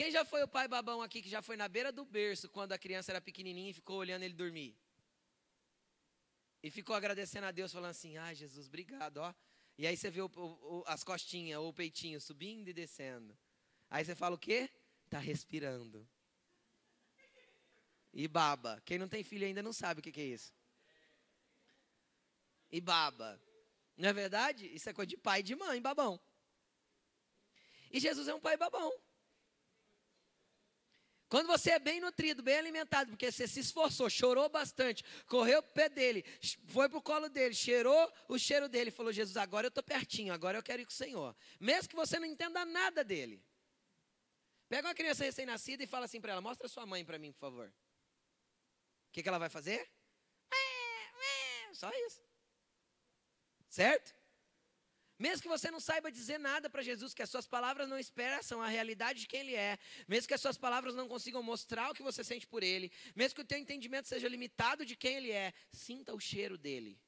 Quem 0.01 0.11
já 0.11 0.25
foi 0.25 0.43
o 0.43 0.49
pai 0.49 0.67
babão 0.67 1.03
aqui 1.03 1.21
que 1.21 1.29
já 1.29 1.43
foi 1.43 1.59
na 1.59 1.69
beira 1.69 1.93
do 1.93 2.07
berço 2.07 2.49
quando 2.49 2.73
a 2.73 2.79
criança 2.79 3.13
era 3.13 3.21
pequenininha 3.21 3.71
e 3.71 3.75
ficou 3.75 3.99
olhando 3.99 4.23
ele 4.23 4.33
dormir? 4.33 4.75
E 6.63 6.71
ficou 6.71 6.97
agradecendo 6.97 7.47
a 7.47 7.51
Deus, 7.51 7.71
falando 7.71 7.91
assim: 7.91 8.17
Ai, 8.17 8.35
Jesus, 8.35 8.67
obrigado, 8.67 9.19
ó. 9.19 9.35
E 9.77 9.87
aí 9.87 9.95
você 9.95 10.09
vê 10.11 10.23
o, 10.23 10.31
o, 10.35 10.85
as 10.87 11.05
costinhas 11.05 11.61
ou 11.61 11.69
o 11.69 11.75
peitinho 11.75 12.19
subindo 12.19 12.69
e 12.69 12.73
descendo. 12.73 13.37
Aí 13.91 14.03
você 14.03 14.15
fala 14.15 14.37
o 14.37 14.39
quê? 14.39 14.71
Tá 15.11 15.19
respirando. 15.19 16.09
E 18.11 18.27
baba. 18.27 18.81
Quem 18.87 18.97
não 18.97 19.07
tem 19.07 19.23
filho 19.23 19.47
ainda 19.47 19.63
não 19.63 19.75
sabe 19.75 20.01
o 20.01 20.03
que, 20.03 20.13
que 20.13 20.23
é 20.23 20.29
isso. 20.29 20.51
E 22.73 22.81
baba. 22.81 23.39
Não 23.99 24.09
é 24.09 24.15
verdade? 24.15 24.65
Isso 24.75 24.89
é 24.89 24.95
coisa 24.95 25.11
de 25.11 25.19
pai 25.19 25.41
e 25.41 25.43
de 25.43 25.55
mãe, 25.55 25.79
babão. 25.79 26.19
E 27.91 28.01
Jesus 28.01 28.29
é 28.29 28.35
um 28.35 28.41
pai 28.41 28.57
babão. 28.57 28.91
Quando 31.31 31.47
você 31.47 31.71
é 31.71 31.79
bem 31.79 32.01
nutrido, 32.01 32.43
bem 32.43 32.59
alimentado, 32.59 33.13
porque 33.13 33.31
você 33.31 33.47
se 33.47 33.61
esforçou, 33.61 34.11
chorou 34.11 34.49
bastante, 34.49 35.05
correu 35.29 35.63
pro 35.63 35.73
pé 35.73 35.89
dele, 35.89 36.25
foi 36.67 36.89
pro 36.89 37.01
colo 37.01 37.29
dele, 37.29 37.55
cheirou 37.55 38.13
o 38.27 38.37
cheiro 38.37 38.69
dele, 38.69 38.91
falou: 38.91 39.13
Jesus, 39.13 39.37
agora 39.37 39.67
eu 39.67 39.69
estou 39.69 39.83
pertinho, 39.83 40.35
agora 40.35 40.59
eu 40.59 40.63
quero 40.63 40.83
ir 40.83 40.85
com 40.85 40.91
o 40.91 40.95
Senhor. 40.95 41.37
Mesmo 41.61 41.89
que 41.89 41.95
você 41.95 42.19
não 42.19 42.27
entenda 42.27 42.65
nada 42.65 43.05
dele. 43.05 43.41
Pega 44.69 44.89
uma 44.89 44.95
criança 44.95 45.23
recém-nascida 45.23 45.85
e 45.85 45.87
fala 45.87 46.07
assim 46.07 46.21
para 46.21 46.33
ela: 46.33 46.41
Mostra 46.41 46.67
sua 46.67 46.85
mãe 46.85 47.05
para 47.05 47.17
mim, 47.17 47.31
por 47.31 47.39
favor. 47.39 47.69
O 47.69 49.13
que, 49.13 49.23
que 49.23 49.29
ela 49.29 49.39
vai 49.39 49.49
fazer? 49.49 49.89
Só 51.73 51.91
isso. 52.07 52.21
Certo? 53.69 54.20
Mesmo 55.21 55.43
que 55.43 55.49
você 55.49 55.71
não 55.71 55.79
saiba 55.79 56.11
dizer 56.11 56.39
nada 56.39 56.71
para 56.71 56.83
Jesus, 56.83 57.13
que 57.13 57.23
as 57.23 57.29
suas 57.29 57.47
palavras 57.47 57.87
não 57.87 57.99
expressam 57.99 58.63
a 58.63 58.69
realidade 58.69 59.21
de 59.21 59.27
quem 59.27 59.41
Ele 59.41 59.55
é, 59.55 59.79
mesmo 60.09 60.27
que 60.27 60.33
as 60.33 60.41
suas 60.41 60.57
palavras 60.57 60.95
não 60.95 61.07
consigam 61.07 61.43
mostrar 61.43 61.91
o 61.91 61.95
que 61.95 62.03
você 62.03 62.25
sente 62.25 62.47
por 62.47 62.63
Ele, 62.63 62.91
mesmo 63.15 63.35
que 63.35 63.43
o 63.43 63.45
teu 63.45 63.59
entendimento 63.59 64.09
seja 64.09 64.27
limitado 64.27 64.83
de 64.83 64.97
quem 64.97 65.19
Ele 65.19 65.31
é, 65.31 65.53
sinta 65.71 66.15
o 66.15 66.19
cheiro 66.19 66.57
dele. 66.57 66.99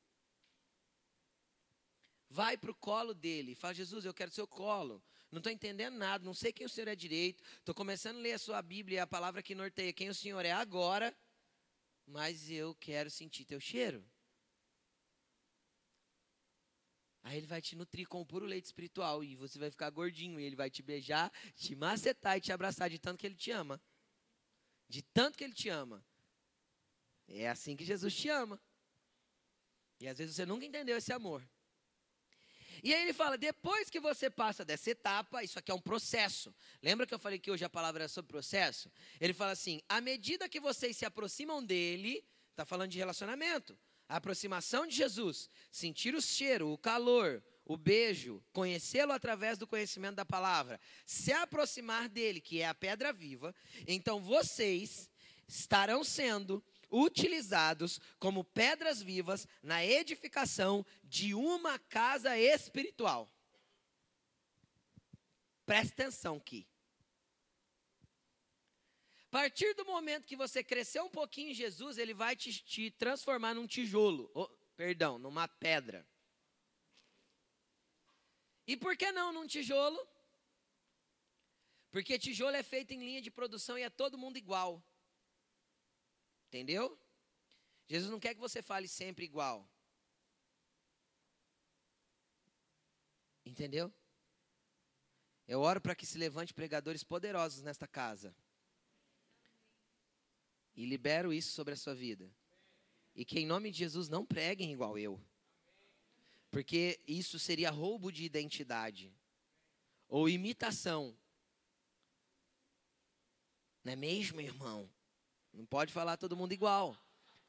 Vai 2.28 2.58
para 2.58 2.70
o 2.70 2.74
colo 2.74 3.14
dele, 3.14 3.54
fala, 3.54 3.72
Jesus, 3.72 4.04
eu 4.04 4.12
quero 4.12 4.30
seu 4.30 4.46
colo. 4.46 5.02
Não 5.30 5.38
estou 5.38 5.50
entendendo 5.50 5.96
nada, 5.96 6.22
não 6.22 6.34
sei 6.34 6.52
quem 6.52 6.66
o 6.66 6.68
Senhor 6.68 6.88
é 6.88 6.94
direito, 6.94 7.42
estou 7.60 7.74
começando 7.74 8.18
a 8.18 8.20
ler 8.20 8.34
a 8.34 8.38
sua 8.38 8.60
Bíblia, 8.60 9.04
a 9.04 9.06
palavra 9.06 9.42
que 9.42 9.54
norteia 9.54 9.90
quem 9.90 10.10
o 10.10 10.14
Senhor 10.14 10.44
é 10.44 10.52
agora, 10.52 11.16
mas 12.06 12.50
eu 12.50 12.74
quero 12.74 13.08
sentir 13.10 13.46
teu 13.46 13.58
cheiro. 13.58 14.04
Aí 17.22 17.36
ele 17.36 17.46
vai 17.46 17.62
te 17.62 17.76
nutrir 17.76 18.08
com 18.08 18.20
o 18.20 18.26
puro 18.26 18.44
leite 18.44 18.66
espiritual 18.66 19.22
e 19.22 19.36
você 19.36 19.58
vai 19.58 19.70
ficar 19.70 19.90
gordinho 19.90 20.40
e 20.40 20.44
ele 20.44 20.56
vai 20.56 20.68
te 20.68 20.82
beijar, 20.82 21.32
te 21.54 21.74
macetar 21.76 22.36
e 22.36 22.40
te 22.40 22.52
abraçar 22.52 22.90
de 22.90 22.98
tanto 22.98 23.18
que 23.20 23.26
ele 23.26 23.36
te 23.36 23.50
ama. 23.52 23.80
De 24.88 25.02
tanto 25.02 25.38
que 25.38 25.44
ele 25.44 25.54
te 25.54 25.68
ama. 25.68 26.04
É 27.28 27.48
assim 27.48 27.76
que 27.76 27.84
Jesus 27.84 28.14
te 28.14 28.28
ama. 28.28 28.60
E 30.00 30.08
às 30.08 30.18
vezes 30.18 30.34
você 30.34 30.44
nunca 30.44 30.66
entendeu 30.66 30.96
esse 30.96 31.12
amor. 31.12 31.48
E 32.82 32.92
aí 32.92 33.02
ele 33.02 33.12
fala: 33.12 33.38
depois 33.38 33.88
que 33.88 34.00
você 34.00 34.28
passa 34.28 34.64
dessa 34.64 34.90
etapa, 34.90 35.44
isso 35.44 35.58
aqui 35.58 35.70
é 35.70 35.74
um 35.74 35.80
processo. 35.80 36.52
Lembra 36.82 37.06
que 37.06 37.14
eu 37.14 37.20
falei 37.20 37.38
que 37.38 37.52
hoje 37.52 37.64
a 37.64 37.70
palavra 37.70 38.04
é 38.04 38.08
sobre 38.08 38.28
processo? 38.30 38.90
Ele 39.20 39.32
fala 39.32 39.52
assim: 39.52 39.80
à 39.88 40.00
medida 40.00 40.48
que 40.48 40.58
vocês 40.58 40.96
se 40.96 41.04
aproximam 41.04 41.64
dele, 41.64 42.26
está 42.50 42.64
falando 42.64 42.90
de 42.90 42.98
relacionamento 42.98 43.78
a 44.12 44.16
aproximação 44.16 44.86
de 44.86 44.94
Jesus, 44.94 45.48
sentir 45.70 46.14
o 46.14 46.20
cheiro, 46.20 46.68
o 46.68 46.76
calor, 46.76 47.42
o 47.64 47.78
beijo, 47.78 48.44
conhecê-lo 48.52 49.10
através 49.10 49.56
do 49.56 49.66
conhecimento 49.66 50.16
da 50.16 50.24
palavra, 50.24 50.78
se 51.06 51.32
aproximar 51.32 52.10
dele, 52.10 52.38
que 52.38 52.60
é 52.60 52.68
a 52.68 52.74
pedra 52.74 53.10
viva, 53.10 53.54
então 53.88 54.20
vocês 54.20 55.08
estarão 55.48 56.04
sendo 56.04 56.62
utilizados 56.90 57.98
como 58.18 58.44
pedras 58.44 59.00
vivas 59.00 59.48
na 59.62 59.82
edificação 59.82 60.84
de 61.02 61.34
uma 61.34 61.78
casa 61.78 62.36
espiritual. 62.36 63.32
Preste 65.64 65.92
atenção 65.92 66.36
aqui 66.36 66.66
partir 69.32 69.72
do 69.72 69.86
momento 69.86 70.26
que 70.26 70.36
você 70.36 70.62
cresceu 70.62 71.06
um 71.06 71.10
pouquinho 71.10 71.52
em 71.52 71.54
Jesus, 71.54 71.96
ele 71.96 72.12
vai 72.12 72.36
te, 72.36 72.52
te 72.62 72.90
transformar 72.90 73.54
num 73.54 73.66
tijolo, 73.66 74.30
oh, 74.34 74.46
perdão, 74.76 75.18
numa 75.18 75.48
pedra. 75.48 76.06
E 78.66 78.76
por 78.76 78.94
que 78.94 79.10
não 79.10 79.32
num 79.32 79.46
tijolo? 79.46 79.98
Porque 81.90 82.18
tijolo 82.18 82.54
é 82.56 82.62
feito 82.62 82.92
em 82.92 82.98
linha 82.98 83.22
de 83.22 83.30
produção 83.30 83.78
e 83.78 83.82
é 83.82 83.88
todo 83.88 84.18
mundo 84.18 84.36
igual. 84.36 84.84
Entendeu? 86.48 86.86
Jesus 87.88 88.10
não 88.10 88.20
quer 88.20 88.34
que 88.34 88.40
você 88.40 88.60
fale 88.60 88.86
sempre 88.86 89.24
igual. 89.24 89.66
Entendeu? 93.46 93.90
Eu 95.48 95.62
oro 95.62 95.80
para 95.80 95.94
que 95.94 96.04
se 96.04 96.18
levante 96.18 96.52
pregadores 96.52 97.02
poderosos 97.02 97.62
nesta 97.62 97.88
casa. 97.88 98.36
E 100.74 100.86
libero 100.86 101.32
isso 101.32 101.52
sobre 101.52 101.74
a 101.74 101.76
sua 101.76 101.94
vida. 101.94 102.30
E 103.14 103.24
que 103.24 103.38
em 103.38 103.46
nome 103.46 103.70
de 103.70 103.78
Jesus 103.78 104.08
não 104.08 104.24
preguem 104.24 104.72
igual 104.72 104.98
eu. 104.98 105.20
Porque 106.50 107.00
isso 107.06 107.38
seria 107.38 107.70
roubo 107.70 108.10
de 108.10 108.24
identidade. 108.24 109.12
Ou 110.08 110.28
imitação. 110.28 111.16
Não 113.84 113.92
é 113.92 113.96
mesmo, 113.96 114.40
irmão? 114.40 114.88
Não 115.52 115.66
pode 115.66 115.92
falar 115.92 116.16
todo 116.16 116.36
mundo 116.36 116.52
igual. 116.52 116.96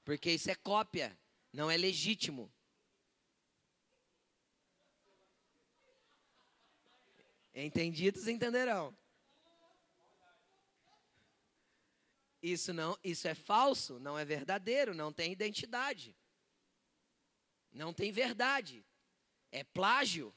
Porque 0.03 0.31
isso 0.31 0.49
é 0.49 0.55
cópia. 0.55 1.17
Não 1.51 1.69
é 1.69 1.77
legítimo. 1.77 2.51
Entendidos 7.53 8.27
entenderão. 8.27 8.95
Isso 12.43 12.73
não, 12.73 12.99
isso 13.01 13.25
é 13.25 13.33
falso, 13.33 14.01
não 14.01 14.19
é 14.19 14.25
verdadeiro, 14.25 14.93
não 14.93 15.13
tem 15.13 15.31
identidade. 15.31 16.13
Não 17.71 17.93
tem 17.93 18.11
verdade. 18.11 18.85
É 19.49 19.63
plágio. 19.63 20.35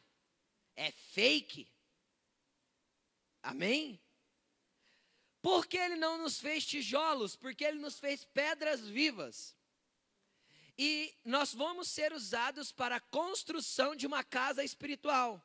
É 0.77 0.93
fake. 0.93 1.69
Amém? 3.43 4.01
Porque 5.43 5.77
ele 5.77 5.97
não 5.97 6.17
nos 6.17 6.39
fez 6.39 6.65
tijolos, 6.65 7.35
porque 7.35 7.65
ele 7.65 7.81
nos 7.81 7.99
fez 7.99 8.25
pedras 8.25 8.87
vivas. 8.87 9.57
E 10.79 11.13
nós 11.25 11.53
vamos 11.53 11.89
ser 11.89 12.13
usados 12.13 12.71
para 12.71 12.97
a 12.97 13.01
construção 13.01 13.97
de 13.97 14.07
uma 14.07 14.23
casa 14.23 14.63
espiritual. 14.63 15.43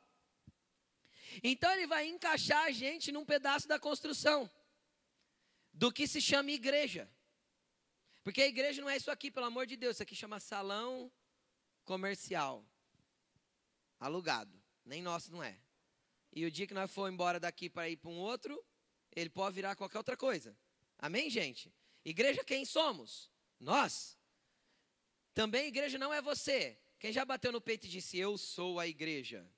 Então 1.43 1.71
ele 1.71 1.87
vai 1.87 2.07
encaixar 2.07 2.65
a 2.65 2.71
gente 2.71 3.11
num 3.11 3.25
pedaço 3.25 3.67
da 3.67 3.79
construção 3.79 4.47
do 5.81 5.91
que 5.91 6.07
se 6.07 6.21
chama 6.21 6.51
igreja. 6.51 7.09
Porque 8.23 8.39
a 8.43 8.45
igreja 8.45 8.79
não 8.83 8.89
é 8.89 8.97
isso 8.97 9.09
aqui, 9.09 9.31
pelo 9.31 9.47
amor 9.47 9.65
de 9.65 9.75
Deus, 9.75 9.95
isso 9.95 10.03
aqui 10.03 10.15
chama 10.15 10.39
salão 10.39 11.11
comercial. 11.83 12.63
Alugado. 13.99 14.55
Nem 14.85 15.01
nosso 15.01 15.31
não 15.31 15.41
é. 15.41 15.57
E 16.31 16.45
o 16.45 16.51
dia 16.51 16.67
que 16.67 16.73
nós 16.75 16.91
for 16.91 17.11
embora 17.11 17.39
daqui 17.39 17.67
para 17.67 17.89
ir 17.89 17.97
para 17.97 18.11
um 18.11 18.19
outro, 18.19 18.63
ele 19.11 19.27
pode 19.31 19.55
virar 19.55 19.75
qualquer 19.75 19.97
outra 19.97 20.15
coisa. 20.15 20.55
Amém, 20.99 21.31
gente? 21.31 21.73
Igreja 22.05 22.43
quem 22.43 22.63
somos? 22.63 23.31
Nós. 23.59 24.15
Também 25.33 25.65
igreja 25.65 25.97
não 25.97 26.13
é 26.13 26.21
você. 26.21 26.79
Quem 26.99 27.11
já 27.11 27.25
bateu 27.25 27.51
no 27.51 27.59
peito 27.59 27.87
e 27.87 27.89
disse 27.89 28.19
eu 28.19 28.37
sou 28.37 28.79
a 28.79 28.85
igreja? 28.85 29.49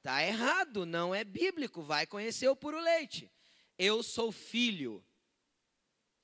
Tá 0.00 0.24
errado, 0.24 0.86
não 0.86 1.12
é 1.12 1.24
bíblico, 1.24 1.82
vai 1.82 2.06
conhecer 2.06 2.46
o 2.46 2.54
puro 2.54 2.78
leite. 2.78 3.28
Eu 3.84 4.00
sou 4.00 4.30
filho 4.30 5.04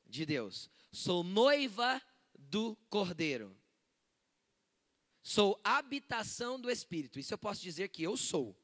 de 0.06 0.24
Deus. 0.24 0.70
Sou 0.92 1.24
noiva 1.24 2.00
do 2.38 2.76
Cordeiro. 2.88 3.52
Sou 5.24 5.60
habitação 5.64 6.60
do 6.60 6.70
Espírito. 6.70 7.18
Isso 7.18 7.34
eu 7.34 7.38
posso 7.38 7.60
dizer 7.60 7.88
que 7.88 8.00
eu 8.00 8.16
sou. 8.16 8.56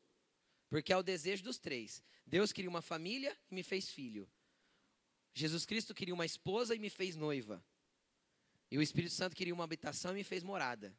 Porque 0.70 0.92
é 0.92 0.96
o 0.96 1.02
desejo 1.02 1.42
dos 1.42 1.58
três. 1.58 2.04
Deus 2.24 2.52
queria 2.52 2.70
uma 2.70 2.80
família 2.80 3.36
e 3.50 3.54
me 3.56 3.64
fez 3.64 3.90
filho. 3.90 4.30
Jesus 5.34 5.66
Cristo 5.66 5.92
queria 5.92 6.14
uma 6.14 6.24
esposa 6.24 6.72
e 6.72 6.78
me 6.78 6.88
fez 6.88 7.16
noiva. 7.16 7.60
E 8.70 8.78
o 8.78 8.82
Espírito 8.82 9.14
Santo 9.14 9.34
queria 9.34 9.54
uma 9.54 9.64
habitação 9.64 10.12
e 10.12 10.18
me 10.18 10.24
fez 10.24 10.44
morada. 10.44 10.96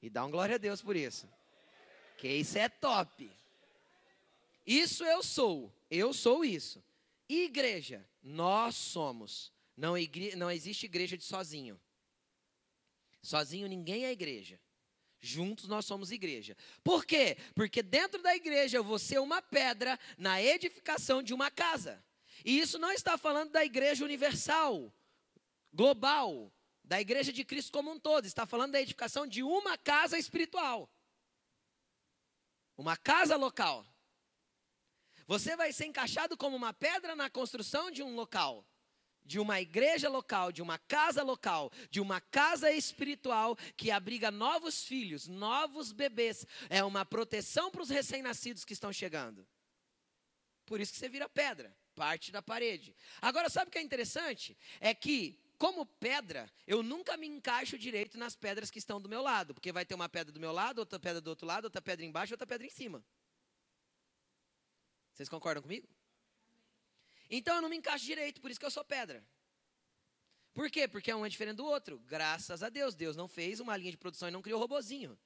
E 0.00 0.08
dá 0.08 0.24
um 0.24 0.30
glória 0.30 0.54
a 0.54 0.58
Deus 0.58 0.80
por 0.80 0.94
isso. 0.94 1.28
Que 2.18 2.28
isso 2.28 2.56
é 2.56 2.68
top. 2.68 3.28
Isso 4.64 5.04
eu 5.04 5.24
sou. 5.24 5.74
Eu 5.90 6.14
sou 6.14 6.44
isso. 6.44 6.80
Igreja, 7.32 8.04
nós 8.20 8.74
somos. 8.74 9.52
Não, 9.76 9.96
igre, 9.96 10.34
não 10.34 10.50
existe 10.50 10.86
igreja 10.86 11.16
de 11.16 11.22
sozinho. 11.22 11.80
Sozinho 13.22 13.68
ninguém 13.68 14.04
é 14.04 14.10
igreja. 14.10 14.60
Juntos 15.20 15.68
nós 15.68 15.84
somos 15.84 16.10
igreja. 16.10 16.56
Por 16.82 17.06
quê? 17.06 17.36
Porque 17.54 17.84
dentro 17.84 18.20
da 18.20 18.34
igreja 18.34 18.78
eu 18.78 18.82
vou 18.82 18.98
ser 18.98 19.20
uma 19.20 19.40
pedra 19.40 19.96
na 20.18 20.42
edificação 20.42 21.22
de 21.22 21.32
uma 21.32 21.52
casa. 21.52 22.04
E 22.44 22.58
isso 22.58 22.80
não 22.80 22.90
está 22.90 23.16
falando 23.16 23.50
da 23.50 23.64
igreja 23.64 24.04
universal, 24.04 24.92
global, 25.72 26.52
da 26.82 27.00
igreja 27.00 27.32
de 27.32 27.44
Cristo 27.44 27.70
como 27.70 27.92
um 27.92 28.00
todo. 28.00 28.24
Está 28.24 28.44
falando 28.44 28.72
da 28.72 28.80
edificação 28.80 29.24
de 29.24 29.42
uma 29.44 29.78
casa 29.78 30.18
espiritual. 30.18 30.90
Uma 32.76 32.96
casa 32.96 33.36
local. 33.36 33.86
Você 35.30 35.54
vai 35.54 35.72
ser 35.72 35.86
encaixado 35.86 36.36
como 36.36 36.56
uma 36.56 36.72
pedra 36.72 37.14
na 37.14 37.30
construção 37.30 37.88
de 37.88 38.02
um 38.02 38.16
local, 38.16 38.66
de 39.24 39.38
uma 39.38 39.60
igreja 39.60 40.08
local, 40.08 40.50
de 40.50 40.60
uma 40.60 40.76
casa 40.76 41.22
local, 41.22 41.70
de 41.88 42.00
uma 42.00 42.20
casa 42.20 42.72
espiritual 42.72 43.56
que 43.76 43.92
abriga 43.92 44.28
novos 44.32 44.82
filhos, 44.82 45.28
novos 45.28 45.92
bebês. 45.92 46.44
É 46.68 46.82
uma 46.82 47.06
proteção 47.06 47.70
para 47.70 47.80
os 47.80 47.90
recém-nascidos 47.90 48.64
que 48.64 48.72
estão 48.72 48.92
chegando. 48.92 49.46
Por 50.66 50.80
isso 50.80 50.92
que 50.92 50.98
você 50.98 51.08
vira 51.08 51.28
pedra, 51.28 51.72
parte 51.94 52.32
da 52.32 52.42
parede. 52.42 52.92
Agora, 53.22 53.48
sabe 53.48 53.68
o 53.68 53.70
que 53.70 53.78
é 53.78 53.82
interessante? 53.82 54.58
É 54.80 54.92
que 54.92 55.38
como 55.56 55.86
pedra, 55.86 56.50
eu 56.66 56.82
nunca 56.82 57.16
me 57.16 57.28
encaixo 57.28 57.78
direito 57.78 58.18
nas 58.18 58.34
pedras 58.34 58.68
que 58.68 58.80
estão 58.80 59.00
do 59.00 59.08
meu 59.08 59.22
lado, 59.22 59.54
porque 59.54 59.70
vai 59.70 59.84
ter 59.84 59.94
uma 59.94 60.08
pedra 60.08 60.32
do 60.32 60.40
meu 60.40 60.50
lado, 60.50 60.80
outra 60.80 60.98
pedra 60.98 61.20
do 61.20 61.28
outro 61.28 61.46
lado, 61.46 61.66
outra 61.66 61.80
pedra 61.80 62.04
embaixo, 62.04 62.34
outra 62.34 62.48
pedra 62.48 62.66
em 62.66 62.70
cima. 62.70 63.04
Vocês 65.20 65.28
concordam 65.28 65.60
comigo? 65.60 65.86
Então 67.28 67.56
eu 67.56 67.60
não 67.60 67.68
me 67.68 67.76
encaixo 67.76 68.06
direito, 68.06 68.40
por 68.40 68.50
isso 68.50 68.58
que 68.58 68.64
eu 68.64 68.70
sou 68.70 68.82
pedra. 68.82 69.22
Por 70.54 70.70
quê? 70.70 70.88
Porque 70.88 71.12
um 71.12 71.26
é 71.26 71.28
diferente 71.28 71.58
do 71.58 71.66
outro. 71.66 71.98
Graças 72.06 72.62
a 72.62 72.70
Deus, 72.70 72.94
Deus 72.94 73.16
não 73.16 73.28
fez 73.28 73.60
uma 73.60 73.76
linha 73.76 73.90
de 73.90 73.98
produção 73.98 74.28
e 74.28 74.30
não 74.30 74.40
criou 74.40 74.58
robozinho. 74.58 75.18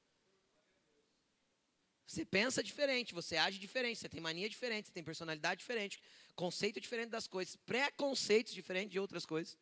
Você 2.08 2.26
pensa 2.26 2.60
diferente, 2.60 3.14
você 3.14 3.36
age 3.36 3.56
diferente, 3.56 4.00
você 4.00 4.08
tem 4.08 4.20
mania 4.20 4.48
diferente, 4.48 4.88
você 4.88 4.92
tem 4.92 5.04
personalidade 5.04 5.60
diferente, 5.60 6.02
conceito 6.34 6.80
diferente 6.80 7.10
das 7.10 7.28
coisas, 7.28 7.54
preconceitos 7.54 8.52
diferentes 8.52 8.90
de 8.90 8.98
outras 8.98 9.24
coisas. 9.24 9.56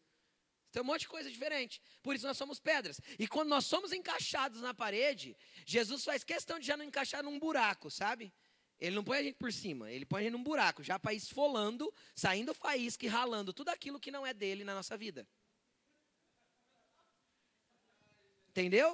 Tem 0.70 0.80
um 0.80 0.87
monte 0.87 1.01
de 1.01 1.09
coisa 1.09 1.30
diferente. 1.30 1.83
Por 2.03 2.16
isso 2.16 2.26
nós 2.26 2.39
somos 2.39 2.59
pedras. 2.59 2.99
E 3.18 3.28
quando 3.28 3.51
nós 3.51 3.66
somos 3.66 3.93
encaixados 3.93 4.62
na 4.62 4.72
parede, 4.72 5.37
Jesus 5.66 6.03
faz 6.03 6.24
questão 6.24 6.59
de 6.59 6.66
já 6.66 6.74
não 6.74 6.87
encaixar 6.87 7.22
num 7.22 7.39
buraco, 7.39 7.91
sabe? 7.91 8.33
Ele 8.83 8.97
não 8.97 9.05
põe 9.05 9.18
a 9.18 9.22
gente 9.22 9.37
por 9.37 9.53
cima, 9.53 9.93
ele 9.93 10.05
põe 10.05 10.22
a 10.22 10.24
gente 10.24 10.33
num 10.33 10.43
buraco, 10.43 10.83
já 10.83 10.99
para 10.99 11.14
esfolando, 11.14 11.95
saindo 12.16 12.53
faísca 12.53 13.07
e 13.07 13.09
ralando 13.09 13.53
tudo 13.53 13.68
aquilo 13.68 14.01
que 14.01 14.11
não 14.11 14.26
é 14.26 14.35
dele 14.35 14.64
na 14.64 14.74
nossa 14.74 14.97
vida. 14.97 15.24
Entendeu? 18.49 18.93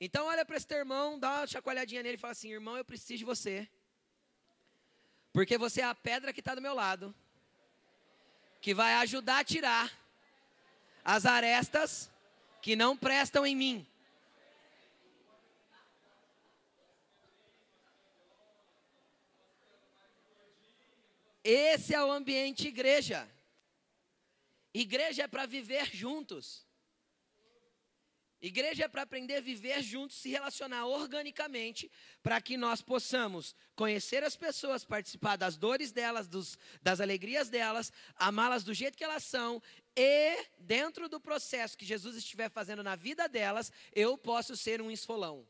Então 0.00 0.26
olha 0.26 0.44
para 0.44 0.56
esse 0.56 0.72
irmão, 0.72 1.18
dá 1.18 1.40
uma 1.40 1.46
chacoalhadinha 1.48 2.00
nele 2.00 2.14
e 2.14 2.16
fala 2.16 2.30
assim: 2.30 2.52
irmão, 2.52 2.76
eu 2.76 2.84
preciso 2.84 3.18
de 3.18 3.24
você. 3.24 3.68
Porque 5.32 5.58
você 5.58 5.80
é 5.80 5.84
a 5.84 5.96
pedra 5.96 6.32
que 6.32 6.38
está 6.38 6.54
do 6.54 6.62
meu 6.62 6.72
lado, 6.72 7.12
que 8.60 8.72
vai 8.72 8.94
ajudar 8.94 9.40
a 9.40 9.44
tirar 9.44 9.92
as 11.04 11.26
arestas 11.26 12.08
que 12.60 12.76
não 12.76 12.96
prestam 12.96 13.44
em 13.44 13.56
mim. 13.56 13.86
Esse 21.44 21.94
é 21.94 22.04
o 22.04 22.12
ambiente 22.12 22.68
igreja. 22.68 23.28
Igreja 24.72 25.24
é 25.24 25.28
para 25.28 25.46
viver 25.46 25.86
juntos. 25.94 26.66
Igreja 28.40 28.86
é 28.86 28.88
para 28.88 29.02
aprender 29.02 29.36
a 29.36 29.40
viver 29.40 29.80
juntos, 29.82 30.16
se 30.16 30.28
relacionar 30.30 30.84
organicamente, 30.86 31.88
para 32.24 32.40
que 32.40 32.56
nós 32.56 32.82
possamos 32.82 33.54
conhecer 33.76 34.24
as 34.24 34.34
pessoas, 34.34 34.84
participar 34.84 35.36
das 35.36 35.56
dores 35.56 35.92
delas, 35.92 36.26
dos, 36.26 36.58
das 36.82 37.00
alegrias 37.00 37.48
delas, 37.48 37.92
amá-las 38.16 38.64
do 38.64 38.74
jeito 38.74 38.98
que 38.98 39.04
elas 39.04 39.22
são, 39.22 39.62
e 39.96 40.44
dentro 40.58 41.08
do 41.08 41.20
processo 41.20 41.78
que 41.78 41.86
Jesus 41.86 42.16
estiver 42.16 42.50
fazendo 42.50 42.82
na 42.82 42.96
vida 42.96 43.28
delas, 43.28 43.70
eu 43.94 44.18
posso 44.18 44.56
ser 44.56 44.82
um 44.82 44.90
esfolão. 44.90 45.46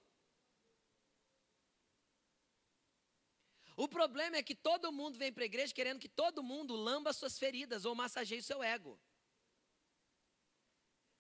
O 3.85 3.89
problema 3.89 4.37
é 4.37 4.45
que 4.45 4.55
todo 4.55 4.93
mundo 4.93 5.19
vem 5.19 5.33
para 5.33 5.43
a 5.43 5.51
igreja 5.53 5.75
querendo 5.75 5.99
que 5.99 6.09
todo 6.09 6.41
mundo 6.41 6.77
lamba 6.77 7.13
suas 7.13 7.37
feridas 7.37 7.85
ou 7.85 7.97
massageie 7.97 8.39
o 8.39 8.49
seu 8.51 8.63
ego. 8.63 8.97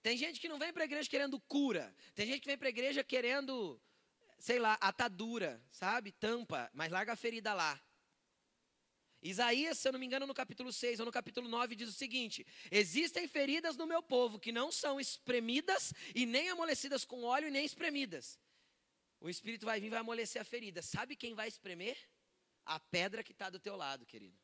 Tem 0.00 0.16
gente 0.16 0.38
que 0.38 0.48
não 0.48 0.60
vem 0.60 0.72
para 0.72 0.84
a 0.84 0.90
igreja 0.90 1.10
querendo 1.10 1.40
cura. 1.40 1.92
Tem 2.14 2.24
gente 2.24 2.40
que 2.42 2.46
vem 2.46 2.56
para 2.56 2.68
a 2.68 2.76
igreja 2.76 3.02
querendo, 3.02 3.82
sei 4.38 4.60
lá, 4.60 4.74
atadura, 4.80 5.60
sabe? 5.72 6.12
Tampa, 6.12 6.70
mas 6.72 6.92
larga 6.92 7.14
a 7.14 7.16
ferida 7.16 7.52
lá. 7.52 7.82
Isaías, 9.20 9.80
se 9.80 9.88
eu 9.88 9.92
não 9.92 9.98
me 9.98 10.06
engano, 10.06 10.24
no 10.24 10.32
capítulo 10.32 10.72
6 10.72 11.00
ou 11.00 11.06
no 11.06 11.10
capítulo 11.10 11.48
9, 11.48 11.74
diz 11.74 11.88
o 11.88 11.92
seguinte: 12.04 12.46
Existem 12.70 13.26
feridas 13.26 13.76
no 13.76 13.88
meu 13.88 14.04
povo 14.04 14.38
que 14.38 14.52
não 14.52 14.70
são 14.70 15.00
espremidas 15.00 15.92
e 16.14 16.24
nem 16.24 16.48
amolecidas 16.48 17.04
com 17.04 17.24
óleo 17.24 17.48
e 17.48 17.50
nem 17.50 17.64
espremidas. 17.64 18.38
O 19.20 19.28
Espírito 19.28 19.66
vai 19.66 19.80
vir 19.80 19.88
e 19.88 19.90
vai 19.90 19.98
amolecer 19.98 20.40
a 20.40 20.44
ferida. 20.44 20.80
Sabe 20.80 21.16
quem 21.16 21.34
vai 21.34 21.48
espremer? 21.48 21.98
A 22.64 22.78
pedra 22.78 23.22
que 23.22 23.32
está 23.32 23.50
do 23.50 23.58
teu 23.58 23.76
lado, 23.76 24.06
querido. 24.06 24.38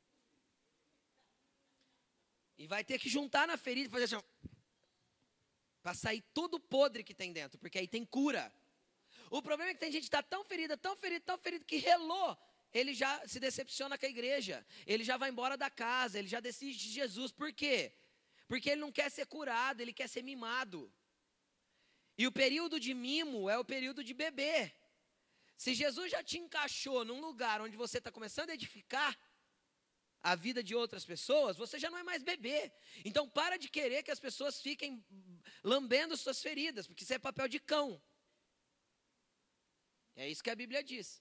E 2.57 2.67
vai 2.67 2.83
ter 2.83 2.99
que 2.99 3.09
juntar 3.09 3.47
na 3.47 3.57
ferida 3.57 3.89
e 3.89 3.93
fazer 3.93 4.05
assim, 4.05 4.27
para 5.83 5.95
sair 5.95 6.23
todo 6.35 6.59
podre 6.59 7.05
que 7.05 7.15
tem 7.15 7.33
dentro, 7.33 7.59
porque 7.59 7.79
aí 7.79 7.87
tem 7.87 8.05
cura. 8.05 8.53
O 9.31 9.41
problema 9.41 9.71
é 9.71 9.75
que 9.75 9.81
tem 9.81 9.93
gente 9.93 10.03
que 10.03 10.09
está 10.09 10.23
tão 10.23 10.45
ferida, 10.45 10.77
tão 10.77 10.97
ferida, 10.97 11.25
tão 11.25 11.39
ferida, 11.39 11.65
que 11.65 11.77
relou 11.77 12.37
ele 12.73 12.93
já 12.95 13.27
se 13.27 13.41
decepciona 13.41 13.97
com 13.97 14.07
a 14.07 14.09
igreja, 14.09 14.67
ele 14.87 15.03
já 15.03 15.17
vai 15.17 15.31
embora 15.31 15.57
da 15.57 15.71
casa, 15.71 16.19
ele 16.19 16.29
já 16.29 16.41
decide 16.41 16.77
de 16.79 16.91
Jesus. 16.91 17.33
Por 17.33 17.53
quê? 17.53 17.93
Porque 18.47 18.71
ele 18.71 18.81
não 18.81 18.93
quer 18.93 19.11
ser 19.11 19.27
curado, 19.27 19.81
ele 19.81 19.93
quer 19.93 20.09
ser 20.09 20.23
mimado. 20.23 20.93
E 22.17 22.27
o 22.27 22.33
período 22.33 22.79
de 22.81 22.93
mimo 22.93 23.49
é 23.49 23.59
o 23.59 23.65
período 23.65 24.03
de 24.05 24.13
bebê. 24.13 24.73
Se 25.63 25.75
Jesus 25.75 26.13
já 26.13 26.23
te 26.23 26.39
encaixou 26.39 27.05
num 27.05 27.21
lugar 27.21 27.61
onde 27.61 27.77
você 27.77 27.99
está 27.99 28.13
começando 28.13 28.51
a 28.51 28.55
edificar 28.55 29.19
a 30.23 30.37
vida 30.37 30.63
de 30.63 30.73
outras 30.83 31.05
pessoas, 31.05 31.57
você 31.57 31.81
já 31.81 31.91
não 31.91 31.99
é 31.99 32.05
mais 32.05 32.23
bebê. 32.23 32.73
Então 33.05 33.29
para 33.29 33.57
de 33.59 33.69
querer 33.69 34.05
que 34.05 34.13
as 34.13 34.21
pessoas 34.21 34.61
fiquem 34.61 35.05
lambendo 35.65 36.17
suas 36.17 36.41
feridas, 36.41 36.87
porque 36.87 37.03
isso 37.03 37.13
é 37.13 37.19
papel 37.19 37.49
de 37.49 37.59
cão. 37.59 38.01
É 40.15 40.29
isso 40.29 40.45
que 40.45 40.51
a 40.51 40.55
Bíblia 40.55 40.83
diz. 40.83 41.21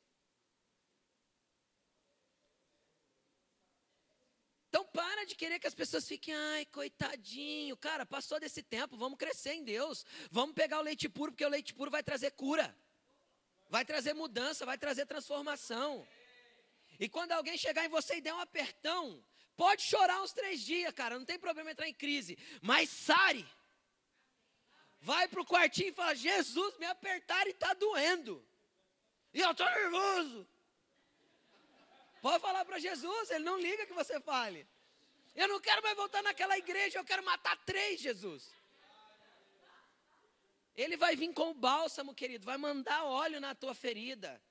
Então 4.70 4.86
para 4.86 5.26
de 5.26 5.36
querer 5.36 5.60
que 5.60 5.66
as 5.66 5.74
pessoas 5.74 6.08
fiquem, 6.08 6.36
ai, 6.36 6.66
coitadinho. 6.66 7.76
Cara, 7.76 8.06
passou 8.06 8.40
desse 8.40 8.62
tempo, 8.62 8.96
vamos 8.96 9.18
crescer 9.18 9.54
em 9.54 9.64
Deus. 9.64 10.06
Vamos 10.30 10.54
pegar 10.54 10.78
o 10.78 10.84
leite 10.84 11.10
puro, 11.10 11.32
porque 11.32 11.46
o 11.46 11.50
leite 11.50 11.74
puro 11.74 11.90
vai 11.90 12.04
trazer 12.04 12.30
cura. 12.34 12.78
Vai 13.70 13.84
trazer 13.84 14.14
mudança, 14.14 14.66
vai 14.66 14.78
trazer 14.78 15.06
transformação. 15.06 16.08
E 17.00 17.08
quando 17.08 17.34
alguém 17.34 17.58
chegar 17.58 17.86
em 17.86 17.90
você 17.90 18.18
e 18.18 18.22
der 18.22 18.34
um 18.34 18.40
apertão, 18.40 19.24
pode 19.56 19.82
chorar 19.84 20.22
uns 20.22 20.34
três 20.34 20.62
dias, 20.62 20.94
cara, 20.94 21.18
não 21.18 21.26
tem 21.26 21.38
problema 21.38 21.72
entrar 21.72 21.88
em 21.88 21.94
crise. 21.94 22.38
Mas 22.62 22.90
sare. 22.90 23.46
Vai 25.00 25.28
para 25.28 25.42
o 25.42 25.46
quartinho 25.46 25.90
e 25.90 25.94
fala: 25.94 26.16
Jesus, 26.16 26.78
me 26.78 26.86
apertaram 26.86 27.48
e 27.48 27.52
está 27.52 27.74
doendo. 27.74 28.44
E 29.34 29.40
eu 29.40 29.52
estou 29.52 29.70
nervoso. 29.70 30.48
Pode 32.22 32.42
falar 32.42 32.66
para 32.66 32.80
Jesus, 32.80 33.30
ele 33.30 33.44
não 33.44 33.60
liga 33.60 33.86
que 33.86 33.94
você 33.94 34.20
fale. 34.20 34.68
Eu 35.36 35.48
não 35.48 35.60
quero 35.60 35.84
mais 35.84 35.96
voltar 35.96 36.24
naquela 36.24 36.58
igreja, 36.58 36.98
eu 36.98 37.06
quero 37.06 37.24
matar 37.24 37.56
três, 37.58 38.02
Jesus. 38.02 38.52
Ele 40.78 40.96
vai 40.96 41.16
vir 41.16 41.34
com 41.34 41.50
o 41.50 41.54
bálsamo, 41.54 42.14
querido, 42.14 42.46
vai 42.46 42.58
mandar 42.58 43.04
óleo 43.04 43.42
na 43.42 43.56
tua 43.56 43.74
ferida. 43.74 44.42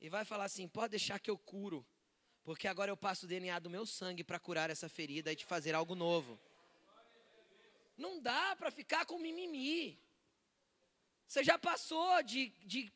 E 0.00 0.08
vai 0.08 0.24
falar 0.24 0.44
assim: 0.44 0.66
pode 0.66 0.90
deixar 0.90 1.20
que 1.20 1.30
eu 1.30 1.38
curo. 1.38 1.86
Porque 2.42 2.68
agora 2.68 2.90
eu 2.90 2.96
passo 2.96 3.24
o 3.24 3.28
DNA 3.28 3.58
do 3.60 3.70
meu 3.70 3.86
sangue 3.86 4.22
para 4.22 4.38
curar 4.38 4.70
essa 4.70 4.88
ferida 4.88 5.32
e 5.32 5.36
te 5.36 5.44
fazer 5.44 5.74
algo 5.74 5.94
novo. 5.94 6.38
Não 7.96 8.20
dá 8.20 8.54
para 8.56 8.70
ficar 8.70 9.06
com 9.06 9.18
mimimi. 9.18 9.98
Você 11.26 11.42
já 11.42 11.58
passou 11.58 12.22
de, 12.22 12.48
de 12.64 12.92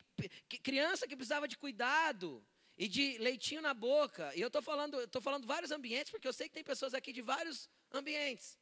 criança 0.62 1.08
que 1.08 1.16
precisava 1.16 1.48
de 1.48 1.56
cuidado, 1.56 2.44
e 2.80 2.88
de 2.88 3.18
leitinho 3.18 3.60
na 3.60 3.74
boca. 3.74 4.34
E 4.34 4.40
eu 4.40 4.46
estou 4.46 4.62
falando, 4.62 4.98
estou 5.02 5.20
falando 5.20 5.46
vários 5.46 5.70
ambientes, 5.70 6.10
porque 6.10 6.26
eu 6.26 6.32
sei 6.32 6.48
que 6.48 6.54
tem 6.54 6.64
pessoas 6.64 6.94
aqui 6.94 7.12
de 7.12 7.20
vários 7.20 7.68
ambientes. 7.92 8.58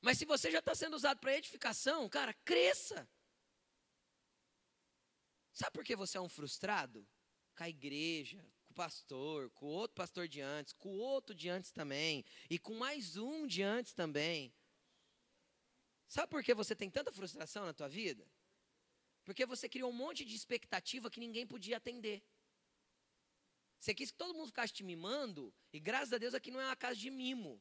Mas 0.00 0.18
se 0.18 0.24
você 0.24 0.50
já 0.50 0.58
está 0.58 0.74
sendo 0.74 0.94
usado 0.94 1.20
para 1.20 1.36
edificação, 1.36 2.08
cara, 2.08 2.32
cresça. 2.44 3.08
Sabe 5.52 5.72
por 5.72 5.84
que 5.84 5.96
você 5.96 6.18
é 6.18 6.20
um 6.20 6.28
frustrado? 6.28 7.06
Com 7.56 7.64
a 7.64 7.68
igreja, 7.68 8.38
com 8.64 8.72
o 8.72 8.74
pastor, 8.74 9.50
com 9.50 9.66
o 9.66 9.70
outro 9.70 9.94
pastor 9.94 10.28
de 10.28 10.40
antes, 10.40 10.72
com 10.74 10.90
o 10.90 10.98
outro 10.98 11.34
de 11.34 11.48
antes 11.48 11.72
também, 11.72 12.24
e 12.50 12.58
com 12.58 12.74
mais 12.74 13.16
um 13.16 13.46
de 13.46 13.62
antes 13.62 13.94
também. 13.94 14.52
Sabe 16.06 16.30
por 16.30 16.44
que 16.44 16.54
você 16.54 16.76
tem 16.76 16.90
tanta 16.90 17.10
frustração 17.10 17.64
na 17.64 17.72
tua 17.72 17.88
vida? 17.88 18.26
Porque 19.24 19.44
você 19.44 19.68
criou 19.68 19.90
um 19.90 19.94
monte 19.94 20.24
de 20.24 20.36
expectativa 20.36 21.10
que 21.10 21.18
ninguém 21.18 21.46
podia 21.46 21.78
atender. 21.78 22.22
Você 23.80 23.94
quis 23.94 24.10
que 24.10 24.16
todo 24.16 24.34
mundo 24.34 24.48
ficasse 24.48 24.72
te 24.72 24.84
mimando, 24.84 25.52
e 25.72 25.80
graças 25.80 26.12
a 26.12 26.18
Deus 26.18 26.34
aqui 26.34 26.50
não 26.50 26.60
é 26.60 26.66
uma 26.66 26.76
casa 26.76 26.96
de 26.96 27.10
mimo. 27.10 27.60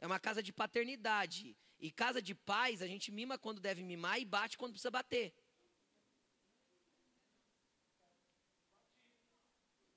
É 0.00 0.06
uma 0.06 0.20
casa 0.20 0.42
de 0.42 0.52
paternidade. 0.52 1.56
E 1.78 1.90
casa 1.92 2.20
de 2.20 2.34
pais, 2.34 2.82
a 2.82 2.86
gente 2.86 3.10
mima 3.10 3.38
quando 3.38 3.60
deve 3.60 3.82
mimar 3.82 4.20
e 4.20 4.24
bate 4.24 4.58
quando 4.58 4.72
precisa 4.72 4.90
bater. 4.90 5.34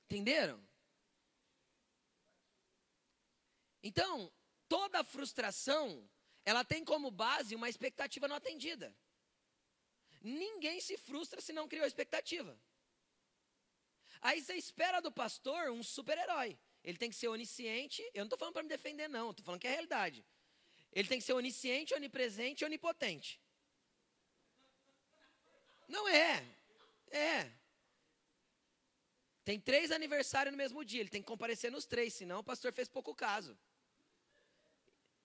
Entenderam? 0.06 0.62
Então, 3.82 4.32
toda 4.68 5.04
frustração, 5.04 6.08
ela 6.46 6.64
tem 6.64 6.84
como 6.86 7.10
base 7.10 7.56
uma 7.56 7.70
expectativa 7.70 8.28
não 8.28 8.36
atendida. 8.36 8.96
Ninguém 10.22 10.80
se 10.80 10.98
frustra 10.98 11.42
se 11.42 11.52
não 11.52 11.68
criou 11.68 11.86
expectativa. 11.86 12.60
Aí 14.22 14.40
você 14.42 14.54
espera 14.56 15.02
do 15.02 15.12
pastor 15.12 15.72
um 15.72 15.82
super-herói. 15.82 16.60
Ele 16.84 16.98
tem 16.98 17.10
que 17.10 17.16
ser 17.16 17.28
onisciente. 17.28 18.02
Eu 18.14 18.22
não 18.22 18.26
estou 18.26 18.38
falando 18.38 18.54
para 18.54 18.64
me 18.64 18.70
defender, 18.70 19.08
não. 19.08 19.32
Estou 19.32 19.46
falando 19.46 19.62
que 19.62 19.68
é 19.68 19.70
a 19.70 19.74
realidade. 19.74 20.26
Ele 20.92 21.08
tem 21.08 21.20
que 21.20 21.26
ser 21.26 21.34
onisciente, 21.34 21.94
onipresente 21.94 22.64
e 22.64 22.66
onipotente. 22.66 23.40
Não 25.88 26.08
é. 26.08 26.44
É. 27.12 27.52
Tem 29.44 29.60
três 29.60 29.92
aniversários 29.92 30.52
no 30.52 30.58
mesmo 30.58 30.84
dia. 30.84 31.02
Ele 31.02 31.10
tem 31.10 31.22
que 31.22 31.28
comparecer 31.28 31.72
nos 31.72 31.86
três, 31.86 32.14
senão 32.14 32.40
o 32.40 32.44
pastor 32.44 32.74
fez 32.74 32.88
pouco 32.88 33.14
caso. 33.16 33.58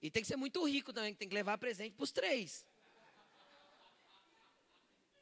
E 0.00 0.10
tem 0.10 0.22
que 0.22 0.28
ser 0.28 0.36
muito 0.36 0.62
rico 0.64 0.92
também, 0.92 1.12
que 1.12 1.18
tem 1.18 1.28
que 1.28 1.34
levar 1.34 1.58
presente 1.58 1.94
para 1.94 2.04
os 2.04 2.12
três. 2.12 2.66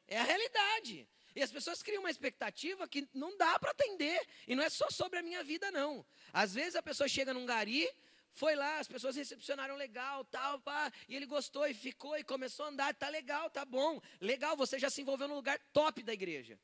É 0.07 0.17
a 0.17 0.23
realidade. 0.23 1.07
E 1.35 1.43
as 1.43 1.51
pessoas 1.51 1.83
criam 1.83 2.01
uma 2.01 2.09
expectativa 2.09 2.87
que 2.87 3.07
não 3.13 3.37
dá 3.37 3.59
para 3.59 3.71
atender. 3.71 4.25
E 4.47 4.55
não 4.55 4.63
é 4.63 4.69
só 4.69 4.89
sobre 4.89 5.19
a 5.19 5.21
minha 5.21 5.43
vida, 5.43 5.69
não. 5.69 6.05
Às 6.31 6.53
vezes 6.53 6.75
a 6.75 6.81
pessoa 6.81 7.09
chega 7.09 7.33
num 7.33 7.45
gari, 7.45 7.87
foi 8.31 8.55
lá, 8.55 8.79
as 8.79 8.87
pessoas 8.87 9.17
recepcionaram 9.17 9.75
legal, 9.75 10.23
tal, 10.25 10.59
pá, 10.59 10.91
e 11.09 11.15
ele 11.15 11.25
gostou 11.25 11.67
e 11.67 11.73
ficou 11.73 12.17
e 12.17 12.23
começou 12.23 12.65
a 12.65 12.69
andar, 12.69 12.93
tá 12.93 13.09
legal, 13.09 13.49
tá 13.49 13.65
bom. 13.65 14.01
Legal, 14.21 14.55
você 14.55 14.79
já 14.79 14.89
se 14.89 15.01
envolveu 15.01 15.27
no 15.27 15.35
lugar 15.35 15.59
top 15.73 16.01
da 16.03 16.13
igreja. 16.13 16.57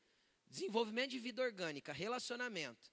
Desenvolvimento 0.48 1.10
de 1.10 1.18
vida 1.18 1.42
orgânica, 1.42 1.92
relacionamento. 1.92 2.90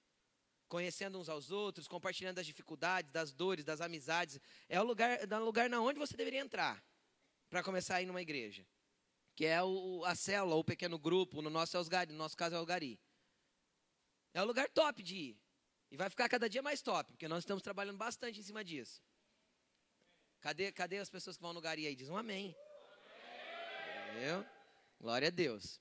Conhecendo 0.67 1.17
uns 1.17 1.29
aos 1.29 1.49
outros, 1.49 1.87
compartilhando 1.87 2.35
das 2.35 2.45
dificuldades, 2.45 3.11
das 3.11 3.31
dores, 3.33 3.65
das 3.65 3.81
amizades. 3.81 4.39
É 4.67 4.79
o 4.79 4.83
lugar, 4.83 5.19
é 5.29 5.35
o 5.35 5.43
lugar 5.45 5.69
na 5.69 5.81
onde 5.81 5.97
você 5.97 6.15
deveria 6.15 6.41
entrar 6.41 6.81
para 7.49 7.63
começar 7.63 7.95
a 7.95 8.01
ir 8.01 8.05
numa 8.05 8.21
igreja 8.21 8.65
que 9.39 9.45
é 9.45 9.63
o, 9.63 10.03
a 10.03 10.15
célula, 10.15 10.57
o 10.57 10.63
pequeno 10.65 10.99
grupo, 10.99 11.41
no 11.41 11.49
nosso, 11.49 11.77
é 11.77 11.79
os 11.79 11.87
gari, 11.87 12.11
no 12.11 12.17
nosso 12.17 12.35
caso 12.35 12.57
é 12.57 12.59
o 12.59 12.65
Gari. 12.65 12.99
É 14.33 14.41
o 14.41 14.45
lugar 14.45 14.67
top 14.67 15.01
de 15.01 15.15
ir. 15.15 15.41
E 15.89 15.95
vai 15.95 16.09
ficar 16.09 16.27
cada 16.27 16.49
dia 16.49 16.61
mais 16.61 16.81
top, 16.81 17.13
porque 17.13 17.25
nós 17.25 17.43
estamos 17.43 17.63
trabalhando 17.63 17.95
bastante 17.95 18.37
em 18.37 18.43
cima 18.43 18.65
disso. 18.65 19.01
Cadê, 20.41 20.73
cadê 20.73 20.97
as 20.97 21.09
pessoas 21.09 21.37
que 21.37 21.41
vão 21.41 21.53
no 21.53 21.61
Gari 21.61 21.87
aí? 21.87 21.95
Diz 21.95 22.09
um 22.09 22.17
amém. 22.17 22.53
Entendeu? 24.09 24.45
Glória 24.99 25.29
a 25.29 25.31
Deus. 25.31 25.79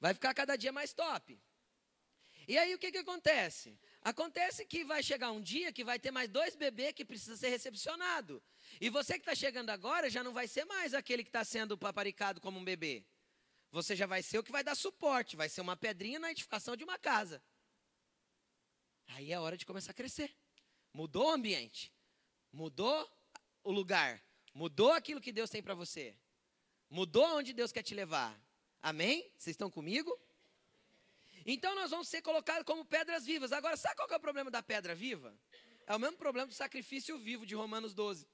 Vai 0.00 0.14
ficar 0.14 0.32
cada 0.32 0.56
dia 0.56 0.72
mais 0.72 0.94
top. 0.94 1.38
E 2.48 2.56
aí 2.56 2.74
o 2.74 2.78
que, 2.78 2.90
que 2.90 2.96
acontece? 2.96 3.78
Acontece 4.04 4.66
que 4.66 4.84
vai 4.84 5.02
chegar 5.02 5.32
um 5.32 5.40
dia 5.40 5.72
que 5.72 5.82
vai 5.82 5.98
ter 5.98 6.10
mais 6.10 6.28
dois 6.28 6.54
bebês 6.54 6.92
que 6.92 7.06
precisa 7.06 7.38
ser 7.38 7.48
recepcionado. 7.48 8.42
E 8.78 8.90
você 8.90 9.14
que 9.14 9.20
está 9.20 9.34
chegando 9.34 9.70
agora 9.70 10.10
já 10.10 10.22
não 10.22 10.34
vai 10.34 10.46
ser 10.46 10.66
mais 10.66 10.92
aquele 10.92 11.24
que 11.24 11.30
está 11.30 11.42
sendo 11.42 11.78
paparicado 11.78 12.38
como 12.38 12.58
um 12.58 12.64
bebê. 12.64 13.02
Você 13.72 13.96
já 13.96 14.06
vai 14.06 14.22
ser 14.22 14.38
o 14.38 14.44
que 14.44 14.52
vai 14.52 14.62
dar 14.62 14.74
suporte, 14.74 15.36
vai 15.36 15.48
ser 15.48 15.62
uma 15.62 15.74
pedrinha 15.74 16.18
na 16.18 16.30
edificação 16.30 16.76
de 16.76 16.84
uma 16.84 16.98
casa. 16.98 17.42
Aí 19.08 19.32
é 19.32 19.40
hora 19.40 19.56
de 19.56 19.64
começar 19.64 19.92
a 19.92 19.94
crescer. 19.94 20.36
Mudou 20.92 21.28
o 21.28 21.30
ambiente, 21.30 21.90
mudou 22.52 23.10
o 23.64 23.72
lugar, 23.72 24.22
mudou 24.52 24.92
aquilo 24.92 25.20
que 25.20 25.32
Deus 25.32 25.48
tem 25.48 25.62
para 25.62 25.74
você, 25.74 26.14
mudou 26.90 27.24
onde 27.38 27.54
Deus 27.54 27.72
quer 27.72 27.82
te 27.82 27.94
levar. 27.94 28.38
Amém? 28.82 29.22
Vocês 29.36 29.54
estão 29.54 29.70
comigo? 29.70 30.16
Então 31.44 31.74
nós 31.74 31.90
vamos 31.90 32.08
ser 32.08 32.22
colocados 32.22 32.64
como 32.64 32.84
pedras 32.84 33.24
vivas. 33.24 33.52
Agora, 33.52 33.76
sabe 33.76 33.96
qual 33.96 34.08
é 34.08 34.16
o 34.16 34.20
problema 34.20 34.50
da 34.50 34.62
pedra 34.62 34.94
viva? 34.94 35.36
É 35.86 35.94
o 35.94 35.98
mesmo 35.98 36.16
problema 36.16 36.46
do 36.46 36.54
sacrifício 36.54 37.18
vivo 37.18 37.44
de 37.44 37.54
Romanos 37.54 37.92
12. 37.92 38.26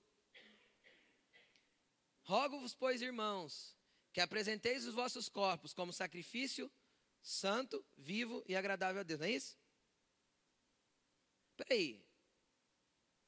Rogo-vos, 2.22 2.74
pois, 2.74 3.02
irmãos, 3.02 3.76
que 4.12 4.20
apresenteis 4.20 4.86
os 4.86 4.94
vossos 4.94 5.28
corpos 5.28 5.74
como 5.74 5.92
sacrifício 5.92 6.70
santo, 7.20 7.84
vivo 7.96 8.42
e 8.46 8.56
agradável 8.56 9.00
a 9.00 9.04
Deus. 9.04 9.20
Não 9.20 9.26
é 9.26 9.30
isso? 9.30 9.58
Peraí. 11.56 12.04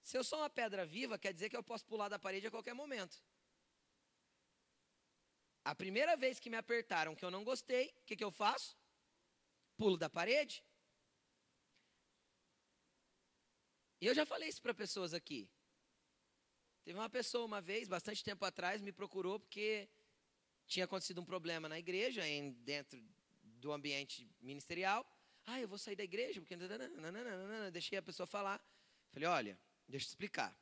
Se 0.03 0.16
eu 0.16 0.24
sou 0.24 0.39
uma 0.39 0.51
pedra 0.51 0.85
viva, 0.87 1.18
quer 1.18 1.33
dizer 1.33 1.49
que 1.49 1.57
eu 1.57 1.62
posso 1.62 1.85
pular 1.85 2.09
da 2.09 2.18
parede 2.18 2.47
a 2.47 2.51
qualquer 2.51 2.74
momento. 2.74 3.22
A 5.64 5.74
primeira 5.74 6.16
vez 6.16 6.41
que 6.41 6.51
me 6.51 6.57
apertaram 6.57 7.14
que 7.14 7.24
eu 7.24 7.30
não 7.30 7.45
gostei, 7.45 7.89
o 8.01 8.05
que, 8.05 8.16
que 8.16 8.24
eu 8.24 8.33
faço? 8.33 8.76
Pulo 9.83 9.97
da 9.97 10.09
parede. 10.09 10.64
E 14.01 14.07
eu 14.07 14.14
já 14.14 14.24
falei 14.24 14.49
isso 14.49 14.62
para 14.62 14.72
pessoas 14.72 15.12
aqui. 15.12 15.51
Teve 16.85 16.97
uma 16.97 17.11
pessoa 17.11 17.45
uma 17.45 17.61
vez, 17.61 17.89
bastante 17.89 18.22
tempo 18.22 18.45
atrás, 18.45 18.80
me 18.80 18.93
procurou 18.93 19.41
porque 19.41 19.89
tinha 20.68 20.85
acontecido 20.85 21.20
um 21.20 21.24
problema 21.24 21.68
na 21.68 21.80
igreja, 21.80 22.24
em, 22.24 22.53
dentro 22.62 22.97
do 23.43 23.72
ambiente 23.72 24.30
ministerial. 24.41 25.05
Ah, 25.45 25.61
eu 25.61 25.66
vou 25.66 25.78
sair 25.78 25.97
da 25.97 26.05
igreja 26.05 26.41
porque. 26.41 26.57
Deixei 27.72 27.99
a 27.99 28.03
pessoa 28.03 28.24
falar. 28.24 28.64
Falei, 29.11 29.28
olha, 29.28 29.61
deixa 29.89 30.05
eu 30.05 30.07
te 30.07 30.11
explicar. 30.11 30.57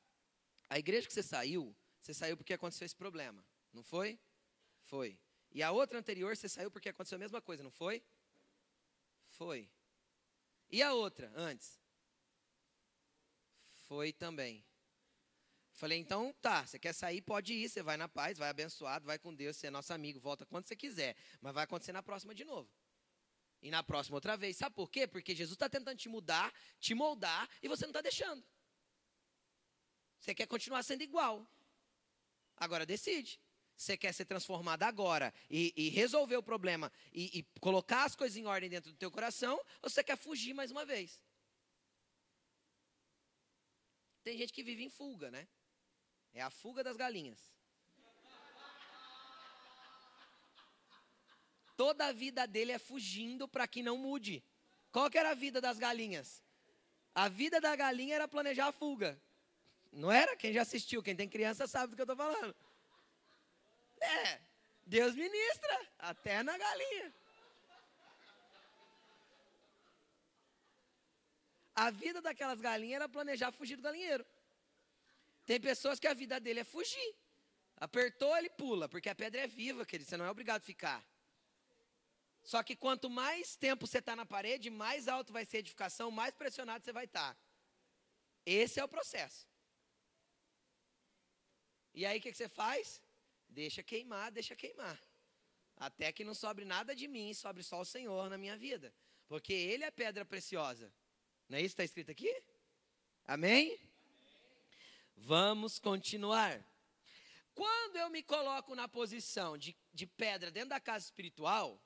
A 0.71 0.79
igreja 0.79 1.07
que 1.07 1.13
você 1.13 1.23
saiu, 1.23 1.77
você 2.01 2.15
saiu 2.15 2.39
porque 2.39 2.55
aconteceu 2.55 2.87
esse 2.87 2.97
problema, 2.97 3.45
não 3.71 3.83
foi? 3.83 4.19
Foi. 4.85 5.21
E 5.53 5.63
a 5.63 5.71
outra 5.71 5.99
anterior, 5.99 6.35
você 6.35 6.49
saiu 6.49 6.71
porque 6.71 6.89
aconteceu 6.89 7.17
a 7.17 7.19
mesma 7.19 7.43
coisa, 7.43 7.63
não 7.63 7.71
foi? 7.71 8.03
Foi. 9.41 9.67
E 10.69 10.83
a 10.83 10.93
outra, 10.93 11.33
antes? 11.35 11.81
Foi 13.89 14.13
também. 14.13 14.63
Falei, 15.73 15.99
então 15.99 16.35
tá, 16.43 16.67
você 16.67 16.79
quer 16.79 16.93
sair, 16.93 17.23
pode 17.23 17.55
ir, 17.55 17.71
você 17.71 17.83
vai 17.83 17.97
na 17.97 18.07
paz, 18.07 18.37
vai 18.37 18.51
abençoado, 18.51 19.07
vai 19.07 19.19
com 19.19 19.35
Deus, 19.35 19.57
você 19.57 19.69
é 19.69 19.71
nosso 19.71 19.95
amigo, 19.95 20.21
volta 20.21 20.45
quando 20.45 20.67
você 20.67 20.77
quiser. 20.77 21.17
Mas 21.41 21.55
vai 21.55 21.65
acontecer 21.65 21.91
na 21.91 22.03
próxima 22.03 22.35
de 22.35 22.45
novo. 22.45 22.71
E 23.63 23.71
na 23.71 23.83
próxima 23.83 24.19
outra 24.19 24.37
vez. 24.37 24.59
Sabe 24.59 24.75
por 24.75 24.91
quê? 24.91 25.07
Porque 25.07 25.35
Jesus 25.35 25.55
está 25.55 25.71
tentando 25.71 25.97
te 25.97 26.11
mudar, 26.11 26.53
te 26.79 26.93
moldar, 26.93 27.49
e 27.63 27.69
você 27.69 27.87
não 27.87 27.93
está 27.93 28.03
deixando. 28.03 28.45
Você 30.19 30.35
quer 30.35 30.49
continuar 30.49 30.83
sendo 30.83 31.01
igual. 31.01 31.51
Agora 32.59 32.85
decide. 32.85 33.41
Você 33.81 33.97
quer 33.97 34.13
ser 34.13 34.27
transformado 34.27 34.83
agora 34.83 35.33
e, 35.49 35.73
e 35.75 35.89
resolver 35.89 36.37
o 36.37 36.43
problema 36.43 36.93
e, 37.15 37.39
e 37.39 37.43
colocar 37.61 38.05
as 38.05 38.15
coisas 38.15 38.37
em 38.37 38.45
ordem 38.45 38.69
dentro 38.69 38.93
do 38.93 38.97
teu 38.99 39.11
coração, 39.11 39.59
ou 39.81 39.89
você 39.89 40.05
quer 40.05 40.19
fugir 40.19 40.53
mais 40.53 40.71
uma 40.71 40.85
vez? 40.85 41.19
Tem 44.23 44.37
gente 44.37 44.53
que 44.53 44.63
vive 44.63 44.85
em 44.85 44.91
fuga, 44.91 45.31
né? 45.31 45.49
É 46.35 46.43
a 46.43 46.51
fuga 46.51 46.85
das 46.85 46.95
galinhas. 46.95 47.41
Toda 51.75 52.09
a 52.09 52.13
vida 52.13 52.47
dele 52.47 52.73
é 52.73 52.79
fugindo 52.79 53.49
para 53.49 53.67
que 53.67 53.83
não 53.83 53.97
mude. 53.97 54.45
Qual 54.93 55.11
que 55.11 55.17
era 55.17 55.31
a 55.31 55.35
vida 55.35 55.59
das 55.59 55.79
galinhas? 55.79 56.45
A 57.15 57.31
vida 57.31 57.63
da 57.63 57.75
galinha 57.75 58.17
era 58.17 58.29
planejar 58.29 58.67
a 58.67 58.73
fuga. 58.73 59.19
Não 59.91 60.13
era? 60.13 60.37
Quem 60.37 60.53
já 60.53 60.61
assistiu, 60.61 61.03
quem 61.03 61.17
tem 61.17 61.27
criança 61.27 61.67
sabe 61.67 61.93
do 61.93 61.97
que 61.97 62.03
eu 62.03 62.13
estou 62.13 62.17
falando. 62.17 62.55
É, 64.01 64.41
Deus 64.87 65.15
ministra, 65.15 65.89
até 65.99 66.43
na 66.43 66.57
galinha. 66.57 67.15
A 71.75 71.91
vida 71.91 72.21
daquelas 72.21 72.61
galinhas 72.61 72.97
era 72.97 73.09
planejar 73.09 73.53
fugir 73.53 73.77
do 73.77 73.83
galinheiro. 73.83 74.27
Tem 75.47 75.61
pessoas 75.61 75.99
que 75.99 76.07
a 76.07 76.15
vida 76.15 76.39
dele 76.39 76.61
é 76.61 76.65
fugir. 76.65 77.15
Apertou, 77.77 78.37
ele 78.37 78.51
pula, 78.51 78.89
porque 78.89 79.09
a 79.09 79.15
pedra 79.15 79.41
é 79.41 79.47
viva, 79.47 79.87
querido, 79.87 80.09
você 80.09 80.17
não 80.17 80.27
é 80.27 80.31
obrigado 80.31 80.61
a 80.61 80.65
ficar. 80.65 81.03
Só 82.43 82.63
que 82.63 82.77
quanto 82.77 83.09
mais 83.09 83.57
tempo 83.57 83.87
você 83.87 83.99
está 83.99 84.15
na 84.15 84.27
parede, 84.27 84.71
mais 84.71 85.09
alto 85.09 85.33
vai 85.33 85.45
ser 85.45 85.59
a 85.59 85.61
edificação, 85.61 86.11
mais 86.11 86.35
pressionado 86.35 86.85
você 86.85 86.93
vai 86.93 87.05
estar. 87.05 87.35
Tá. 87.35 87.41
Esse 88.45 88.81
é 88.81 88.85
o 88.85 88.89
processo. 88.89 89.47
E 91.95 92.05
aí 92.07 92.19
o 92.19 92.23
que, 92.23 92.31
que 92.31 92.37
você 92.37 92.49
faz? 92.49 93.01
Deixa 93.51 93.83
queimar, 93.83 94.31
deixa 94.31 94.55
queimar. 94.55 94.99
Até 95.77 96.13
que 96.13 96.25
não 96.25 96.35
sobre 96.35 96.65
nada 96.65 96.95
de 96.95 97.09
mim, 97.09 97.35
sobre 97.35 97.63
só 97.63 97.81
o 97.81 97.85
Senhor 97.85 98.31
na 98.31 98.39
minha 98.39 98.57
vida. 98.57 98.95
Porque 99.27 99.53
Ele 99.53 99.85
é 99.85 99.91
pedra 99.91 100.25
preciosa. 100.25 100.93
Não 101.49 101.59
é 101.59 101.61
isso 101.61 101.75
que 101.75 101.83
está 101.83 101.85
escrito 101.85 102.11
aqui? 102.11 102.33
Amém? 103.25 103.79
Vamos 105.17 105.79
continuar. 105.79 106.65
Quando 107.55 107.97
eu 107.97 108.09
me 108.09 108.23
coloco 108.23 108.75
na 108.75 108.89
posição 108.89 109.59
de, 109.59 109.77
de 109.93 110.07
pedra 110.07 110.51
dentro 110.51 110.71
da 110.71 110.81
casa 110.81 111.05
espiritual, 111.05 111.83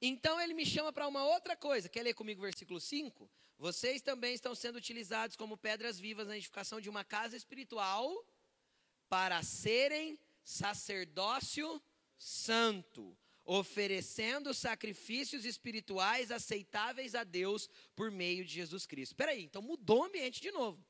então 0.00 0.40
ele 0.40 0.54
me 0.54 0.64
chama 0.64 0.92
para 0.92 1.06
uma 1.06 1.24
outra 1.24 1.56
coisa. 1.56 1.88
Quer 1.88 2.02
ler 2.02 2.14
comigo 2.14 2.40
o 2.40 2.42
versículo 2.44 2.80
5? 2.80 3.30
Vocês 3.58 4.00
também 4.00 4.32
estão 4.32 4.54
sendo 4.54 4.76
utilizados 4.76 5.36
como 5.36 5.58
pedras 5.58 6.00
vivas 6.00 6.26
na 6.26 6.36
edificação 6.36 6.80
de 6.80 6.88
uma 6.88 7.04
casa 7.04 7.36
espiritual 7.36 8.24
para 9.10 9.42
serem 9.42 10.16
sacerdócio 10.44 11.82
santo, 12.16 13.18
oferecendo 13.44 14.54
sacrifícios 14.54 15.44
espirituais 15.44 16.30
aceitáveis 16.30 17.16
a 17.16 17.24
Deus 17.24 17.68
por 17.96 18.10
meio 18.10 18.44
de 18.44 18.54
Jesus 18.54 18.86
Cristo. 18.86 19.12
Espera 19.12 19.32
aí, 19.32 19.42
então 19.42 19.60
mudou 19.60 20.02
o 20.02 20.04
ambiente 20.04 20.40
de 20.40 20.52
novo. 20.52 20.82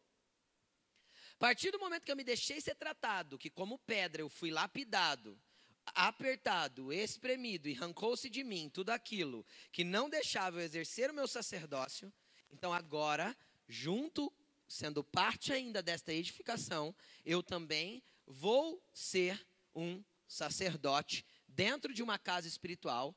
A 1.35 1.39
partir 1.39 1.71
do 1.71 1.79
momento 1.79 2.05
que 2.05 2.13
eu 2.13 2.17
me 2.17 2.23
deixei 2.23 2.61
ser 2.61 2.75
tratado, 2.75 3.39
que 3.39 3.49
como 3.49 3.79
pedra 3.79 4.21
eu 4.21 4.29
fui 4.29 4.51
lapidado, 4.51 5.41
apertado, 5.87 6.93
espremido 6.93 7.67
e 7.69 7.75
arrancou-se 7.75 8.29
de 8.29 8.45
mim 8.45 8.69
tudo 8.69 8.91
aquilo 8.91 9.47
que 9.73 9.83
não 9.83 10.11
deixava 10.11 10.61
eu 10.61 10.65
exercer 10.65 11.11
o 11.11 11.15
meu 11.15 11.27
sacerdócio, 11.27 12.13
então 12.51 12.75
agora, 12.75 13.35
junto, 13.67 14.31
sendo 14.69 15.03
parte 15.03 15.53
ainda 15.53 15.83
desta 15.83 16.13
edificação, 16.13 16.95
eu 17.25 17.43
também 17.43 18.03
vou 18.31 18.83
ser 18.93 19.47
um 19.75 20.03
sacerdote 20.27 21.27
dentro 21.47 21.93
de 21.93 22.03
uma 22.03 22.19
casa 22.19 22.47
espiritual 22.47 23.15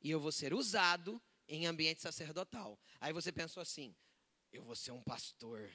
e 0.00 0.10
eu 0.10 0.20
vou 0.20 0.32
ser 0.32 0.52
usado 0.52 1.20
em 1.48 1.66
ambiente 1.66 2.00
sacerdotal. 2.00 2.78
Aí 3.00 3.12
você 3.12 3.32
pensou 3.32 3.60
assim: 3.60 3.94
eu 4.52 4.62
vou 4.62 4.76
ser 4.76 4.90
um 4.92 5.02
pastor. 5.02 5.70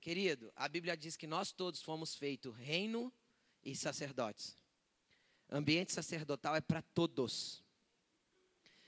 Querido, 0.00 0.52
a 0.56 0.68
Bíblia 0.68 0.96
diz 0.96 1.16
que 1.16 1.26
nós 1.26 1.52
todos 1.52 1.82
fomos 1.82 2.14
feitos 2.14 2.56
reino 2.56 3.12
e 3.62 3.74
sacerdotes. 3.74 4.56
Ambiente 5.48 5.92
sacerdotal 5.92 6.56
é 6.56 6.60
para 6.60 6.80
todos. 6.80 7.62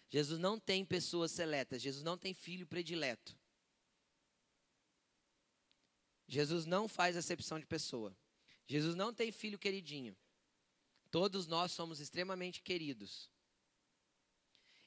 Jesus 0.09 0.39
não 0.39 0.59
tem 0.59 0.85
pessoas 0.85 1.33
seletas, 1.33 1.83
Jesus 1.83 2.05
não 2.05 2.18
tem 2.18 2.35
filho 2.35 2.66
predileto. 2.66 3.37
Jesus 6.27 6.64
não 6.66 6.89
faz 6.89 7.16
acepção 7.16 7.59
de 7.59 7.66
pessoa. 7.66 8.16
Jesus 8.66 8.95
não 8.95 9.12
tem 9.12 9.31
filho 9.31 9.59
queridinho. 9.59 10.16
Todos 11.11 11.47
nós 11.47 11.73
somos 11.73 12.01
extremamente 12.01 12.62
queridos. 12.62 13.31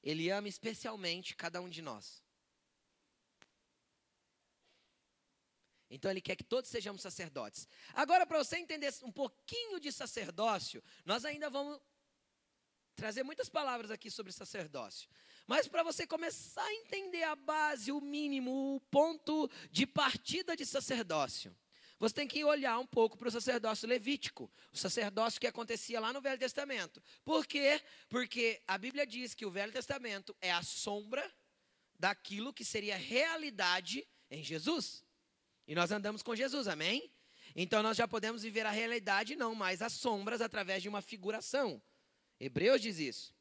Ele 0.02 0.30
ama 0.30 0.48
especialmente 0.48 1.36
cada 1.36 1.62
um 1.62 1.70
de 1.70 1.82
nós. 1.82 2.24
Então 5.90 6.10
ele 6.10 6.22
quer 6.22 6.36
que 6.36 6.44
todos 6.44 6.70
sejamos 6.70 7.02
sacerdotes. 7.02 7.68
Agora, 7.94 8.26
para 8.26 8.38
você 8.38 8.58
entender 8.58 8.94
um 9.04 9.12
pouquinho 9.12 9.80
de 9.80 9.92
sacerdócio, 9.92 10.84
nós 11.06 11.26
ainda 11.26 11.50
vamos 11.50 11.80
trazer 12.96 13.24
muitas 13.24 13.50
palavras 13.50 13.92
aqui 13.92 14.10
sobre 14.10 14.32
sacerdócio. 14.32 15.10
Mas 15.46 15.68
para 15.68 15.84
você 15.84 16.08
começar 16.08 16.66
a 16.66 16.74
entender 16.74 17.24
a 17.24 17.36
base, 17.36 17.92
o 17.92 18.02
mínimo, 18.02 18.76
o 18.76 18.80
ponto 18.90 19.50
de 19.70 19.86
partida 19.86 20.56
de 20.56 20.66
sacerdócio, 20.66 21.56
você 22.00 22.14
tem 22.14 22.28
que 22.28 22.44
olhar 22.44 22.78
um 22.80 22.86
pouco 22.86 23.18
para 23.18 23.28
o 23.28 23.32
sacerdócio 23.32 23.88
levítico, 23.88 24.52
o 24.72 24.78
sacerdócio 24.78 25.40
que 25.40 25.48
acontecia 25.48 26.00
lá 26.00 26.12
no 26.12 26.22
Velho 26.22 26.38
Testamento. 26.38 27.02
Por 27.24 27.46
quê? 27.46 27.82
Porque 28.10 28.62
a 28.68 28.78
Bíblia 28.78 29.06
diz 29.06 29.34
que 29.34 29.46
o 29.46 29.52
Velho 29.52 29.72
Testamento 29.72 30.36
é 30.42 30.52
a 30.52 30.62
sombra 30.62 31.32
daquilo 31.98 32.54
que 32.54 32.66
seria 32.66 32.98
realidade 32.98 34.06
em 34.30 34.44
Jesus. 34.44 35.06
E 35.68 35.74
nós 35.74 35.92
andamos 35.92 36.22
com 36.22 36.36
Jesus, 36.36 36.68
amém? 36.68 37.10
Então 37.56 37.82
nós 37.82 37.96
já 37.96 38.08
podemos 38.08 38.44
viver 38.44 38.66
a 38.66 38.72
realidade, 38.72 39.36
não 39.36 39.56
mais 39.56 39.82
as 39.82 39.94
sombras, 39.94 40.42
através 40.42 40.84
de 40.84 40.90
uma 40.90 41.02
figuração. 41.02 41.82
Hebreus 42.40 42.82
diz 42.82 43.00
isso. 43.00 43.34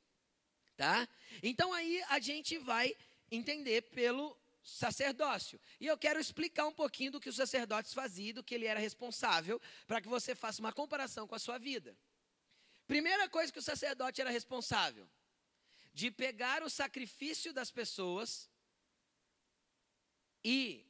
Tá? 0.77 1.09
Então 1.43 1.73
aí 1.73 2.03
a 2.09 2.19
gente 2.19 2.59
vai 2.59 2.97
entender 3.31 3.83
pelo 3.83 4.37
sacerdócio. 4.63 5.61
E 5.79 5.87
eu 5.87 5.97
quero 5.97 6.19
explicar 6.19 6.67
um 6.67 6.73
pouquinho 6.73 7.13
do 7.13 7.21
que 7.21 7.29
os 7.29 7.37
sacerdotes 7.37 7.93
faziam, 7.93 8.35
do 8.35 8.43
que 8.43 8.55
ele 8.55 8.67
era 8.67 8.81
responsável, 8.81 9.61
para 9.87 10.01
que 10.01 10.09
você 10.09 10.35
faça 10.35 10.61
uma 10.61 10.73
comparação 10.73 11.27
com 11.29 11.35
a 11.35 11.39
sua 11.39 11.59
vida. 11.59 11.97
Primeira 12.87 13.29
coisa 13.29 13.53
que 13.53 13.59
o 13.59 13.63
sacerdote 13.63 14.21
era 14.21 14.31
responsável, 14.31 15.09
de 15.93 16.11
pegar 16.11 16.63
o 16.63 16.71
sacrifício 16.71 17.53
das 17.53 17.71
pessoas 17.71 18.51
e 20.43 20.85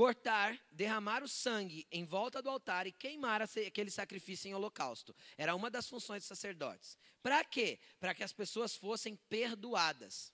cortar, 0.00 0.58
derramar 0.70 1.22
o 1.22 1.28
sangue 1.28 1.86
em 1.92 2.06
volta 2.06 2.40
do 2.40 2.48
altar 2.48 2.86
e 2.86 2.92
queimar 2.92 3.42
aquele 3.42 3.90
sacrifício 3.90 4.48
em 4.48 4.54
holocausto. 4.54 5.14
Era 5.36 5.54
uma 5.54 5.70
das 5.70 5.86
funções 5.86 6.22
dos 6.22 6.28
sacerdotes. 6.28 6.98
Para 7.22 7.44
quê? 7.44 7.78
Para 7.98 8.14
que 8.14 8.24
as 8.24 8.32
pessoas 8.32 8.74
fossem 8.74 9.14
perdoadas. 9.28 10.32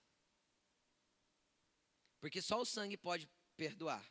Porque 2.20 2.40
só 2.40 2.60
o 2.60 2.64
sangue 2.64 2.96
pode 2.96 3.28
perdoar. 3.56 4.08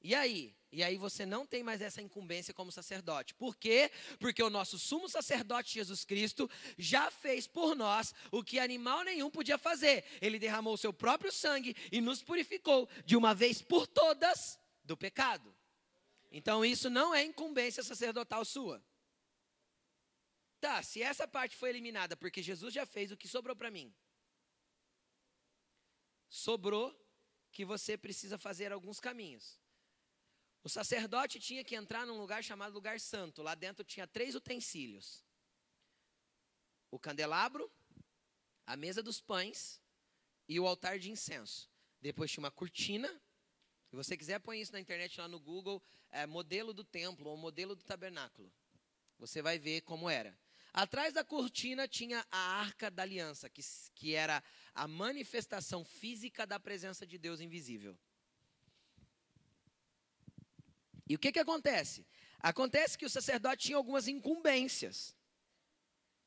E 0.00 0.14
aí? 0.14 0.56
E 0.70 0.82
aí 0.82 0.98
você 0.98 1.24
não 1.24 1.46
tem 1.46 1.62
mais 1.62 1.80
essa 1.80 2.02
incumbência 2.02 2.52
como 2.52 2.70
sacerdote. 2.70 3.34
Por 3.34 3.56
quê? 3.56 3.90
Porque 4.20 4.42
o 4.42 4.50
nosso 4.50 4.78
sumo 4.78 5.08
sacerdote 5.08 5.72
Jesus 5.72 6.04
Cristo 6.04 6.48
já 6.76 7.10
fez 7.10 7.46
por 7.46 7.74
nós 7.74 8.14
o 8.30 8.44
que 8.44 8.58
animal 8.58 9.02
nenhum 9.02 9.30
podia 9.30 9.56
fazer. 9.56 10.04
Ele 10.20 10.38
derramou 10.38 10.74
o 10.74 10.78
seu 10.78 10.92
próprio 10.92 11.32
sangue 11.32 11.74
e 11.90 12.00
nos 12.00 12.22
purificou 12.22 12.86
de 13.06 13.16
uma 13.16 13.34
vez 13.34 13.62
por 13.62 13.86
todas 13.86 14.58
do 14.84 14.96
pecado. 14.96 15.54
Então 16.30 16.62
isso 16.62 16.90
não 16.90 17.14
é 17.14 17.24
incumbência 17.24 17.82
sacerdotal 17.82 18.44
sua. 18.44 18.84
Tá, 20.60 20.82
se 20.82 21.02
essa 21.02 21.26
parte 21.26 21.56
foi 21.56 21.70
eliminada 21.70 22.14
porque 22.14 22.42
Jesus 22.42 22.74
já 22.74 22.84
fez 22.84 23.10
o 23.10 23.16
que 23.16 23.26
sobrou 23.26 23.56
para 23.56 23.70
mim. 23.70 23.94
Sobrou 26.28 26.94
que 27.50 27.64
você 27.64 27.96
precisa 27.96 28.36
fazer 28.36 28.70
alguns 28.70 29.00
caminhos. 29.00 29.58
O 30.62 30.68
sacerdote 30.68 31.38
tinha 31.38 31.64
que 31.64 31.74
entrar 31.74 32.06
num 32.06 32.18
lugar 32.18 32.42
chamado 32.42 32.72
lugar 32.72 33.00
santo. 33.00 33.42
Lá 33.42 33.54
dentro 33.54 33.84
tinha 33.84 34.06
três 34.06 34.34
utensílios: 34.34 35.24
o 36.90 36.98
candelabro, 36.98 37.70
a 38.66 38.76
mesa 38.76 39.02
dos 39.02 39.20
pães 39.20 39.80
e 40.48 40.58
o 40.58 40.66
altar 40.66 40.98
de 40.98 41.10
incenso. 41.10 41.70
Depois 42.00 42.30
tinha 42.30 42.42
uma 42.42 42.50
cortina. 42.50 43.08
Se 43.88 43.96
você 43.96 44.16
quiser, 44.16 44.38
põe 44.40 44.60
isso 44.60 44.72
na 44.72 44.80
internet 44.80 45.18
lá 45.18 45.26
no 45.26 45.40
Google, 45.40 45.82
é, 46.10 46.26
modelo 46.26 46.74
do 46.74 46.84
templo 46.84 47.30
ou 47.30 47.36
modelo 47.36 47.74
do 47.74 47.82
tabernáculo. 47.82 48.52
Você 49.18 49.40
vai 49.40 49.58
ver 49.58 49.80
como 49.82 50.10
era. 50.10 50.38
Atrás 50.72 51.14
da 51.14 51.24
cortina 51.24 51.88
tinha 51.88 52.24
a 52.30 52.38
arca 52.60 52.90
da 52.90 53.02
aliança, 53.02 53.48
que, 53.48 53.62
que 53.94 54.14
era 54.14 54.44
a 54.74 54.86
manifestação 54.86 55.84
física 55.84 56.46
da 56.46 56.60
presença 56.60 57.06
de 57.06 57.16
Deus 57.16 57.40
invisível. 57.40 57.98
E 61.08 61.14
o 61.14 61.18
que, 61.18 61.32
que 61.32 61.38
acontece? 61.38 62.06
Acontece 62.38 62.98
que 62.98 63.06
o 63.06 63.10
sacerdote 63.10 63.66
tinha 63.66 63.76
algumas 63.76 64.06
incumbências 64.06 65.16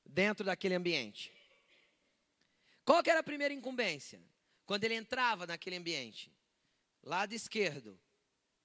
dentro 0.05 0.45
daquele 0.45 0.75
ambiente. 0.75 1.31
Qual 2.83 3.03
que 3.03 3.09
era 3.09 3.19
a 3.19 3.23
primeira 3.23 3.53
incumbência? 3.53 4.21
Quando 4.65 4.83
ele 4.83 4.95
entrava 4.95 5.45
naquele 5.45 5.77
ambiente, 5.77 6.31
lado 7.03 7.33
esquerdo, 7.33 7.99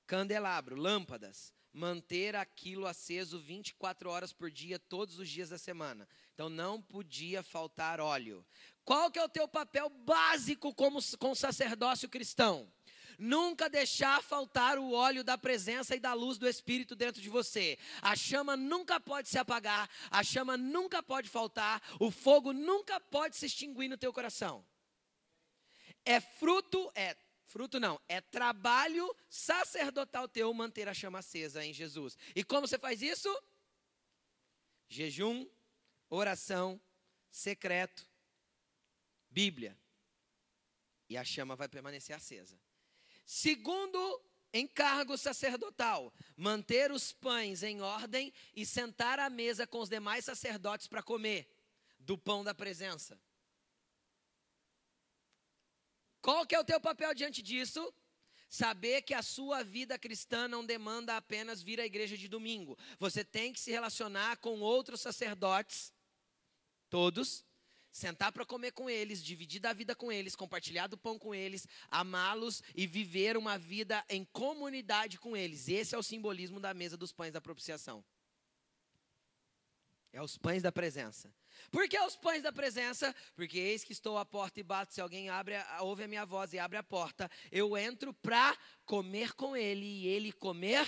candelabro, 0.06 0.74
lâmpadas, 0.74 1.52
manter 1.72 2.34
aquilo 2.34 2.86
aceso 2.86 3.38
24 3.38 4.08
horas 4.08 4.32
por 4.32 4.50
dia, 4.50 4.78
todos 4.78 5.18
os 5.18 5.28
dias 5.28 5.50
da 5.50 5.58
semana. 5.58 6.08
Então 6.32 6.48
não 6.48 6.80
podia 6.80 7.42
faltar 7.42 8.00
óleo. 8.00 8.44
Qual 8.84 9.10
que 9.10 9.18
é 9.18 9.24
o 9.24 9.28
teu 9.28 9.46
papel 9.46 9.90
básico 9.90 10.74
como 10.74 10.98
com 11.18 11.34
sacerdócio 11.34 12.08
cristão? 12.08 12.72
Nunca 13.18 13.68
deixar 13.68 14.22
faltar 14.22 14.78
o 14.78 14.92
óleo 14.92 15.24
da 15.24 15.38
presença 15.38 15.94
e 15.94 16.00
da 16.00 16.12
luz 16.12 16.38
do 16.38 16.48
Espírito 16.48 16.94
dentro 16.94 17.20
de 17.20 17.28
você. 17.28 17.78
A 18.02 18.14
chama 18.14 18.56
nunca 18.56 19.00
pode 19.00 19.28
se 19.28 19.38
apagar, 19.38 19.88
a 20.10 20.22
chama 20.22 20.56
nunca 20.56 21.02
pode 21.02 21.28
faltar, 21.28 21.82
o 21.98 22.10
fogo 22.10 22.52
nunca 22.52 23.00
pode 23.00 23.36
se 23.36 23.46
extinguir 23.46 23.88
no 23.88 23.96
teu 23.96 24.12
coração. 24.12 24.64
É 26.04 26.20
fruto, 26.20 26.90
é 26.94 27.16
fruto 27.46 27.80
não, 27.80 28.00
é 28.08 28.20
trabalho 28.20 29.14
sacerdotal 29.28 30.28
teu 30.28 30.52
manter 30.52 30.88
a 30.88 30.94
chama 30.94 31.20
acesa 31.20 31.64
em 31.64 31.72
Jesus. 31.72 32.16
E 32.34 32.44
como 32.44 32.66
você 32.68 32.78
faz 32.78 33.00
isso? 33.00 33.28
Jejum, 34.88 35.48
oração, 36.08 36.80
secreto, 37.30 38.06
Bíblia. 39.30 39.76
E 41.08 41.16
a 41.16 41.24
chama 41.24 41.56
vai 41.56 41.68
permanecer 41.68 42.14
acesa. 42.14 42.58
Segundo 43.26 44.22
encargo 44.54 45.18
sacerdotal, 45.18 46.14
manter 46.36 46.92
os 46.92 47.12
pães 47.12 47.64
em 47.64 47.80
ordem 47.80 48.32
e 48.54 48.64
sentar 48.64 49.18
à 49.18 49.28
mesa 49.28 49.66
com 49.66 49.80
os 49.80 49.88
demais 49.88 50.24
sacerdotes 50.24 50.86
para 50.86 51.02
comer 51.02 51.50
do 51.98 52.16
pão 52.16 52.44
da 52.44 52.54
presença. 52.54 53.20
Qual 56.22 56.46
que 56.46 56.54
é 56.54 56.60
o 56.60 56.64
teu 56.64 56.80
papel 56.80 57.12
diante 57.14 57.42
disso? 57.42 57.92
Saber 58.48 59.02
que 59.02 59.12
a 59.12 59.22
sua 59.22 59.64
vida 59.64 59.98
cristã 59.98 60.46
não 60.46 60.64
demanda 60.64 61.16
apenas 61.16 61.60
vir 61.60 61.80
à 61.80 61.84
igreja 61.84 62.16
de 62.16 62.28
domingo. 62.28 62.78
Você 62.98 63.24
tem 63.24 63.52
que 63.52 63.58
se 63.58 63.72
relacionar 63.72 64.36
com 64.36 64.60
outros 64.60 65.00
sacerdotes, 65.00 65.92
todos, 66.88 67.44
sentar 67.96 68.30
para 68.30 68.44
comer 68.44 68.72
com 68.72 68.90
eles, 68.90 69.24
dividir 69.24 69.58
da 69.58 69.72
vida 69.72 69.94
com 69.94 70.12
eles, 70.12 70.36
compartilhar 70.36 70.86
do 70.86 70.98
pão 70.98 71.18
com 71.18 71.34
eles, 71.34 71.66
amá-los 71.90 72.62
e 72.74 72.86
viver 72.86 73.38
uma 73.38 73.56
vida 73.56 74.04
em 74.10 74.22
comunidade 74.22 75.18
com 75.18 75.34
eles. 75.34 75.66
Esse 75.66 75.94
é 75.94 75.98
o 75.98 76.02
simbolismo 76.02 76.60
da 76.60 76.74
mesa 76.74 76.94
dos 76.94 77.10
pães 77.10 77.32
da 77.32 77.40
propiciação. 77.40 78.04
É 80.12 80.22
os 80.22 80.36
pães 80.36 80.62
da 80.62 80.70
presença. 80.70 81.32
Por 81.70 81.88
que 81.88 81.98
os 81.98 82.16
pães 82.16 82.42
da 82.42 82.52
presença? 82.52 83.14
Porque 83.34 83.58
eis 83.58 83.82
que 83.82 83.92
estou 83.92 84.18
à 84.18 84.26
porta 84.26 84.60
e 84.60 84.62
bato. 84.62 84.92
Se 84.92 85.00
alguém 85.00 85.30
abre, 85.30 85.54
ouve 85.80 86.04
a 86.04 86.08
minha 86.08 86.26
voz 86.26 86.52
e 86.52 86.58
abre 86.58 86.76
a 86.76 86.82
porta, 86.82 87.30
eu 87.50 87.78
entro 87.78 88.12
para 88.12 88.56
comer 88.84 89.32
com 89.32 89.56
ele 89.56 89.86
e 89.86 90.06
ele 90.06 90.32
comer 90.32 90.86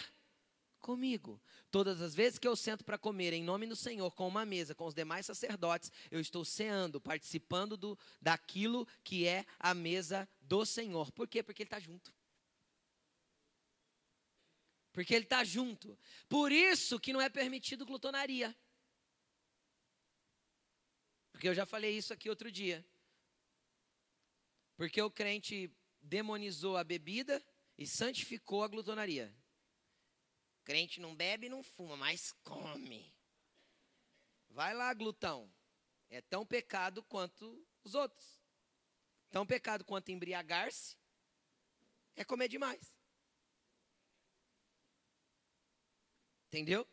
comigo. 0.78 1.40
Todas 1.70 2.00
as 2.00 2.14
vezes 2.14 2.38
que 2.38 2.48
eu 2.48 2.56
sento 2.56 2.84
para 2.84 2.98
comer 2.98 3.32
em 3.32 3.42
nome 3.42 3.66
do 3.66 3.76
Senhor, 3.76 4.10
com 4.12 4.26
uma 4.26 4.44
mesa, 4.46 4.74
com 4.74 4.86
os 4.86 4.94
demais 4.94 5.26
sacerdotes, 5.26 5.92
eu 6.10 6.20
estou 6.20 6.44
ceando, 6.44 7.00
participando 7.00 7.76
do, 7.76 7.98
daquilo 8.20 8.86
que 9.04 9.26
é 9.26 9.44
a 9.58 9.74
mesa 9.74 10.28
do 10.40 10.64
Senhor. 10.64 11.12
Por 11.12 11.28
quê? 11.28 11.42
Porque 11.42 11.62
Ele 11.62 11.66
está 11.66 11.78
junto. 11.78 12.12
Porque 14.92 15.14
Ele 15.14 15.24
está 15.24 15.44
junto. 15.44 15.98
Por 16.28 16.50
isso 16.50 16.98
que 16.98 17.12
não 17.12 17.20
é 17.20 17.28
permitido 17.28 17.86
glutonaria. 17.86 18.56
Porque 21.30 21.48
eu 21.48 21.54
já 21.54 21.64
falei 21.64 21.96
isso 21.96 22.12
aqui 22.12 22.28
outro 22.28 22.50
dia. 22.50 22.84
Porque 24.76 25.00
o 25.00 25.10
crente 25.10 25.70
demonizou 26.00 26.76
a 26.76 26.84
bebida 26.84 27.44
e 27.76 27.86
santificou 27.86 28.64
a 28.64 28.68
glutonaria. 28.68 29.32
Crente 30.68 31.00
não 31.00 31.16
bebe 31.16 31.46
e 31.46 31.48
não 31.48 31.62
fuma, 31.62 31.96
mas 31.96 32.30
come. 32.44 33.10
Vai 34.50 34.74
lá, 34.74 34.92
glutão. 34.92 35.50
É 36.10 36.20
tão 36.20 36.44
pecado 36.44 37.02
quanto 37.04 37.66
os 37.82 37.94
outros. 37.94 38.38
Tão 39.30 39.46
pecado 39.46 39.82
quanto 39.82 40.10
embriagar-se 40.10 40.94
é 42.14 42.22
comer 42.22 42.48
demais. 42.48 42.94
Entendeu? 46.48 46.86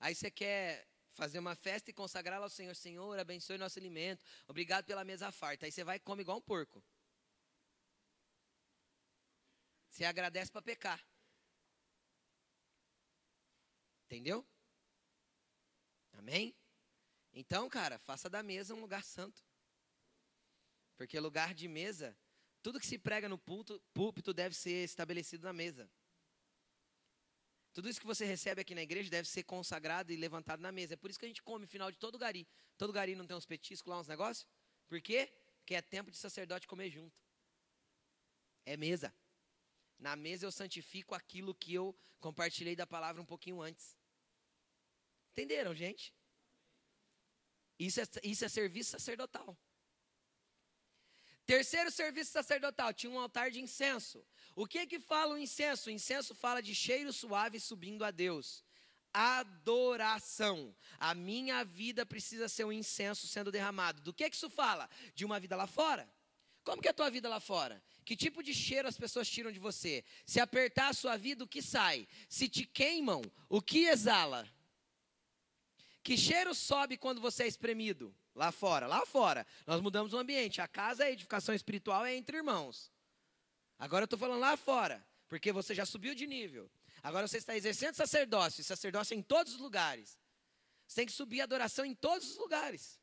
Aí 0.00 0.12
você 0.12 0.28
quer 0.28 0.84
fazer 1.12 1.38
uma 1.38 1.54
festa 1.54 1.92
e 1.92 1.94
consagrá-la 1.94 2.46
ao 2.46 2.50
Senhor. 2.50 2.74
Senhor, 2.74 3.16
abençoe 3.20 3.56
nosso 3.56 3.78
alimento. 3.78 4.24
Obrigado 4.48 4.84
pela 4.84 5.04
mesa 5.04 5.30
farta. 5.30 5.64
Aí 5.64 5.70
você 5.70 5.84
vai 5.84 5.98
e 5.98 6.00
come 6.00 6.22
igual 6.22 6.38
um 6.38 6.42
porco. 6.42 6.82
Você 9.90 10.04
agradece 10.04 10.50
para 10.50 10.60
pecar. 10.60 11.13
Entendeu? 14.14 14.46
Amém? 16.12 16.54
Então, 17.32 17.68
cara, 17.68 17.98
faça 17.98 18.30
da 18.30 18.44
mesa 18.44 18.72
um 18.72 18.80
lugar 18.80 19.02
santo. 19.02 19.44
Porque 20.96 21.18
lugar 21.18 21.52
de 21.52 21.66
mesa, 21.66 22.16
tudo 22.62 22.78
que 22.78 22.86
se 22.86 22.96
prega 22.96 23.28
no 23.28 23.36
púlpito, 23.36 23.82
púlpito 23.92 24.32
deve 24.32 24.54
ser 24.54 24.84
estabelecido 24.84 25.42
na 25.42 25.52
mesa. 25.52 25.90
Tudo 27.72 27.88
isso 27.88 27.98
que 27.98 28.06
você 28.06 28.24
recebe 28.24 28.60
aqui 28.60 28.72
na 28.72 28.82
igreja 28.82 29.10
deve 29.10 29.28
ser 29.28 29.42
consagrado 29.42 30.12
e 30.12 30.16
levantado 30.16 30.60
na 30.60 30.70
mesa. 30.70 30.94
É 30.94 30.96
por 30.96 31.10
isso 31.10 31.18
que 31.18 31.24
a 31.24 31.28
gente 31.28 31.42
come 31.42 31.66
final 31.66 31.90
de 31.90 31.98
todo 31.98 32.16
gari. 32.16 32.46
Todo 32.78 32.92
gari 32.92 33.16
não 33.16 33.26
tem 33.26 33.36
uns 33.36 33.44
petiscos 33.44 33.90
lá, 33.90 33.98
uns 33.98 34.06
negócios? 34.06 34.46
Por 34.86 35.00
quê? 35.00 35.26
Porque 35.58 35.74
é 35.74 35.82
tempo 35.82 36.08
de 36.08 36.16
sacerdote 36.16 36.68
comer 36.68 36.88
junto. 36.88 37.20
É 38.64 38.76
mesa. 38.76 39.12
Na 39.98 40.14
mesa 40.14 40.46
eu 40.46 40.52
santifico 40.52 41.16
aquilo 41.16 41.52
que 41.52 41.74
eu 41.74 41.98
compartilhei 42.20 42.76
da 42.76 42.86
palavra 42.86 43.20
um 43.20 43.26
pouquinho 43.26 43.60
antes. 43.60 43.96
Entenderam, 45.34 45.74
gente? 45.74 46.14
Isso 47.76 48.00
é, 48.00 48.04
isso 48.22 48.44
é 48.44 48.48
serviço 48.48 48.92
sacerdotal. 48.92 49.58
Terceiro 51.44 51.90
serviço 51.90 52.30
sacerdotal, 52.30 52.94
tinha 52.94 53.10
um 53.10 53.18
altar 53.18 53.50
de 53.50 53.60
incenso. 53.60 54.24
O 54.54 54.64
que 54.64 54.86
que 54.86 55.00
fala 55.00 55.34
o 55.34 55.38
incenso? 55.38 55.90
O 55.90 55.92
incenso 55.92 56.36
fala 56.36 56.62
de 56.62 56.72
cheiro 56.72 57.12
suave 57.12 57.58
subindo 57.58 58.04
a 58.04 58.12
Deus. 58.12 58.64
Adoração. 59.12 60.74
A 61.00 61.14
minha 61.14 61.64
vida 61.64 62.06
precisa 62.06 62.48
ser 62.48 62.64
um 62.64 62.72
incenso 62.72 63.26
sendo 63.26 63.50
derramado. 63.50 64.00
Do 64.00 64.14
que 64.14 64.30
que 64.30 64.36
isso 64.36 64.48
fala? 64.48 64.88
De 65.16 65.24
uma 65.24 65.40
vida 65.40 65.56
lá 65.56 65.66
fora. 65.66 66.08
Como 66.62 66.80
que 66.80 66.86
é 66.86 66.92
a 66.92 66.94
tua 66.94 67.10
vida 67.10 67.28
lá 67.28 67.40
fora? 67.40 67.82
Que 68.04 68.16
tipo 68.16 68.40
de 68.40 68.54
cheiro 68.54 68.86
as 68.86 68.96
pessoas 68.96 69.28
tiram 69.28 69.50
de 69.50 69.58
você? 69.58 70.04
Se 70.24 70.38
apertar 70.38 70.90
a 70.90 70.94
sua 70.94 71.16
vida, 71.16 71.42
o 71.42 71.48
que 71.48 71.60
sai? 71.60 72.06
Se 72.28 72.48
te 72.48 72.64
queimam, 72.64 73.20
o 73.48 73.60
que 73.60 73.86
exala? 73.86 74.48
Que 76.04 76.18
cheiro 76.18 76.54
sobe 76.54 76.98
quando 76.98 77.18
você 77.18 77.44
é 77.44 77.46
espremido? 77.46 78.14
Lá 78.34 78.52
fora, 78.52 78.86
lá 78.86 79.06
fora. 79.06 79.46
Nós 79.66 79.80
mudamos 79.80 80.12
o 80.12 80.18
ambiente. 80.18 80.60
A 80.60 80.68
casa, 80.68 81.04
a 81.04 81.10
edificação 81.10 81.54
espiritual 81.54 82.04
é 82.04 82.14
entre 82.14 82.36
irmãos. 82.36 82.92
Agora 83.78 84.02
eu 84.02 84.04
estou 84.04 84.18
falando 84.18 84.40
lá 84.40 84.54
fora, 84.54 85.02
porque 85.28 85.50
você 85.50 85.74
já 85.74 85.86
subiu 85.86 86.14
de 86.14 86.26
nível. 86.26 86.70
Agora 87.02 87.26
você 87.26 87.38
está 87.38 87.56
exercendo 87.56 87.94
sacerdócio, 87.94 88.62
sacerdócio 88.62 89.16
em 89.16 89.22
todos 89.22 89.54
os 89.54 89.60
lugares. 89.60 90.18
Você 90.86 90.96
tem 90.96 91.06
que 91.06 91.12
subir 91.12 91.40
a 91.40 91.44
adoração 91.44 91.86
em 91.86 91.94
todos 91.94 92.32
os 92.32 92.36
lugares. 92.36 93.00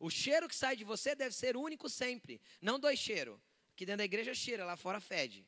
O 0.00 0.10
cheiro 0.10 0.48
que 0.48 0.56
sai 0.56 0.74
de 0.74 0.82
você 0.82 1.14
deve 1.14 1.36
ser 1.36 1.56
único 1.56 1.88
sempre, 1.88 2.40
não 2.60 2.76
dois 2.76 2.98
cheiros. 2.98 3.38
Aqui 3.72 3.86
dentro 3.86 3.98
da 3.98 4.04
igreja 4.04 4.34
cheira, 4.34 4.64
lá 4.64 4.76
fora 4.76 5.00
fede. 5.00 5.46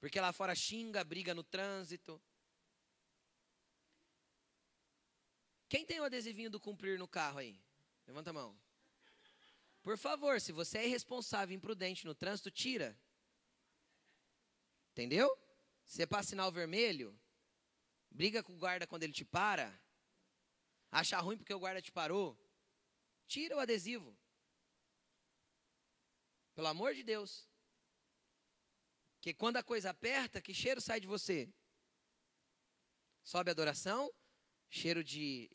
Porque 0.00 0.18
lá 0.18 0.32
fora 0.32 0.54
xinga, 0.54 1.04
briga 1.04 1.34
no 1.34 1.44
trânsito. 1.44 2.20
Quem 5.72 5.86
tem 5.86 6.00
o 6.00 6.04
adesivinho 6.04 6.50
do 6.50 6.60
cumprir 6.60 6.98
no 6.98 7.08
carro 7.08 7.38
aí? 7.38 7.58
Levanta 8.06 8.28
a 8.28 8.32
mão. 8.34 8.54
Por 9.82 9.96
favor, 9.96 10.38
se 10.38 10.52
você 10.52 10.76
é 10.76 10.86
irresponsável 10.86 11.54
e 11.54 11.56
imprudente 11.56 12.04
no 12.04 12.14
trânsito, 12.14 12.50
tira. 12.50 12.94
Entendeu? 14.90 15.34
Você 15.86 16.06
passa 16.06 16.28
sinal 16.28 16.52
vermelho, 16.52 17.18
briga 18.10 18.42
com 18.42 18.52
o 18.54 18.58
guarda 18.58 18.86
quando 18.86 19.04
ele 19.04 19.14
te 19.14 19.24
para, 19.24 19.80
acha 20.90 21.18
ruim 21.18 21.38
porque 21.38 21.54
o 21.54 21.58
guarda 21.58 21.80
te 21.80 21.90
parou, 21.90 22.38
tira 23.26 23.56
o 23.56 23.58
adesivo. 23.58 24.14
Pelo 26.54 26.66
amor 26.66 26.94
de 26.94 27.02
Deus. 27.02 27.48
Que 29.22 29.32
quando 29.32 29.56
a 29.56 29.62
coisa 29.62 29.88
aperta, 29.88 30.42
que 30.42 30.52
cheiro 30.52 30.82
sai 30.82 31.00
de 31.00 31.06
você? 31.06 31.50
Sobe 33.24 33.48
a 33.48 33.52
adoração, 33.52 34.12
cheiro 34.68 35.02
de 35.02 35.50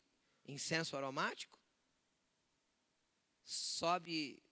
incenso 0.48 0.96
aromático, 0.96 1.60
sobe. 3.44 4.42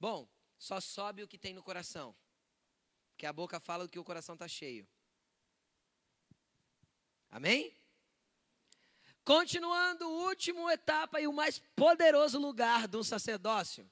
Bom, 0.00 0.28
só 0.58 0.80
sobe 0.80 1.22
o 1.22 1.28
que 1.28 1.38
tem 1.38 1.54
no 1.54 1.62
coração. 1.62 2.16
Que 3.16 3.26
a 3.26 3.32
boca 3.32 3.60
fala 3.60 3.84
do 3.84 3.90
que 3.90 3.98
o 3.98 4.04
coração 4.04 4.34
está 4.34 4.48
cheio. 4.48 4.88
Amém? 7.30 7.76
Continuando, 9.24 10.08
última 10.08 10.72
etapa 10.72 11.20
e 11.20 11.26
o 11.26 11.32
mais 11.32 11.58
poderoso 11.74 12.38
lugar 12.38 12.86
do 12.88 13.02
sacerdócio: 13.02 13.90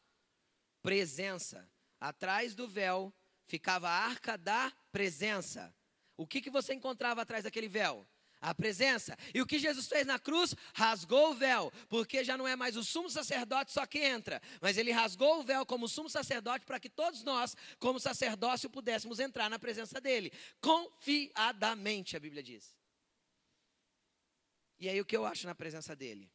presença. 0.83 1.69
Atrás 2.01 2.55
do 2.55 2.69
véu 2.69 3.13
ficava 3.47 3.89
a 3.89 4.07
arca 4.07 4.37
da 4.37 4.73
presença. 4.93 5.75
O 6.17 6.27
que, 6.27 6.41
que 6.41 6.51
você 6.51 6.75
encontrava 6.75 7.23
atrás 7.23 7.45
daquele 7.45 7.69
véu? 7.69 8.07
A 8.45 8.55
presença. 8.55 9.17
E 9.33 9.41
o 9.41 9.47
que 9.47 9.59
Jesus 9.59 9.89
fez 9.89 10.07
na 10.07 10.19
cruz? 10.19 10.55
Rasgou 10.75 11.31
o 11.31 11.35
véu, 11.35 11.73
porque 11.89 12.23
já 12.23 12.37
não 12.37 12.47
é 12.47 12.55
mais 12.55 12.77
o 12.77 12.85
sumo 12.85 13.09
sacerdote 13.09 13.73
só 13.73 13.87
que 13.87 13.99
entra, 13.99 14.41
mas 14.61 14.77
ele 14.77 14.93
rasgou 14.93 15.41
o 15.41 15.43
véu 15.43 15.65
como 15.65 15.89
sumo 15.89 16.11
sacerdote 16.11 16.67
para 16.67 16.79
que 16.79 16.91
todos 16.91 17.23
nós, 17.23 17.57
como 17.79 17.99
sacerdócio, 17.99 18.69
pudéssemos 18.69 19.19
entrar 19.19 19.49
na 19.49 19.59
presença 19.59 20.01
dele, 20.01 20.31
confiadamente, 20.61 22.17
a 22.17 22.21
Bíblia 22.21 22.43
diz. 22.43 22.77
E 24.79 24.89
aí 24.89 25.01
o 25.01 25.07
que 25.07 25.17
eu 25.17 25.25
acho 25.25 25.47
na 25.47 25.55
presença 25.55 25.97
dele? 25.97 26.31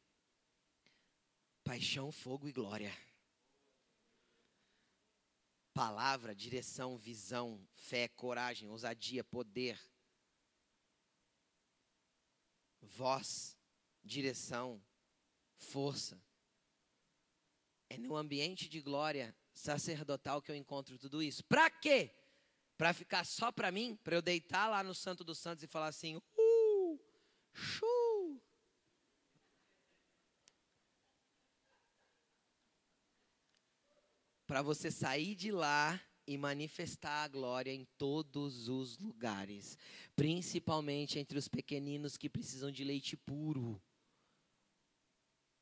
Paixão, 1.64 2.12
fogo 2.12 2.48
e 2.48 2.52
glória. 2.52 2.92
Palavra, 5.74 6.34
direção, 6.34 6.98
visão, 6.98 7.64
fé, 7.76 8.08
coragem, 8.08 8.68
ousadia, 8.68 9.24
poder 9.24 9.80
voz, 12.90 13.58
direção, 14.04 14.82
força. 15.58 16.22
É 17.90 17.98
no 17.98 18.16
ambiente 18.16 18.70
de 18.70 18.82
glória 18.82 19.36
sacerdotal 19.54 20.42
que 20.42 20.52
eu 20.52 20.56
encontro 20.56 20.98
tudo 20.98 21.22
isso. 21.24 21.44
Para 21.44 21.70
quê? 21.70 22.16
Para 22.78 22.94
ficar 22.94 23.26
só 23.26 23.52
para 23.52 23.72
mim? 23.72 23.96
Para 24.04 24.16
eu 24.16 24.22
deitar 24.22 24.68
lá 24.68 24.84
no 24.84 24.94
Santo 24.96 25.24
dos 25.24 25.40
Santos 25.40 25.64
e 25.64 25.68
falar 25.68 25.88
assim: 25.88 26.16
uh, 26.16 27.00
chu. 27.54 28.42
Para 34.46 34.62
você 34.62 34.90
sair 34.90 35.36
de 35.36 35.52
lá 35.52 36.00
e 36.30 36.38
manifestar 36.38 37.24
a 37.24 37.28
glória 37.28 37.72
em 37.72 37.86
todos 37.98 38.68
os 38.68 39.00
lugares, 39.00 39.76
principalmente 40.16 41.18
entre 41.18 41.40
os 41.40 41.48
pequeninos 41.48 42.18
que 42.18 42.30
precisam 42.30 42.72
de 42.72 42.84
leite 42.84 43.18
puro. 43.18 43.82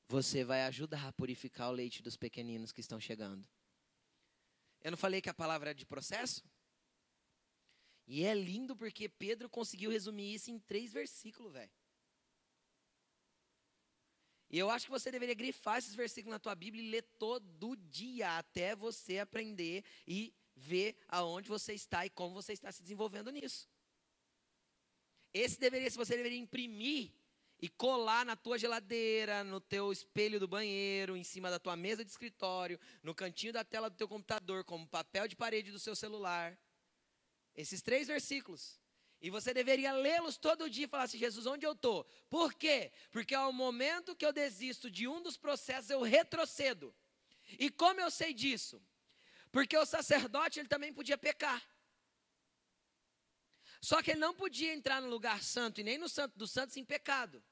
Você 0.09 0.43
vai 0.43 0.63
ajudar 0.63 1.07
a 1.07 1.13
purificar 1.13 1.69
o 1.69 1.71
leite 1.71 2.03
dos 2.03 2.17
pequeninos 2.17 2.73
que 2.73 2.81
estão 2.81 2.99
chegando. 2.99 3.47
Eu 4.83 4.91
não 4.91 4.97
falei 4.97 5.21
que 5.21 5.29
a 5.29 5.33
palavra 5.33 5.71
é 5.71 5.73
de 5.73 5.85
processo? 5.85 6.43
E 8.05 8.25
é 8.25 8.35
lindo 8.35 8.75
porque 8.75 9.07
Pedro 9.07 9.49
conseguiu 9.49 9.89
resumir 9.89 10.33
isso 10.33 10.51
em 10.51 10.59
três 10.59 10.91
versículos, 10.91 11.53
velho. 11.53 11.71
E 14.49 14.59
eu 14.59 14.69
acho 14.69 14.85
que 14.87 14.91
você 14.91 15.09
deveria 15.09 15.33
grifar 15.33 15.77
esses 15.77 15.95
versículos 15.95 16.33
na 16.33 16.39
tua 16.39 16.55
Bíblia 16.55 16.83
e 16.83 16.89
ler 16.89 17.03
todo 17.17 17.77
dia 17.77 18.37
até 18.37 18.75
você 18.75 19.19
aprender 19.19 19.85
e 20.05 20.33
ver 20.57 20.97
aonde 21.07 21.47
você 21.47 21.73
está 21.73 22.05
e 22.05 22.09
como 22.09 22.33
você 22.33 22.53
está 22.53 22.71
se 22.71 22.81
desenvolvendo 22.81 23.31
nisso. 23.31 23.69
Esse 25.33 25.59
deveria, 25.59 25.89
se 25.89 25.97
você 25.97 26.15
deveria 26.15 26.37
imprimir 26.37 27.11
e 27.59 27.69
colar 27.69 28.25
na 28.25 28.35
tua 28.35 28.57
geladeira, 28.57 29.43
no 29.43 29.59
teu 29.59 29.91
espelho 29.91 30.39
do 30.39 30.47
banheiro, 30.47 31.15
em 31.15 31.23
cima 31.23 31.49
da 31.49 31.59
tua 31.59 31.75
mesa 31.75 32.03
de 32.03 32.11
escritório, 32.11 32.79
no 33.01 33.13
cantinho 33.13 33.53
da 33.53 33.63
tela 33.63 33.89
do 33.89 33.95
teu 33.95 34.07
computador, 34.07 34.63
como 34.63 34.87
papel 34.87 35.27
de 35.27 35.35
parede 35.35 35.71
do 35.71 35.79
seu 35.79 35.95
celular. 35.95 36.57
Esses 37.55 37.81
três 37.81 38.07
versículos. 38.07 38.79
E 39.19 39.31
você 39.31 39.53
deveria 39.53 39.91
lê-los 39.93 40.37
todo 40.37 40.69
dia 40.69 40.85
e 40.85 40.87
falar 40.87 41.03
assim: 41.03 41.17
Jesus, 41.17 41.47
onde 41.47 41.65
eu 41.65 41.71
estou? 41.71 42.05
Por 42.29 42.53
quê? 42.53 42.91
Porque 43.09 43.33
ao 43.33 43.51
momento 43.51 44.15
que 44.15 44.25
eu 44.25 44.31
desisto 44.31 44.91
de 44.91 45.07
um 45.07 45.21
dos 45.21 45.37
processos, 45.37 45.89
eu 45.89 46.01
retrocedo. 46.01 46.93
E 47.57 47.71
como 47.71 47.99
eu 47.99 48.11
sei 48.11 48.33
disso? 48.33 48.79
Porque 49.51 49.77
o 49.77 49.85
sacerdote 49.85 50.59
ele 50.59 50.67
também 50.67 50.93
podia 50.93 51.17
pecar. 51.17 51.61
Só 53.81 54.01
que 54.01 54.11
ele 54.11 54.19
não 54.19 54.33
podia 54.33 54.73
entrar 54.73 55.01
no 55.01 55.09
lugar 55.09 55.43
santo 55.43 55.79
e 55.81 55.83
nem 55.83 55.97
no 55.97 56.09
santo 56.09 56.37
dos 56.37 56.51
santos 56.51 56.77
em 56.77 56.83
pecado. 56.83 57.43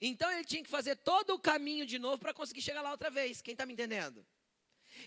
Então 0.00 0.30
ele 0.30 0.44
tinha 0.44 0.62
que 0.62 0.70
fazer 0.70 0.96
todo 0.96 1.34
o 1.34 1.38
caminho 1.38 1.86
de 1.86 1.98
novo 1.98 2.18
para 2.18 2.34
conseguir 2.34 2.62
chegar 2.62 2.82
lá 2.82 2.90
outra 2.90 3.10
vez. 3.10 3.40
Quem 3.40 3.52
está 3.52 3.64
me 3.64 3.72
entendendo? 3.72 4.26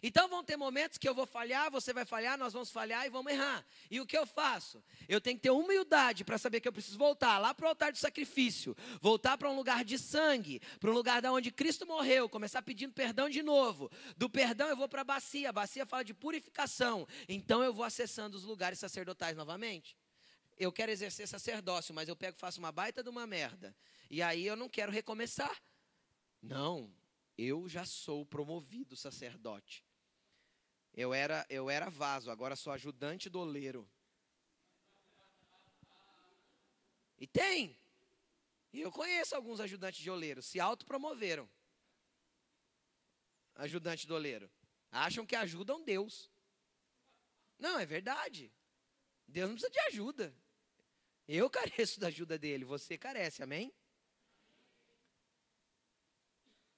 Então 0.01 0.27
vão 0.27 0.43
ter 0.43 0.57
momentos 0.57 0.97
que 0.97 1.07
eu 1.07 1.13
vou 1.13 1.25
falhar, 1.25 1.69
você 1.69 1.93
vai 1.93 2.05
falhar, 2.05 2.37
nós 2.37 2.53
vamos 2.53 2.71
falhar 2.71 3.05
e 3.05 3.09
vamos 3.09 3.31
errar. 3.31 3.65
E 3.91 3.99
o 3.99 4.05
que 4.05 4.17
eu 4.17 4.25
faço? 4.25 4.83
Eu 5.07 5.21
tenho 5.21 5.37
que 5.37 5.43
ter 5.43 5.51
humildade 5.51 6.23
para 6.23 6.37
saber 6.37 6.59
que 6.59 6.67
eu 6.67 6.73
preciso 6.73 6.97
voltar 6.97 7.37
lá 7.37 7.53
para 7.53 7.65
o 7.65 7.69
altar 7.69 7.91
de 7.91 7.99
sacrifício, 7.99 8.75
voltar 9.01 9.37
para 9.37 9.49
um 9.49 9.55
lugar 9.55 9.83
de 9.83 9.99
sangue, 9.99 10.61
para 10.79 10.89
um 10.89 10.93
lugar 10.93 11.21
da 11.21 11.31
onde 11.31 11.51
Cristo 11.51 11.85
morreu, 11.85 12.29
começar 12.29 12.61
pedindo 12.61 12.93
perdão 12.93 13.29
de 13.29 13.43
novo. 13.43 13.91
Do 14.17 14.29
perdão 14.29 14.67
eu 14.67 14.77
vou 14.77 14.87
para 14.87 15.01
a 15.01 15.05
bacia, 15.05 15.49
a 15.49 15.53
bacia 15.53 15.85
fala 15.85 16.03
de 16.03 16.13
purificação. 16.13 17.07
Então 17.27 17.63
eu 17.63 17.73
vou 17.73 17.85
acessando 17.85 18.37
os 18.37 18.43
lugares 18.43 18.79
sacerdotais 18.79 19.35
novamente. 19.35 19.97
Eu 20.57 20.71
quero 20.71 20.91
exercer 20.91 21.27
sacerdócio, 21.27 21.93
mas 21.93 22.07
eu 22.07 22.15
pego 22.15 22.37
faço 22.37 22.59
uma 22.59 22.71
baita 22.71 23.03
de 23.03 23.09
uma 23.09 23.25
merda. 23.25 23.75
E 24.09 24.21
aí 24.21 24.45
eu 24.45 24.55
não 24.55 24.69
quero 24.69 24.91
recomeçar. 24.91 25.55
Não, 26.41 26.91
eu 27.37 27.67
já 27.67 27.85
sou 27.85 28.25
promovido 28.25 28.95
sacerdote. 28.95 29.83
Eu 30.93 31.13
era, 31.13 31.45
eu 31.49 31.69
era 31.69 31.89
vaso, 31.89 32.29
agora 32.29 32.55
sou 32.55 32.71
ajudante 32.71 33.29
do 33.29 33.39
oleiro. 33.39 33.89
E 37.17 37.25
tem. 37.25 37.77
E 38.71 38.81
eu 38.81 38.91
conheço 38.91 39.35
alguns 39.35 39.59
ajudantes 39.59 40.01
de 40.01 40.11
oleiro, 40.11 40.41
se 40.41 40.59
autopromoveram. 40.59 41.49
Ajudante 43.55 44.07
do 44.07 44.15
oleiro. 44.15 44.49
Acham 44.91 45.25
que 45.25 45.35
ajudam 45.35 45.83
Deus. 45.83 46.31
Não, 47.57 47.79
é 47.79 47.85
verdade. 47.85 48.51
Deus 49.27 49.49
não 49.49 49.55
precisa 49.55 49.71
de 49.71 49.79
ajuda. 49.79 50.35
Eu 51.27 51.49
careço 51.51 51.99
da 51.99 52.07
ajuda 52.07 52.37
dele, 52.37 52.65
você 52.65 52.97
carece, 52.97 53.41
amém? 53.41 53.73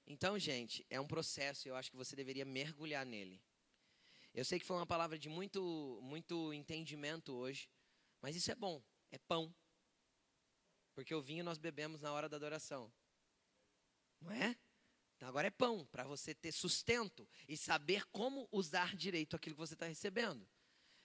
Então, 0.07 0.37
gente, 0.37 0.85
é 0.89 0.99
um 0.99 1.07
processo, 1.07 1.67
eu 1.67 1.75
acho 1.75 1.89
que 1.89 1.97
você 1.97 2.15
deveria 2.15 2.45
mergulhar 2.45 3.05
nele. 3.05 3.41
Eu 4.33 4.45
sei 4.45 4.59
que 4.59 4.65
foi 4.65 4.75
uma 4.75 4.85
palavra 4.85 5.17
de 5.17 5.29
muito, 5.29 5.99
muito 6.03 6.53
entendimento 6.53 7.33
hoje, 7.33 7.69
mas 8.21 8.35
isso 8.35 8.51
é 8.51 8.55
bom, 8.55 8.83
é 9.11 9.17
pão. 9.17 9.53
Porque 10.93 11.15
o 11.15 11.21
vinho 11.21 11.43
nós 11.43 11.57
bebemos 11.57 12.01
na 12.01 12.11
hora 12.11 12.29
da 12.29 12.37
adoração. 12.37 12.91
Não 14.21 14.31
é? 14.31 14.57
Então 15.15 15.27
agora 15.27 15.47
é 15.47 15.51
pão, 15.51 15.85
para 15.85 16.03
você 16.03 16.35
ter 16.35 16.51
sustento 16.51 17.27
e 17.47 17.57
saber 17.57 18.05
como 18.07 18.47
usar 18.51 18.95
direito 18.95 19.35
aquilo 19.35 19.55
que 19.55 19.61
você 19.61 19.73
está 19.73 19.85
recebendo. 19.85 20.47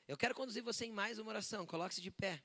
Eu 0.06 0.16
quero 0.16 0.34
conduzir 0.34 0.62
você 0.62 0.86
em 0.86 0.92
mais 0.92 1.18
uma 1.18 1.30
oração, 1.30 1.64
coloque-se 1.64 2.00
de 2.00 2.10
pé. 2.10 2.42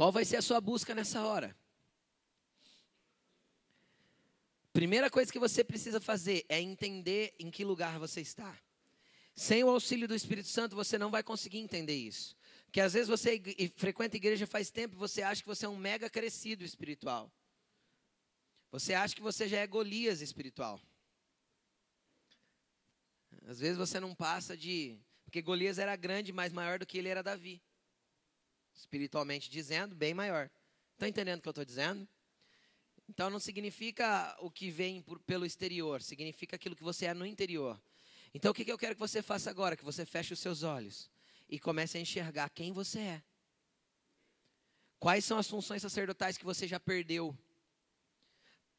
Qual 0.00 0.10
vai 0.10 0.24
ser 0.24 0.38
a 0.38 0.42
sua 0.42 0.62
busca 0.62 0.94
nessa 0.94 1.26
hora? 1.26 1.54
Primeira 4.72 5.10
coisa 5.10 5.30
que 5.30 5.38
você 5.38 5.62
precisa 5.62 6.00
fazer 6.00 6.46
é 6.48 6.58
entender 6.58 7.34
em 7.38 7.50
que 7.50 7.62
lugar 7.66 7.98
você 7.98 8.22
está. 8.22 8.58
Sem 9.34 9.62
o 9.62 9.68
auxílio 9.68 10.08
do 10.08 10.14
Espírito 10.14 10.48
Santo, 10.48 10.74
você 10.74 10.96
não 10.96 11.10
vai 11.10 11.22
conseguir 11.22 11.58
entender 11.58 11.96
isso. 11.96 12.34
Porque 12.64 12.80
às 12.80 12.94
vezes 12.94 13.08
você 13.08 13.42
frequenta 13.76 14.16
a 14.16 14.22
igreja 14.22 14.46
faz 14.46 14.70
tempo 14.70 14.94
e 14.94 14.98
você 14.98 15.20
acha 15.20 15.42
que 15.42 15.48
você 15.48 15.66
é 15.66 15.68
um 15.68 15.76
mega 15.76 16.08
crescido 16.08 16.64
espiritual. 16.64 17.30
Você 18.72 18.94
acha 18.94 19.14
que 19.14 19.20
você 19.20 19.46
já 19.46 19.58
é 19.58 19.66
Golias 19.66 20.22
espiritual. 20.22 20.80
Às 23.46 23.60
vezes 23.60 23.76
você 23.76 24.00
não 24.00 24.14
passa 24.14 24.56
de. 24.56 24.98
Porque 25.26 25.42
Golias 25.42 25.78
era 25.78 25.94
grande, 25.94 26.32
mas 26.32 26.54
maior 26.54 26.78
do 26.78 26.86
que 26.86 26.96
ele 26.96 27.08
era 27.10 27.22
Davi. 27.22 27.60
Espiritualmente 28.80 29.50
dizendo, 29.50 29.94
bem 29.94 30.14
maior. 30.14 30.50
Está 30.94 31.06
entendendo 31.06 31.38
o 31.38 31.42
que 31.42 31.48
eu 31.48 31.50
estou 31.50 31.64
dizendo? 31.64 32.08
Então 33.08 33.28
não 33.28 33.38
significa 33.38 34.34
o 34.40 34.50
que 34.50 34.70
vem 34.70 35.02
por, 35.02 35.18
pelo 35.20 35.44
exterior, 35.44 36.00
significa 36.00 36.56
aquilo 36.56 36.74
que 36.74 36.82
você 36.82 37.06
é 37.06 37.14
no 37.14 37.26
interior. 37.26 37.80
Então 38.32 38.52
o 38.52 38.54
que, 38.54 38.64
que 38.64 38.72
eu 38.72 38.78
quero 38.78 38.94
que 38.94 39.00
você 39.00 39.20
faça 39.20 39.50
agora? 39.50 39.76
Que 39.76 39.84
você 39.84 40.06
feche 40.06 40.32
os 40.32 40.38
seus 40.38 40.62
olhos 40.62 41.10
e 41.48 41.58
comece 41.58 41.98
a 41.98 42.00
enxergar 42.00 42.48
quem 42.50 42.72
você 42.72 43.00
é. 43.00 43.22
Quais 44.98 45.24
são 45.24 45.38
as 45.38 45.48
funções 45.48 45.82
sacerdotais 45.82 46.38
que 46.38 46.44
você 46.44 46.66
já 46.66 46.80
perdeu? 46.80 47.36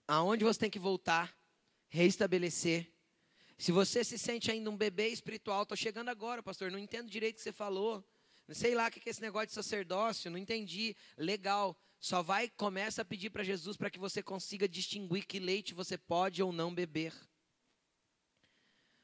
Aonde 0.08 0.44
você 0.44 0.60
tem 0.60 0.70
que 0.70 0.80
voltar, 0.80 1.36
reestabelecer. 1.90 2.92
Se 3.58 3.72
você 3.72 4.04
se 4.04 4.18
sente 4.18 4.50
ainda 4.50 4.70
um 4.70 4.78
bebê 4.78 5.10
espiritual, 5.10 5.64
estou 5.64 5.78
chegando 5.78 6.10
agora, 6.10 6.42
pastor, 6.42 6.72
não 6.72 6.80
entendo 6.80 7.10
direito 7.10 7.36
o 7.36 7.38
que 7.38 7.44
você 7.44 7.52
falou. 7.52 8.04
Sei 8.50 8.76
lá 8.76 8.88
o 8.88 8.92
que 8.92 9.08
é 9.08 9.12
esse 9.12 9.22
negócio 9.22 9.48
de 9.48 9.54
sacerdócio, 9.54 10.30
não 10.30 10.38
entendi. 10.38 10.96
Legal. 11.18 11.78
Só 12.00 12.24
vai, 12.24 12.50
começa 12.50 13.04
a 13.04 13.06
pedir 13.06 13.30
para 13.30 13.44
Jesus 13.44 13.78
para 13.78 13.90
que 13.90 14.00
você 14.00 14.24
consiga 14.24 14.68
distinguir 14.68 15.26
que 15.26 15.40
leite 15.40 15.74
você 15.74 15.98
pode 15.98 16.42
ou 16.42 16.52
não 16.52 16.74
beber. 16.74 17.14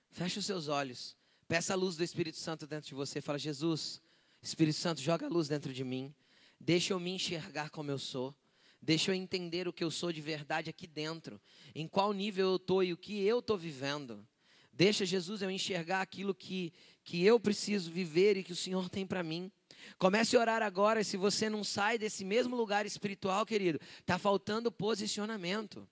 Feche 0.09 0.39
os 0.39 0.45
seus 0.45 0.67
olhos. 0.67 1.15
Peça 1.47 1.73
a 1.73 1.75
luz 1.77 1.95
do 1.95 2.03
Espírito 2.03 2.37
Santo 2.37 2.65
dentro 2.65 2.89
de 2.89 2.95
você. 2.95 3.21
Fala, 3.21 3.37
Jesus, 3.37 4.01
Espírito 4.41 4.77
Santo, 4.77 4.99
joga 4.99 5.27
a 5.27 5.29
luz 5.29 5.47
dentro 5.47 5.71
de 5.71 5.83
mim. 5.83 6.13
Deixa 6.59 6.93
eu 6.93 6.99
me 6.99 7.11
enxergar 7.11 7.69
como 7.69 7.91
eu 7.91 7.99
sou. 7.99 8.35
Deixa 8.81 9.11
eu 9.11 9.15
entender 9.15 9.67
o 9.67 9.73
que 9.73 9.83
eu 9.83 9.91
sou 9.91 10.11
de 10.11 10.21
verdade 10.21 10.69
aqui 10.69 10.87
dentro. 10.87 11.39
Em 11.75 11.87
qual 11.87 12.11
nível 12.13 12.49
eu 12.49 12.55
estou 12.55 12.83
e 12.83 12.93
o 12.93 12.97
que 12.97 13.21
eu 13.21 13.39
estou 13.39 13.57
vivendo. 13.57 14.27
Deixa, 14.73 15.05
Jesus, 15.05 15.41
eu 15.41 15.49
enxergar 15.49 16.01
aquilo 16.01 16.35
que, 16.35 16.73
que 17.07 17.23
eu 17.25 17.39
preciso 17.39 17.89
viver 17.89 18.35
e 18.35 18.43
que 18.43 18.51
o 18.51 18.55
Senhor 18.55 18.89
tem 18.89 19.07
para 19.07 19.23
mim. 19.23 19.49
Comece 19.97 20.35
a 20.35 20.41
orar 20.41 20.61
agora. 20.61 21.05
Se 21.05 21.15
você 21.15 21.49
não 21.49 21.63
sai 21.63 21.97
desse 21.97 22.25
mesmo 22.25 22.53
lugar 22.53 22.85
espiritual, 22.85 23.45
querido, 23.45 23.79
está 24.01 24.19
faltando 24.19 24.69
posicionamento. 24.69 25.87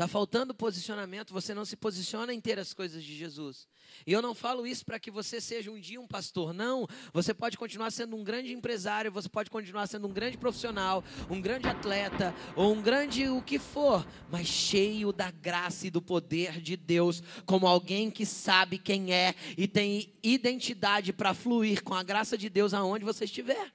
Está 0.00 0.08
faltando 0.08 0.54
posicionamento, 0.54 1.30
você 1.30 1.52
não 1.52 1.62
se 1.62 1.76
posiciona 1.76 2.32
em 2.32 2.40
ter 2.40 2.58
as 2.58 2.72
coisas 2.72 3.04
de 3.04 3.14
Jesus. 3.14 3.68
E 4.06 4.12
eu 4.14 4.22
não 4.22 4.34
falo 4.34 4.66
isso 4.66 4.82
para 4.82 4.98
que 4.98 5.10
você 5.10 5.42
seja 5.42 5.70
um 5.70 5.78
dia 5.78 6.00
um 6.00 6.06
pastor, 6.06 6.54
não. 6.54 6.88
Você 7.12 7.34
pode 7.34 7.58
continuar 7.58 7.90
sendo 7.90 8.16
um 8.16 8.24
grande 8.24 8.50
empresário, 8.50 9.12
você 9.12 9.28
pode 9.28 9.50
continuar 9.50 9.86
sendo 9.86 10.08
um 10.08 10.10
grande 10.10 10.38
profissional, 10.38 11.04
um 11.28 11.38
grande 11.38 11.68
atleta, 11.68 12.34
ou 12.56 12.72
um 12.72 12.80
grande 12.80 13.28
o 13.28 13.42
que 13.42 13.58
for, 13.58 14.08
mas 14.30 14.46
cheio 14.46 15.12
da 15.12 15.30
graça 15.30 15.86
e 15.86 15.90
do 15.90 16.00
poder 16.00 16.62
de 16.62 16.78
Deus, 16.78 17.22
como 17.44 17.66
alguém 17.66 18.10
que 18.10 18.24
sabe 18.24 18.78
quem 18.78 19.12
é 19.12 19.34
e 19.54 19.68
tem 19.68 20.14
identidade 20.22 21.12
para 21.12 21.34
fluir 21.34 21.82
com 21.84 21.92
a 21.92 22.02
graça 22.02 22.38
de 22.38 22.48
Deus 22.48 22.72
aonde 22.72 23.04
você 23.04 23.26
estiver. 23.26 23.70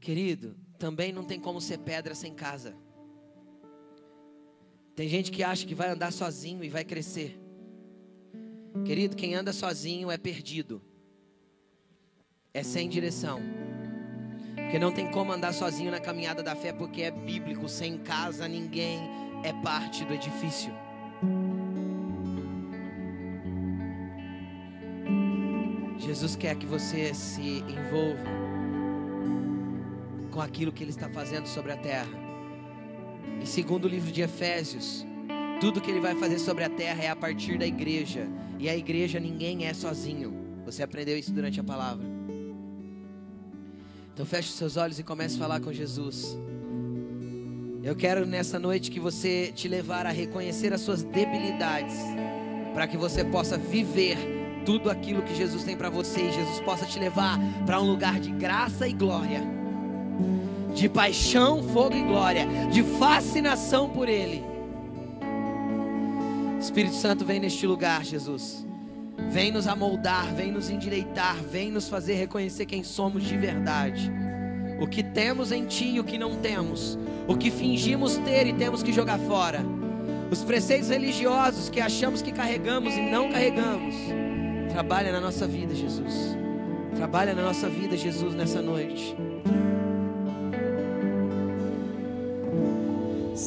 Querido, 0.00 0.56
também 0.80 1.12
não 1.12 1.22
tem 1.22 1.38
como 1.38 1.60
ser 1.60 1.78
pedra 1.78 2.14
sem 2.14 2.32
casa. 2.32 2.74
Tem 4.96 5.06
gente 5.08 5.30
que 5.30 5.42
acha 5.44 5.66
que 5.66 5.74
vai 5.74 5.90
andar 5.90 6.10
sozinho 6.10 6.64
e 6.64 6.70
vai 6.70 6.84
crescer. 6.84 7.38
Querido, 8.86 9.14
quem 9.14 9.34
anda 9.34 9.52
sozinho 9.52 10.10
é 10.10 10.16
perdido. 10.16 10.80
É 12.54 12.62
sem 12.62 12.88
direção. 12.88 13.40
Porque 14.56 14.78
não 14.78 14.90
tem 14.90 15.10
como 15.10 15.32
andar 15.32 15.52
sozinho 15.52 15.90
na 15.90 16.00
caminhada 16.00 16.42
da 16.42 16.56
fé, 16.56 16.72
porque 16.72 17.02
é 17.02 17.10
bíblico. 17.10 17.68
Sem 17.68 17.98
casa, 17.98 18.48
ninguém 18.48 19.00
é 19.44 19.52
parte 19.62 20.02
do 20.06 20.14
edifício. 20.14 20.72
Jesus 25.98 26.34
quer 26.36 26.56
que 26.56 26.64
você 26.64 27.12
se 27.12 27.58
envolva 27.68 28.49
com 30.30 30.40
aquilo 30.40 30.72
que 30.72 30.82
Ele 30.82 30.90
está 30.90 31.08
fazendo 31.08 31.46
sobre 31.46 31.72
a 31.72 31.76
terra. 31.76 32.30
E 33.42 33.46
segundo 33.46 33.84
o 33.84 33.88
livro 33.88 34.10
de 34.10 34.22
Efésios, 34.22 35.04
tudo 35.60 35.80
que 35.80 35.90
Ele 35.90 36.00
vai 36.00 36.14
fazer 36.14 36.38
sobre 36.38 36.64
a 36.64 36.70
terra 36.70 37.02
é 37.02 37.08
a 37.08 37.16
partir 37.16 37.58
da 37.58 37.66
igreja. 37.66 38.26
E 38.58 38.68
a 38.68 38.76
igreja 38.76 39.18
ninguém 39.18 39.66
é 39.66 39.74
sozinho. 39.74 40.34
Você 40.64 40.82
aprendeu 40.82 41.18
isso 41.18 41.32
durante 41.32 41.58
a 41.60 41.64
palavra. 41.64 42.06
Então 44.12 44.24
feche 44.24 44.48
os 44.48 44.54
seus 44.54 44.76
olhos 44.76 44.98
e 44.98 45.02
comece 45.02 45.36
a 45.36 45.38
falar 45.38 45.60
com 45.60 45.72
Jesus. 45.72 46.38
Eu 47.82 47.96
quero 47.96 48.26
nessa 48.26 48.58
noite 48.58 48.90
que 48.90 49.00
você 49.00 49.50
te 49.54 49.66
levar 49.66 50.06
a 50.06 50.10
reconhecer 50.10 50.72
as 50.72 50.82
suas 50.82 51.02
debilidades, 51.02 51.96
para 52.74 52.86
que 52.86 52.98
você 52.98 53.24
possa 53.24 53.56
viver 53.56 54.18
tudo 54.66 54.90
aquilo 54.90 55.22
que 55.22 55.34
Jesus 55.34 55.64
tem 55.64 55.74
para 55.74 55.88
você 55.88 56.20
e 56.20 56.32
Jesus 56.32 56.60
possa 56.60 56.84
te 56.84 56.98
levar 56.98 57.38
para 57.64 57.80
um 57.80 57.86
lugar 57.86 58.20
de 58.20 58.30
graça 58.30 58.86
e 58.86 58.92
glória 58.92 59.59
de 60.74 60.88
paixão, 60.88 61.62
fogo 61.62 61.94
e 61.94 62.02
glória, 62.02 62.46
de 62.70 62.82
fascinação 62.82 63.88
por 63.88 64.08
Ele. 64.08 64.44
Espírito 66.60 66.94
Santo, 66.94 67.24
vem 67.24 67.40
neste 67.40 67.66
lugar, 67.66 68.04
Jesus. 68.04 68.66
Vem 69.30 69.50
nos 69.52 69.66
amoldar, 69.66 70.34
vem 70.34 70.50
nos 70.50 70.70
endireitar, 70.70 71.36
vem 71.36 71.70
nos 71.70 71.88
fazer 71.88 72.14
reconhecer 72.14 72.66
quem 72.66 72.82
somos 72.82 73.24
de 73.24 73.36
verdade. 73.36 74.10
O 74.80 74.86
que 74.86 75.02
temos 75.02 75.52
em 75.52 75.66
Ti 75.66 75.86
e 75.86 76.00
o 76.00 76.04
que 76.04 76.18
não 76.18 76.36
temos. 76.36 76.98
O 77.28 77.36
que 77.36 77.50
fingimos 77.50 78.16
ter 78.18 78.46
e 78.46 78.52
temos 78.52 78.82
que 78.82 78.92
jogar 78.92 79.18
fora. 79.18 79.64
Os 80.30 80.42
preceitos 80.44 80.88
religiosos 80.88 81.68
que 81.68 81.80
achamos 81.80 82.22
que 82.22 82.32
carregamos 82.32 82.94
e 82.94 83.00
não 83.00 83.30
carregamos. 83.30 83.94
Trabalha 84.70 85.12
na 85.12 85.20
nossa 85.20 85.46
vida, 85.46 85.74
Jesus. 85.74 86.36
Trabalha 86.96 87.34
na 87.34 87.42
nossa 87.42 87.68
vida, 87.68 87.96
Jesus, 87.96 88.34
nessa 88.34 88.62
noite. 88.62 89.16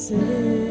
Senhor. 0.04 0.63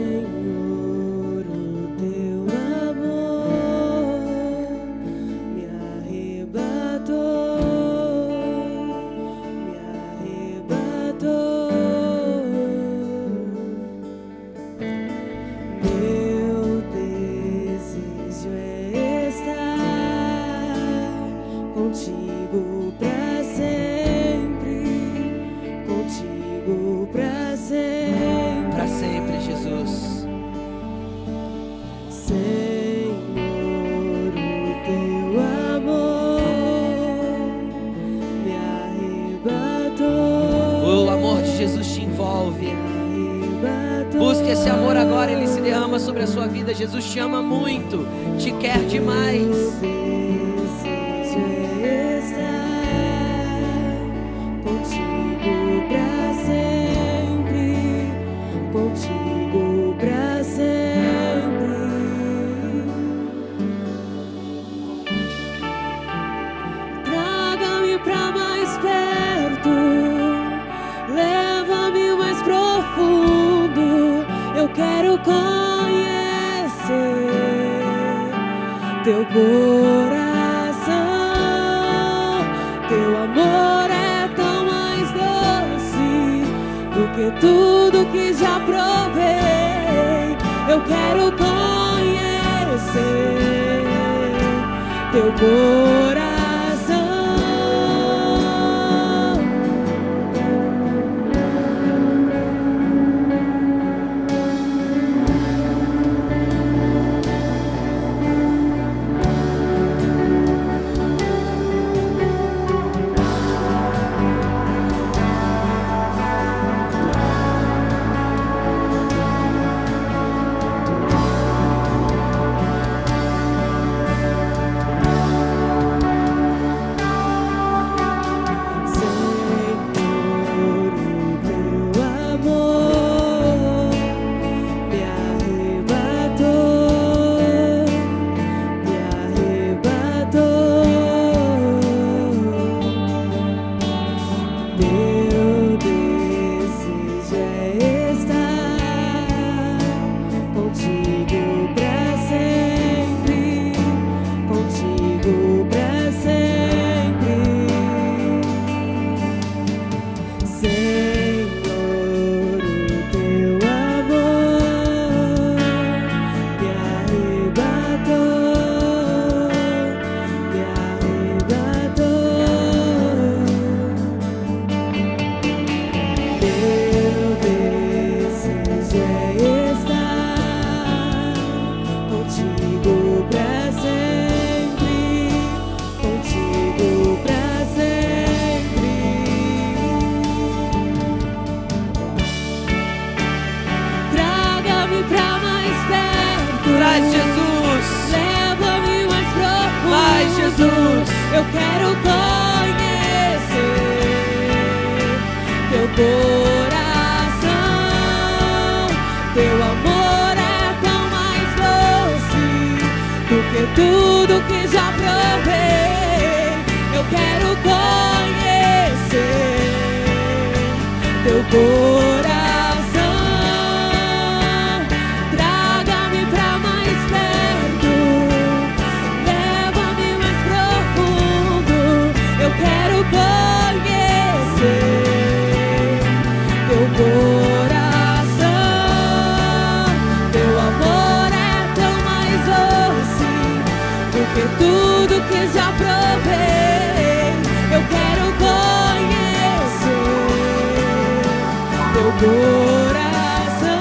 Coração, 252.19 253.79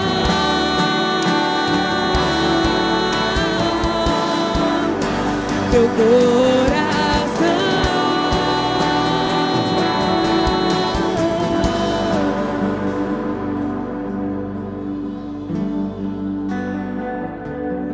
teu 5.72 5.88
coração. 5.90 6.82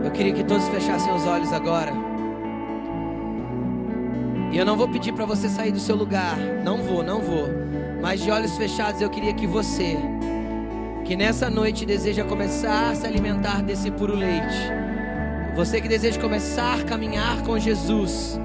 Eu 0.03 0.11
queria 0.11 0.33
que 0.33 0.43
todos 0.43 0.67
fechassem 0.69 1.13
os 1.13 1.25
olhos 1.25 1.51
agora. 1.53 1.91
E 4.51 4.57
eu 4.57 4.65
não 4.65 4.77
vou 4.77 4.87
pedir 4.87 5.13
para 5.13 5.25
você 5.25 5.49
sair 5.49 5.71
do 5.71 5.79
seu 5.79 5.95
lugar. 5.95 6.37
Não 6.63 6.77
vou, 6.77 7.03
não 7.03 7.21
vou. 7.21 7.47
Mas 8.01 8.21
de 8.21 8.31
olhos 8.31 8.55
fechados, 8.55 9.01
eu 9.01 9.09
queria 9.09 9.33
que 9.33 9.45
você, 9.45 9.97
que 11.07 11.15
nessa 11.15 11.49
noite 11.49 11.85
deseja 11.85 12.25
começar 12.25 12.91
a 12.91 12.95
se 12.95 13.07
alimentar 13.07 13.63
desse 13.63 13.89
puro 13.89 14.13
leite, 14.13 14.73
você 15.55 15.79
que 15.79 15.87
deseja 15.87 16.19
começar 16.19 16.81
a 16.81 16.83
caminhar 16.83 17.43
com 17.43 17.57
Jesus, 17.57 18.37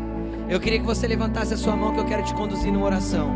eu 0.49 0.61
queria 0.61 0.79
que 0.79 0.87
você 0.87 1.09
levantasse 1.09 1.53
a 1.53 1.57
sua 1.57 1.75
mão 1.75 1.93
que 1.93 1.99
eu 1.99 2.05
quero 2.05 2.23
te 2.23 2.33
conduzir 2.35 2.73
numa 2.73 2.87
oração. 2.87 3.33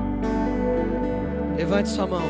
Levante 1.56 1.88
sua 1.88 2.06
mão. 2.06 2.22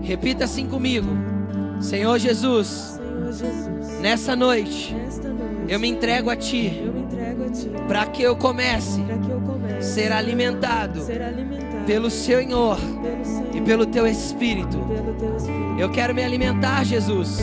Repita 0.00 0.44
assim 0.44 0.68
comigo. 0.68 1.08
Senhor 1.80 2.16
Jesus, 2.20 3.00
nessa 4.00 4.36
noite 4.36 4.94
eu 5.66 5.80
me 5.80 5.88
entrego 5.88 6.30
a 6.30 6.36
Ti 6.36 6.84
para 7.88 8.06
que 8.06 8.22
eu 8.22 8.36
comece 8.36 9.00
a 9.76 9.82
ser 9.82 10.12
alimentado 10.12 11.00
pelo 11.88 12.10
Senhor 12.10 12.76
e 13.54 13.62
pelo 13.62 13.86
Teu 13.86 14.06
Espírito. 14.06 14.78
Eu 15.78 15.88
quero 15.88 16.14
me 16.14 16.22
alimentar, 16.22 16.84
Jesus, 16.84 17.38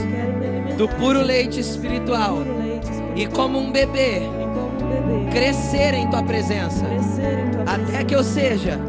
do 0.77 0.87
puro 0.87 1.19
leite 1.19 1.59
espiritual 1.59 2.37
e 3.15 3.25
como 3.25 3.57
um 3.57 3.71
bebê 3.71 4.21
crescer 5.31 5.95
em 5.95 6.07
Tua 6.11 6.21
presença. 6.21 6.85
Até 7.65 8.03
que 8.03 8.13
eu 8.13 8.23
seja 8.23 8.79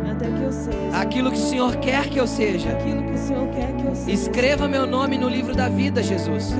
aquilo 0.93 1.31
que 1.31 1.39
o 1.39 1.49
Senhor 1.49 1.75
quer 1.77 2.07
que 2.11 2.19
eu 2.19 2.27
seja. 2.27 2.77
Escreva 4.07 4.69
meu 4.69 4.87
nome 4.87 5.17
no 5.17 5.27
livro 5.27 5.55
da 5.55 5.71
vida, 5.71 6.03
Jesus, 6.03 6.55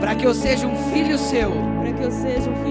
para 0.00 0.14
que 0.14 0.24
eu 0.24 0.32
seja 0.32 0.64
um 0.64 0.76
filho 0.92 1.18
seu 1.18 1.50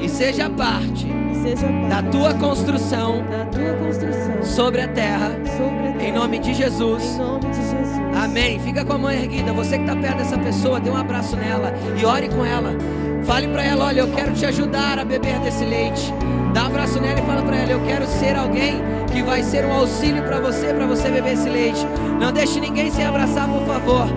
e 0.02 0.08
seja 0.08 0.50
parte 0.50 1.27
seja 1.48 1.68
da 1.90 2.02
Tua 2.04 2.34
construção 2.34 3.24
da 3.30 3.46
tua 3.46 3.74
construção 3.74 4.44
sobre 4.44 4.82
a 4.82 4.88
terra, 4.88 5.32
sobre 5.58 5.88
a 5.88 5.92
terra, 5.94 6.08
em 6.08 6.12
nome 6.12 6.40
de 6.40 6.54
Jesus. 6.54 7.04
em 7.04 7.18
nome 7.18 7.50
de 7.50 7.56
Jesus. 7.56 8.02
Amém. 8.24 8.60
Fica 8.60 8.84
com 8.84 8.94
a 8.94 8.98
mão 8.98 9.12
erguida. 9.12 9.54
Você 9.54 9.78
que 9.78 9.84
está 9.84 9.96
perto 9.96 10.18
dessa 10.18 10.38
pessoa, 10.38 10.80
dê 10.80 10.90
um 10.90 10.98
abraço 10.98 11.36
nela 11.36 11.74
e 11.98 12.06
ore 12.06 12.28
com 12.30 12.46
ela. 12.46 12.76
Fale 13.24 13.48
para 13.48 13.64
ela: 13.64 13.86
olha, 13.86 14.02
eu 14.02 14.12
quero 14.12 14.34
te 14.34 14.46
ajudar 14.46 15.00
a 15.00 15.06
beber 15.06 15.40
desse 15.40 15.64
leite. 15.64 16.14
Dá 16.54 16.64
um 16.64 16.68
abraço 16.68 17.00
nela 17.00 17.20
e 17.20 17.24
fala 17.24 17.42
para 17.42 17.56
ela: 17.56 17.72
eu 17.72 17.82
quero 17.86 18.06
ser 18.08 18.36
alguém 18.36 18.82
que 19.12 19.22
vai 19.22 19.44
ser 19.44 19.66
um 19.66 19.74
auxílio 19.74 20.24
para 20.24 20.40
você, 20.40 20.74
para 20.74 20.86
você 20.86 21.10
beber 21.10 21.34
esse 21.34 21.50
leite. 21.50 21.86
Não 22.20 22.32
deixe 22.32 22.60
ninguém 22.60 22.92
sem 22.92 23.06
abraçar, 23.06 23.48
por 23.48 23.66
favor. 23.66 24.08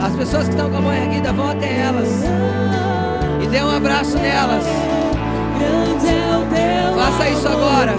As 0.00 0.14
pessoas 0.16 0.44
que 0.44 0.50
estão 0.50 0.70
com 0.70 0.78
a 0.78 0.80
mão 0.80 0.94
erguida, 0.94 1.32
vão 1.32 1.50
até 1.50 1.80
elas 1.80 2.08
e 3.42 3.46
dê 3.46 3.62
um 3.62 3.76
abraço 3.76 4.16
nelas. 4.16 4.64
Grande 5.58 6.06
é 6.08 6.29
Faça 7.10 7.28
isso 7.28 7.48
agora. 7.48 7.96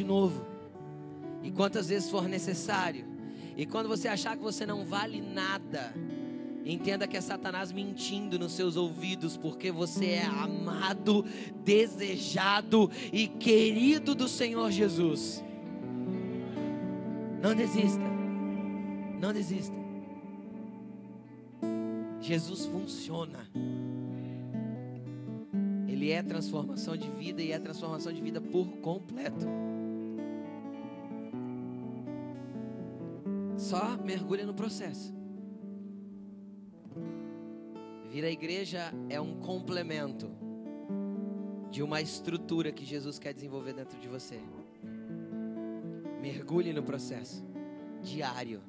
De 0.00 0.04
novo. 0.04 0.46
E 1.42 1.50
quantas 1.50 1.88
vezes 1.88 2.10
for 2.10 2.26
necessário. 2.26 3.04
E 3.56 3.66
quando 3.66 3.88
você 3.88 4.08
achar 4.08 4.36
que 4.36 4.42
você 4.42 4.64
não 4.64 4.84
vale 4.84 5.20
nada, 5.20 5.94
entenda 6.64 7.06
que 7.06 7.16
é 7.16 7.20
Satanás 7.20 7.70
mentindo 7.70 8.38
nos 8.38 8.52
seus 8.52 8.76
ouvidos, 8.76 9.36
porque 9.36 9.70
você 9.70 10.06
é 10.06 10.24
amado, 10.24 11.24
desejado 11.64 12.90
e 13.12 13.28
querido 13.28 14.14
do 14.14 14.26
Senhor 14.26 14.70
Jesus. 14.70 15.44
Não 17.42 17.54
desista. 17.54 18.04
Não 19.20 19.32
desista. 19.32 19.76
Jesus 22.20 22.66
funciona. 22.66 23.50
Ele 25.86 26.10
é 26.10 26.22
transformação 26.22 26.96
de 26.96 27.10
vida 27.10 27.42
e 27.42 27.52
é 27.52 27.58
transformação 27.58 28.12
de 28.12 28.22
vida 28.22 28.40
por 28.40 28.66
completo. 28.78 29.46
Só 33.60 33.94
mergulha 33.98 34.46
no 34.46 34.54
processo. 34.54 35.14
Vir 38.08 38.24
à 38.24 38.30
igreja 38.30 38.90
é 39.10 39.20
um 39.20 39.38
complemento 39.38 40.30
de 41.70 41.82
uma 41.82 42.00
estrutura 42.00 42.72
que 42.72 42.86
Jesus 42.86 43.18
quer 43.18 43.34
desenvolver 43.34 43.74
dentro 43.74 44.00
de 44.00 44.08
você. 44.08 44.40
Mergulhe 46.22 46.72
no 46.72 46.82
processo 46.82 47.44
diário. 48.02 48.62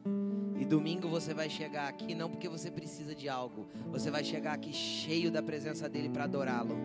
E 0.59 0.65
domingo 0.65 1.07
você 1.07 1.33
vai 1.33 1.49
chegar 1.49 1.87
aqui 1.87 2.13
não 2.13 2.29
porque 2.29 2.49
você 2.49 2.69
precisa 2.69 3.15
de 3.15 3.29
algo, 3.29 3.69
você 3.89 4.11
vai 4.11 4.25
chegar 4.25 4.53
aqui 4.53 4.73
cheio 4.73 5.31
da 5.31 5.41
presença 5.41 5.87
dele 5.87 6.09
para 6.09 6.25
adorá-lo. 6.25 6.75